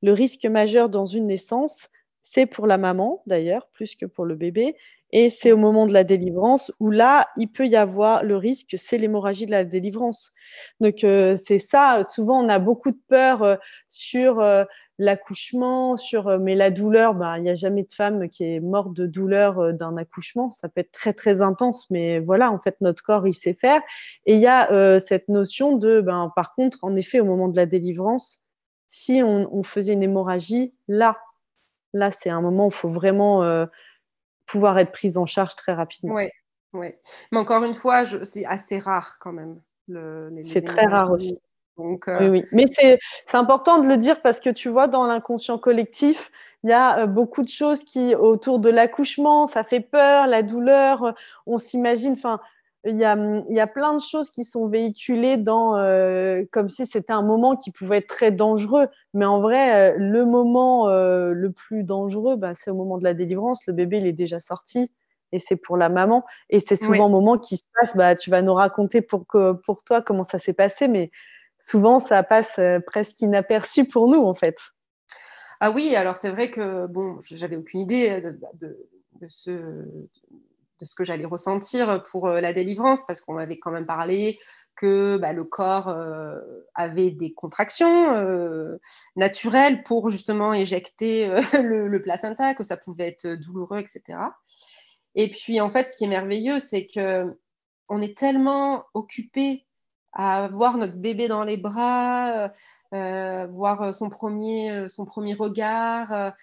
Le 0.00 0.14
risque 0.14 0.46
majeur 0.46 0.88
dans 0.88 1.04
une 1.04 1.26
naissance, 1.26 1.90
c'est 2.22 2.46
pour 2.46 2.66
la 2.66 2.78
maman 2.78 3.22
d'ailleurs, 3.26 3.68
plus 3.68 3.96
que 3.96 4.06
pour 4.06 4.24
le 4.24 4.34
bébé, 4.34 4.76
et 5.10 5.30
c'est 5.30 5.52
au 5.52 5.56
moment 5.56 5.86
de 5.86 5.92
la 5.92 6.04
délivrance 6.04 6.70
où 6.80 6.90
là, 6.90 7.28
il 7.36 7.48
peut 7.48 7.66
y 7.66 7.76
avoir 7.76 8.22
le 8.24 8.36
risque, 8.36 8.74
c'est 8.76 8.98
l'hémorragie 8.98 9.46
de 9.46 9.50
la 9.50 9.64
délivrance. 9.64 10.32
Donc, 10.80 11.02
euh, 11.02 11.36
c'est 11.42 11.58
ça. 11.58 12.02
Souvent, 12.04 12.44
on 12.44 12.48
a 12.50 12.58
beaucoup 12.58 12.90
de 12.90 13.00
peur 13.08 13.42
euh, 13.42 13.56
sur 13.88 14.40
euh, 14.40 14.64
l'accouchement, 14.98 15.96
sur 15.96 16.38
mais 16.38 16.54
la 16.54 16.70
douleur. 16.70 17.14
Ben, 17.14 17.38
il 17.38 17.44
n'y 17.44 17.50
a 17.50 17.54
jamais 17.54 17.84
de 17.84 17.92
femme 17.92 18.28
qui 18.28 18.44
est 18.44 18.60
morte 18.60 18.92
de 18.92 19.06
douleur 19.06 19.72
d'un 19.72 19.96
accouchement. 19.96 20.50
Ça 20.50 20.68
peut 20.68 20.82
être 20.82 20.92
très 20.92 21.14
très 21.14 21.40
intense, 21.40 21.88
mais 21.90 22.18
voilà, 22.18 22.50
en 22.50 22.58
fait, 22.58 22.76
notre 22.82 23.02
corps 23.02 23.26
il 23.26 23.34
sait 23.34 23.54
faire. 23.54 23.80
Et 24.26 24.34
il 24.34 24.40
y 24.40 24.46
a 24.46 24.98
cette 24.98 25.28
notion 25.28 25.76
de, 25.76 26.00
ben, 26.00 26.32
par 26.34 26.54
contre, 26.54 26.78
en 26.82 26.94
effet, 26.96 27.20
au 27.20 27.24
moment 27.24 27.48
de 27.48 27.56
la 27.56 27.66
délivrance, 27.66 28.42
si 28.88 29.22
on, 29.22 29.44
on 29.56 29.62
faisait 29.62 29.92
une 29.92 30.02
hémorragie, 30.02 30.74
là, 30.88 31.16
là, 31.94 32.10
c'est 32.10 32.30
un 32.30 32.40
moment 32.40 32.66
où 32.66 32.70
il 32.70 32.74
faut 32.74 32.88
vraiment 32.88 33.66
pouvoir 34.48 34.78
être 34.78 34.92
prise 34.92 35.16
en 35.16 35.26
charge 35.26 35.54
très 35.54 35.74
rapidement. 35.74 36.14
Oui, 36.14 36.28
oui. 36.72 36.94
Mais 37.30 37.38
encore 37.38 37.62
une 37.62 37.74
fois, 37.74 38.04
c'est 38.22 38.44
assez 38.46 38.78
rare 38.78 39.18
quand 39.20 39.32
même. 39.32 39.60
C'est 40.42 40.64
très 40.64 40.86
rare 40.86 41.12
aussi. 41.12 41.38
Donc, 41.76 42.08
euh, 42.08 42.18
oui, 42.20 42.40
oui. 42.40 42.44
Mais 42.52 42.66
c'est 42.72 42.98
important 43.36 43.78
de 43.78 43.86
le 43.86 43.96
dire 43.96 44.20
parce 44.20 44.40
que 44.40 44.50
tu 44.50 44.68
vois, 44.68 44.88
dans 44.88 45.06
l'inconscient 45.06 45.58
collectif, 45.58 46.32
il 46.64 46.70
y 46.70 46.72
a 46.72 47.00
euh, 47.00 47.06
beaucoup 47.06 47.42
de 47.42 47.48
choses 47.48 47.84
qui, 47.84 48.16
autour 48.16 48.58
de 48.58 48.68
l'accouchement, 48.68 49.46
ça 49.46 49.62
fait 49.62 49.80
peur, 49.80 50.26
la 50.26 50.42
douleur, 50.42 51.14
on 51.46 51.58
s'imagine, 51.58 52.14
enfin, 52.14 52.40
il 52.88 52.96
y, 52.96 53.04
a, 53.04 53.16
il 53.48 53.54
y 53.54 53.60
a, 53.60 53.66
plein 53.66 53.94
de 53.94 54.00
choses 54.00 54.30
qui 54.30 54.44
sont 54.44 54.68
véhiculées 54.68 55.36
dans, 55.36 55.76
euh, 55.76 56.44
comme 56.50 56.68
si 56.68 56.86
c'était 56.86 57.12
un 57.12 57.22
moment 57.22 57.56
qui 57.56 57.70
pouvait 57.70 57.98
être 57.98 58.08
très 58.08 58.30
dangereux. 58.30 58.88
Mais 59.14 59.24
en 59.24 59.40
vrai, 59.40 59.92
euh, 59.92 59.96
le 59.98 60.24
moment 60.24 60.88
euh, 60.88 61.32
le 61.32 61.52
plus 61.52 61.84
dangereux, 61.84 62.36
bah, 62.36 62.54
c'est 62.54 62.70
au 62.70 62.74
moment 62.74 62.98
de 62.98 63.04
la 63.04 63.14
délivrance. 63.14 63.66
Le 63.66 63.72
bébé, 63.72 63.98
il 63.98 64.06
est 64.06 64.12
déjà 64.12 64.40
sorti 64.40 64.90
et 65.32 65.38
c'est 65.38 65.56
pour 65.56 65.76
la 65.76 65.88
maman. 65.88 66.24
Et 66.50 66.60
c'est 66.60 66.76
souvent 66.76 67.06
au 67.06 67.10
moment 67.10 67.38
qui 67.38 67.58
se 67.58 67.64
passe, 67.74 67.94
bah, 67.94 68.16
tu 68.16 68.30
vas 68.30 68.42
nous 68.42 68.54
raconter 68.54 69.02
pour, 69.02 69.26
que, 69.26 69.52
pour 69.52 69.84
toi 69.84 70.00
comment 70.00 70.22
ça 70.22 70.38
s'est 70.38 70.54
passé, 70.54 70.88
mais 70.88 71.10
souvent, 71.58 72.00
ça 72.00 72.22
passe 72.22 72.58
presque 72.86 73.20
inaperçu 73.20 73.84
pour 73.84 74.08
nous, 74.08 74.24
en 74.24 74.34
fait. 74.34 74.56
Ah 75.60 75.70
oui, 75.70 75.94
alors 75.96 76.16
c'est 76.16 76.30
vrai 76.30 76.50
que, 76.50 76.86
bon, 76.86 77.18
j'avais 77.20 77.56
aucune 77.56 77.80
idée 77.80 78.20
de, 78.20 78.38
de, 78.54 78.88
de 79.20 79.26
ce 79.28 79.84
de 80.80 80.84
ce 80.84 80.94
que 80.94 81.04
j'allais 81.04 81.24
ressentir 81.24 82.02
pour 82.10 82.26
euh, 82.26 82.40
la 82.40 82.52
délivrance, 82.52 83.04
parce 83.06 83.20
qu'on 83.20 83.34
m'avait 83.34 83.58
quand 83.58 83.70
même 83.70 83.86
parlé 83.86 84.38
que 84.76 85.16
bah, 85.16 85.32
le 85.32 85.44
corps 85.44 85.88
euh, 85.88 86.38
avait 86.74 87.10
des 87.10 87.32
contractions 87.32 88.14
euh, 88.14 88.78
naturelles 89.16 89.82
pour 89.82 90.10
justement 90.10 90.52
éjecter 90.52 91.26
le, 91.60 92.02
placenta, 92.02 92.54
que 92.54 92.64
ça 92.64 92.76
pouvait 92.76 93.08
être 93.08 93.26
douloureux, 93.26 93.78
etc. 93.78 94.18
Et 95.14 95.30
puis 95.30 95.60
en 95.60 95.68
fait, 95.68 95.88
ce 95.88 95.96
qui 95.96 96.04
est 96.04 96.08
merveilleux, 96.08 96.58
c'est 96.58 96.86
que 96.86 97.36
on 97.88 98.00
est 98.00 98.16
tellement 98.16 98.84
occupé 98.94 99.64
à 100.12 100.48
voir 100.48 100.76
notre 100.76 100.96
bébé 100.96 101.26
dans 101.26 101.42
les 101.42 101.56
bras, 101.56 102.50
voir 102.92 103.94
son 103.94 104.10
premier, 104.10 104.86
son 104.88 105.06
premier 105.06 105.34
regard, 105.34 106.34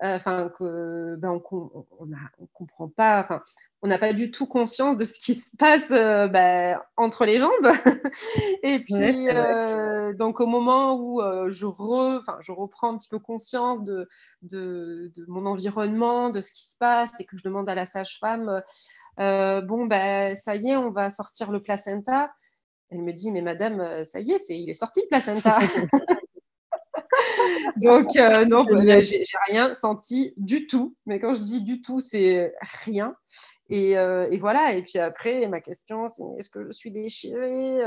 enfin 0.00 0.50
que 0.58 1.16
ben, 1.16 1.40
on, 1.52 1.86
on, 2.00 2.46
comprend 2.52 2.88
pas, 2.88 3.20
enfin 3.20 3.42
on 3.82 3.88
n'a 3.88 3.98
pas 3.98 4.12
du 4.12 4.30
tout 4.30 4.46
conscience 4.46 4.96
de 4.96 5.04
ce 5.04 5.18
qui 5.18 5.34
se 5.34 5.50
passe 5.56 5.92
euh, 5.92 6.26
ben, 6.26 6.80
entre 6.96 7.24
les 7.24 7.38
jambes. 7.38 7.52
et 8.62 8.80
puis 8.80 9.28
euh, 9.28 10.12
donc 10.14 10.40
au 10.40 10.46
moment 10.46 10.96
où 10.96 11.20
je, 11.48 11.66
re, 11.66 12.20
je 12.40 12.52
reprends 12.52 12.92
un 12.92 12.96
petit 12.96 13.08
peu 13.08 13.18
conscience 13.18 13.84
de, 13.84 14.08
de, 14.42 15.12
de, 15.14 15.24
mon 15.28 15.46
environnement, 15.46 16.30
de 16.30 16.40
ce 16.40 16.50
qui 16.50 16.68
se 16.68 16.76
passe 16.76 17.20
et 17.20 17.24
que 17.24 17.36
je 17.36 17.42
demande 17.44 17.68
à 17.68 17.74
la 17.74 17.86
sage-femme, 17.86 18.62
bon 19.18 19.86
ben 19.86 20.34
ça 20.34 20.56
y 20.56 20.70
est, 20.70 20.76
on 20.76 20.90
va 20.90 21.10
sortir 21.10 21.52
le 21.52 21.62
placenta. 21.62 22.32
Elle 22.90 23.02
me 23.02 23.12
dit 23.12 23.30
mais 23.30 23.42
madame, 23.42 24.04
ça 24.04 24.20
y 24.20 24.32
est, 24.32 24.38
c'est 24.38 24.58
il 24.58 24.68
est 24.68 24.74
sorti 24.74 25.02
le 25.02 25.08
placenta. 25.08 25.58
Donc, 27.76 28.16
euh, 28.16 28.44
non, 28.44 28.64
j'ai 28.68 29.24
rien 29.48 29.74
senti 29.74 30.34
du 30.36 30.66
tout. 30.66 30.96
Mais 31.06 31.18
quand 31.18 31.34
je 31.34 31.40
dis 31.40 31.62
du 31.62 31.82
tout, 31.82 32.00
c'est 32.00 32.54
rien. 32.84 33.16
Et, 33.70 33.96
euh, 33.96 34.28
et, 34.30 34.36
voilà. 34.36 34.74
Et 34.74 34.82
puis 34.82 34.98
après, 34.98 35.46
ma 35.48 35.60
question, 35.60 36.06
c'est 36.06 36.22
est-ce 36.38 36.50
que 36.50 36.64
je 36.64 36.70
suis 36.72 36.90
déchirée 36.90 37.78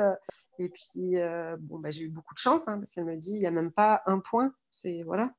Et 0.60 0.70
puis, 0.70 1.16
bon, 1.60 1.80
bah, 1.80 1.92
j'ai 1.92 2.04
eu 2.04 2.10
beaucoup 2.10 2.34
de 2.34 2.40
chance 2.40 2.68
hein, 2.68 2.78
parce 2.78 2.94
qu'elle 2.94 3.06
me 3.06 3.16
dit 3.16 3.34
il 3.34 3.40
n'y 3.40 3.48
a 3.48 3.52
même 3.52 3.72
pas 3.72 4.02
un 4.06 4.20
point. 4.20 4.54
C'est 4.70 5.04
voilà. 5.04 5.32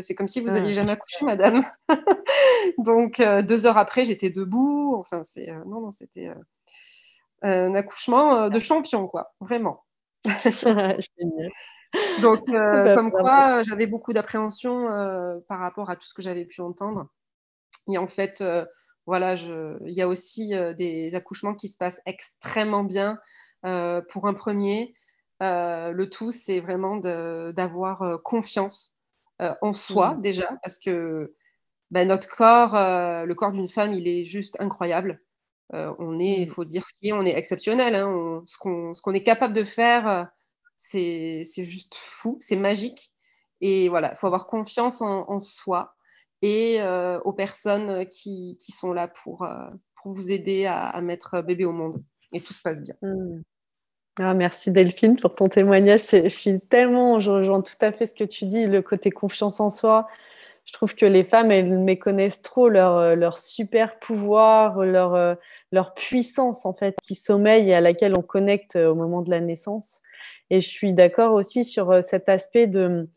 C'est 0.00 0.14
comme 0.14 0.28
si 0.28 0.40
vous 0.40 0.48
n'aviez 0.48 0.72
jamais 0.72 0.92
accouché, 0.92 1.24
madame. 1.24 1.64
Donc, 2.78 3.20
deux 3.42 3.66
heures 3.66 3.78
après, 3.78 4.04
j'étais 4.04 4.30
debout. 4.30 4.94
Enfin, 4.96 5.22
c'est 5.24 5.52
non, 5.66 5.80
non, 5.80 5.90
c'était 5.90 6.32
un 7.42 7.74
accouchement 7.74 8.48
de 8.48 8.58
champion, 8.58 9.08
quoi, 9.08 9.34
vraiment. 9.40 9.84
Donc, 12.22 12.48
euh, 12.48 12.52
bah, 12.84 12.94
comme 12.94 13.10
quoi, 13.10 13.62
j'avais 13.62 13.86
beaucoup 13.86 14.12
d'appréhension 14.12 14.88
euh, 14.88 15.38
par 15.48 15.60
rapport 15.60 15.90
à 15.90 15.96
tout 15.96 16.06
ce 16.06 16.14
que 16.14 16.22
j'avais 16.22 16.44
pu 16.44 16.60
entendre. 16.60 17.08
Et 17.88 17.98
en 17.98 18.06
fait, 18.06 18.40
euh, 18.40 18.64
voilà, 19.06 19.34
il 19.34 19.92
y 19.92 20.02
a 20.02 20.08
aussi 20.08 20.52
des 20.78 21.14
accouchements 21.14 21.54
qui 21.54 21.68
se 21.68 21.76
passent 21.76 22.00
extrêmement 22.06 22.84
bien 22.84 23.18
pour 23.62 24.26
un 24.26 24.32
premier. 24.32 24.94
le 25.40 26.04
tout, 26.04 26.30
c'est 26.30 26.60
vraiment 26.60 26.96
d'avoir 26.96 28.22
confiance 28.22 28.94
en 29.38 29.74
soi, 29.74 30.14
mmh. 30.14 30.20
déjà, 30.22 30.48
parce 30.62 30.78
que 30.78 31.34
bah, 31.90 32.06
notre 32.06 32.34
corps, 32.34 32.72
le 33.26 33.34
corps 33.34 33.52
d'une 33.52 33.68
femme, 33.68 33.92
il 33.92 34.08
est 34.08 34.24
juste 34.24 34.56
incroyable. 34.58 35.20
on 35.74 36.18
est, 36.18 36.40
il 36.40 36.46
mmh. 36.48 36.54
faut 36.54 36.64
dire 36.64 36.86
ce 36.86 36.94
qui 36.94 37.08
est, 37.08 37.12
on 37.12 37.26
est 37.26 37.36
exceptionnel. 37.36 37.94
Hein. 37.94 38.42
ce 38.46 38.56
qu'on 38.56 39.12
est 39.12 39.22
capable 39.22 39.52
de 39.52 39.64
faire 39.64 40.30
c'est 40.76 41.44
juste 41.56 41.94
fou, 41.94 42.38
c'est 42.40 42.56
magique. 42.56 43.14
Et 43.60 43.88
voilà, 43.88 44.12
il 44.12 44.16
faut 44.16 44.26
avoir 44.26 44.46
confiance 44.46 45.00
en, 45.00 45.40
soi 45.40 45.94
et 46.42 46.82
euh, 46.82 47.18
aux 47.20 47.32
personnes 47.32 48.06
qui, 48.08 48.58
qui, 48.60 48.72
sont 48.72 48.92
là 48.92 49.08
pour, 49.08 49.44
euh, 49.44 49.70
pour 50.02 50.12
vous 50.12 50.32
aider 50.32 50.66
à, 50.66 51.00
mettre 51.00 51.40
bébé 51.40 51.64
au 51.64 51.72
monde. 51.72 52.02
Et 52.32 52.40
tout 52.40 52.52
se 52.52 52.60
passe 52.60 52.82
bien. 52.82 52.94
Hmm. 53.00 53.40
Ah, 54.18 54.34
merci 54.34 54.70
Delphine 54.70 55.16
pour 55.16 55.34
ton 55.34 55.48
témoignage. 55.48 56.02
Je 56.10 56.58
tellement, 56.58 57.20
je 57.20 57.30
rejoins 57.30 57.62
tout 57.62 57.74
à 57.80 57.90
fait 57.90 58.06
ce 58.06 58.14
que 58.14 58.24
tu 58.24 58.44
dis, 58.44 58.66
le 58.66 58.82
côté 58.82 59.10
confiance 59.10 59.60
en 59.60 59.70
soi. 59.70 60.06
Je 60.66 60.72
trouve 60.72 60.94
que 60.94 61.06
les 61.06 61.24
femmes, 61.24 61.50
elles 61.50 61.78
méconnaissent 61.78 62.42
trop 62.42 62.68
leur, 62.68 62.96
euh, 62.96 63.14
leur 63.14 63.38
super 63.38 63.98
pouvoir, 63.98 64.84
leur, 64.84 65.38
leur 65.72 65.94
puissance 65.94 66.66
en 66.66 66.74
fait, 66.74 66.96
qui 67.02 67.14
sommeille 67.14 67.70
et 67.70 67.74
à 67.74 67.80
laquelle 67.80 68.12
on 68.16 68.22
connecte 68.22 68.76
au 68.76 68.94
moment 68.94 69.22
de 69.22 69.30
la 69.30 69.40
naissance. 69.40 70.00
Et 70.50 70.60
je 70.60 70.68
suis 70.68 70.92
d'accord 70.92 71.34
aussi 71.34 71.64
sur 71.64 71.90
euh, 71.90 72.02
cet 72.02 72.28
aspect 72.28 72.66
de 72.66 73.08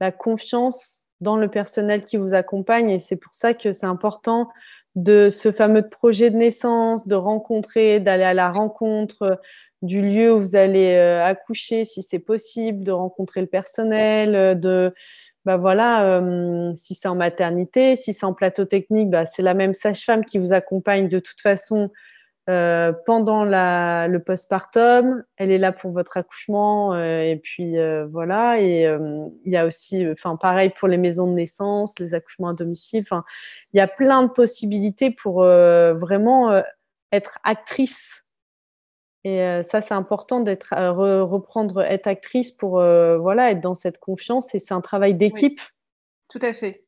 la 0.00 0.12
confiance 0.12 1.04
dans 1.20 1.36
le 1.36 1.48
personnel 1.48 2.04
qui 2.04 2.16
vous 2.16 2.34
accompagne. 2.34 2.90
Et 2.90 2.98
c'est 2.98 3.16
pour 3.16 3.34
ça 3.34 3.54
que 3.54 3.72
c'est 3.72 3.86
important 3.86 4.48
de 4.94 5.30
ce 5.30 5.52
fameux 5.52 5.88
projet 5.88 6.30
de 6.30 6.36
naissance, 6.36 7.06
de 7.06 7.14
rencontrer, 7.14 8.00
d'aller 8.00 8.24
à 8.24 8.34
la 8.34 8.50
rencontre 8.50 9.22
euh, 9.22 9.36
du 9.80 10.02
lieu 10.02 10.32
où 10.32 10.38
vous 10.38 10.56
allez 10.56 10.94
euh, 10.94 11.24
accoucher, 11.24 11.84
si 11.84 12.02
c'est 12.02 12.18
possible, 12.18 12.84
de 12.84 12.92
rencontrer 12.92 13.40
le 13.40 13.46
personnel, 13.46 14.60
de 14.60 14.94
bah 15.44 15.56
voilà, 15.56 16.22
si 16.76 16.94
c'est 16.94 17.08
en 17.08 17.16
maternité, 17.16 17.96
si 17.96 18.12
c'est 18.12 18.24
en 18.24 18.32
plateau 18.32 18.64
technique, 18.64 19.10
bah 19.10 19.26
c'est 19.26 19.42
la 19.42 19.54
même 19.54 19.74
sage-femme 19.74 20.24
qui 20.24 20.38
vous 20.38 20.52
accompagne 20.52 21.08
de 21.08 21.18
toute 21.18 21.40
façon 21.40 21.90
euh, 22.50 22.92
pendant 23.06 23.44
la, 23.44 24.08
le 24.08 24.20
postpartum, 24.20 25.22
elle 25.36 25.52
est 25.52 25.58
là 25.58 25.70
pour 25.70 25.92
votre 25.92 26.16
accouchement 26.16 26.92
euh, 26.92 27.20
et 27.20 27.36
puis 27.36 27.78
euh, 27.78 28.04
voilà. 28.06 28.60
Et 28.60 28.82
il 29.44 29.52
y 29.52 29.56
a 29.56 29.64
aussi, 29.64 30.04
enfin 30.10 30.36
pareil 30.36 30.70
pour 30.70 30.88
les 30.88 30.96
maisons 30.96 31.28
de 31.28 31.34
naissance, 31.34 31.96
les 32.00 32.14
accouchements 32.14 32.48
à 32.48 32.54
domicile. 32.54 33.02
Enfin, 33.02 33.24
il 33.72 33.78
y 33.78 33.80
a 33.80 33.86
plein 33.86 34.24
de 34.24 34.28
possibilités 34.28 35.12
pour 35.12 35.42
vraiment 35.42 36.62
être 37.12 37.38
actrice. 37.44 38.24
Et 39.24 39.62
ça, 39.62 39.80
c'est 39.80 39.94
important 39.94 40.40
d'être 40.40 40.74
reprendre 41.22 41.82
être 41.82 42.08
actrice 42.08 42.50
pour 42.50 42.72
voilà 42.72 43.52
être 43.52 43.60
dans 43.60 43.74
cette 43.74 43.98
confiance. 43.98 44.52
Et 44.56 44.58
c'est 44.58 44.74
un 44.74 44.80
travail 44.80 45.14
d'équipe. 45.14 45.60
Tout 46.28 46.40
à 46.42 46.52
fait, 46.52 46.84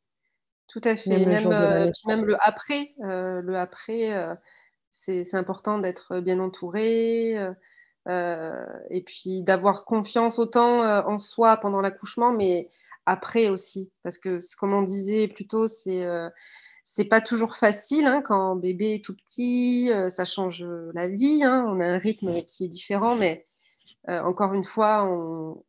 tout 0.67 0.81
à 0.83 0.97
fait. 0.97 1.25
Même, 1.27 1.49
même, 1.49 1.93
même 2.07 2.25
le 2.25 2.37
après, 2.41 2.89
le 2.99 3.57
après 3.57 4.37
c'est 4.95 5.35
important 5.35 5.79
d'être 5.79 6.21
bien 6.21 6.39
entouré 6.39 7.37
euh, 7.37 7.53
euh, 8.09 8.65
et 8.91 9.03
puis 9.03 9.43
d'avoir 9.43 9.85
confiance 9.85 10.39
autant 10.39 10.83
euh, 10.83 11.03
en 11.03 11.19
soi 11.19 11.57
pendant 11.57 11.81
l'accouchement, 11.81 12.33
mais 12.33 12.69
après 13.05 13.49
aussi, 13.49 13.93
parce 14.03 14.19
que 14.19 14.39
comme 14.57 14.73
on 14.73 14.83
disait 14.83 15.29
plus 15.29 15.47
tôt, 15.47 15.67
c'est 15.67 16.07
c'est 16.85 17.05
pas 17.07 17.21
toujours 17.21 17.57
facile 17.57 18.07
hein, 18.07 18.23
quand 18.23 18.57
bébé 18.57 18.95
est 18.95 19.05
tout 19.05 19.17
petit, 19.17 19.91
ça 20.09 20.25
change 20.25 20.65
la 20.95 21.09
vie, 21.09 21.43
hein, 21.45 21.67
on 21.69 21.81
a 21.81 21.87
un 21.87 21.99
rythme 21.99 22.43
qui 22.43 22.65
est 22.65 22.69
différent, 22.69 23.17
mais 23.17 23.45
encore 24.09 24.55
une 24.55 24.65
fois, 24.65 25.05
on, 25.05 25.65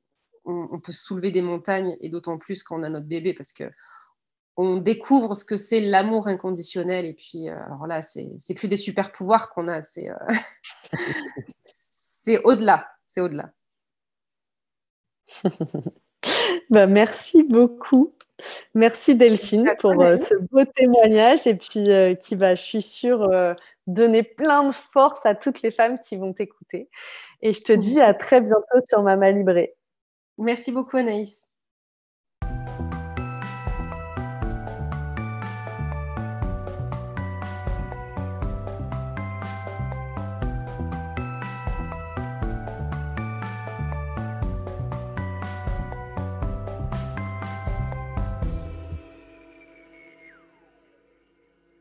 on, 0.45 0.67
on, 0.71 0.79
peut 0.79 0.91
soulever 0.91 1.31
des 1.31 1.41
montagnes 1.41 1.97
et 1.99 2.09
d'autant 2.09 2.37
plus 2.37 2.63
quand 2.63 2.79
on 2.79 2.83
a 2.83 2.89
notre 2.89 3.07
bébé 3.07 3.33
parce 3.33 3.53
que 3.53 3.65
on 4.57 4.77
découvre 4.77 5.35
ce 5.35 5.43
que 5.43 5.57
c'est 5.57 5.81
l'amour 5.81 6.27
inconditionnel. 6.27 7.05
Et 7.05 7.13
puis, 7.13 7.49
euh, 7.49 7.61
alors 7.63 7.87
là, 7.87 8.01
c'est 8.01 8.53
plus 8.55 8.67
des 8.67 8.77
super 8.77 9.11
pouvoirs 9.11 9.49
qu'on 9.49 9.67
a, 9.67 9.81
c'est 9.81 10.09
euh, 10.09 10.15
au-delà. 12.43 12.87
C'est 13.05 13.21
au-delà. 13.21 13.51
bah, 16.69 16.87
merci 16.87 17.43
beaucoup. 17.43 18.13
Merci 18.73 19.15
Delphine 19.15 19.73
pour 19.79 20.01
euh, 20.01 20.17
ce 20.17 20.35
beau 20.51 20.65
témoignage 20.65 21.47
et 21.47 21.55
puis 21.55 21.87
qui 22.19 22.35
va, 22.35 22.53
je 22.53 22.61
suis 22.61 22.81
sûre, 22.81 23.29
donner 23.87 24.23
plein 24.23 24.67
de 24.67 24.73
force 24.91 25.25
à 25.25 25.35
toutes 25.35 25.61
les 25.61 25.71
femmes 25.71 25.99
qui 25.99 26.17
vont 26.17 26.33
t'écouter. 26.33 26.89
Et 27.41 27.53
je 27.53 27.63
te 27.63 27.71
dis 27.73 28.01
à 28.01 28.13
très 28.13 28.41
bientôt 28.41 28.79
sur 28.87 29.01
Mama 29.03 29.31
Libré. 29.31 29.75
Merci 30.37 30.73
beaucoup 30.73 30.97
Anaïs. 30.97 31.44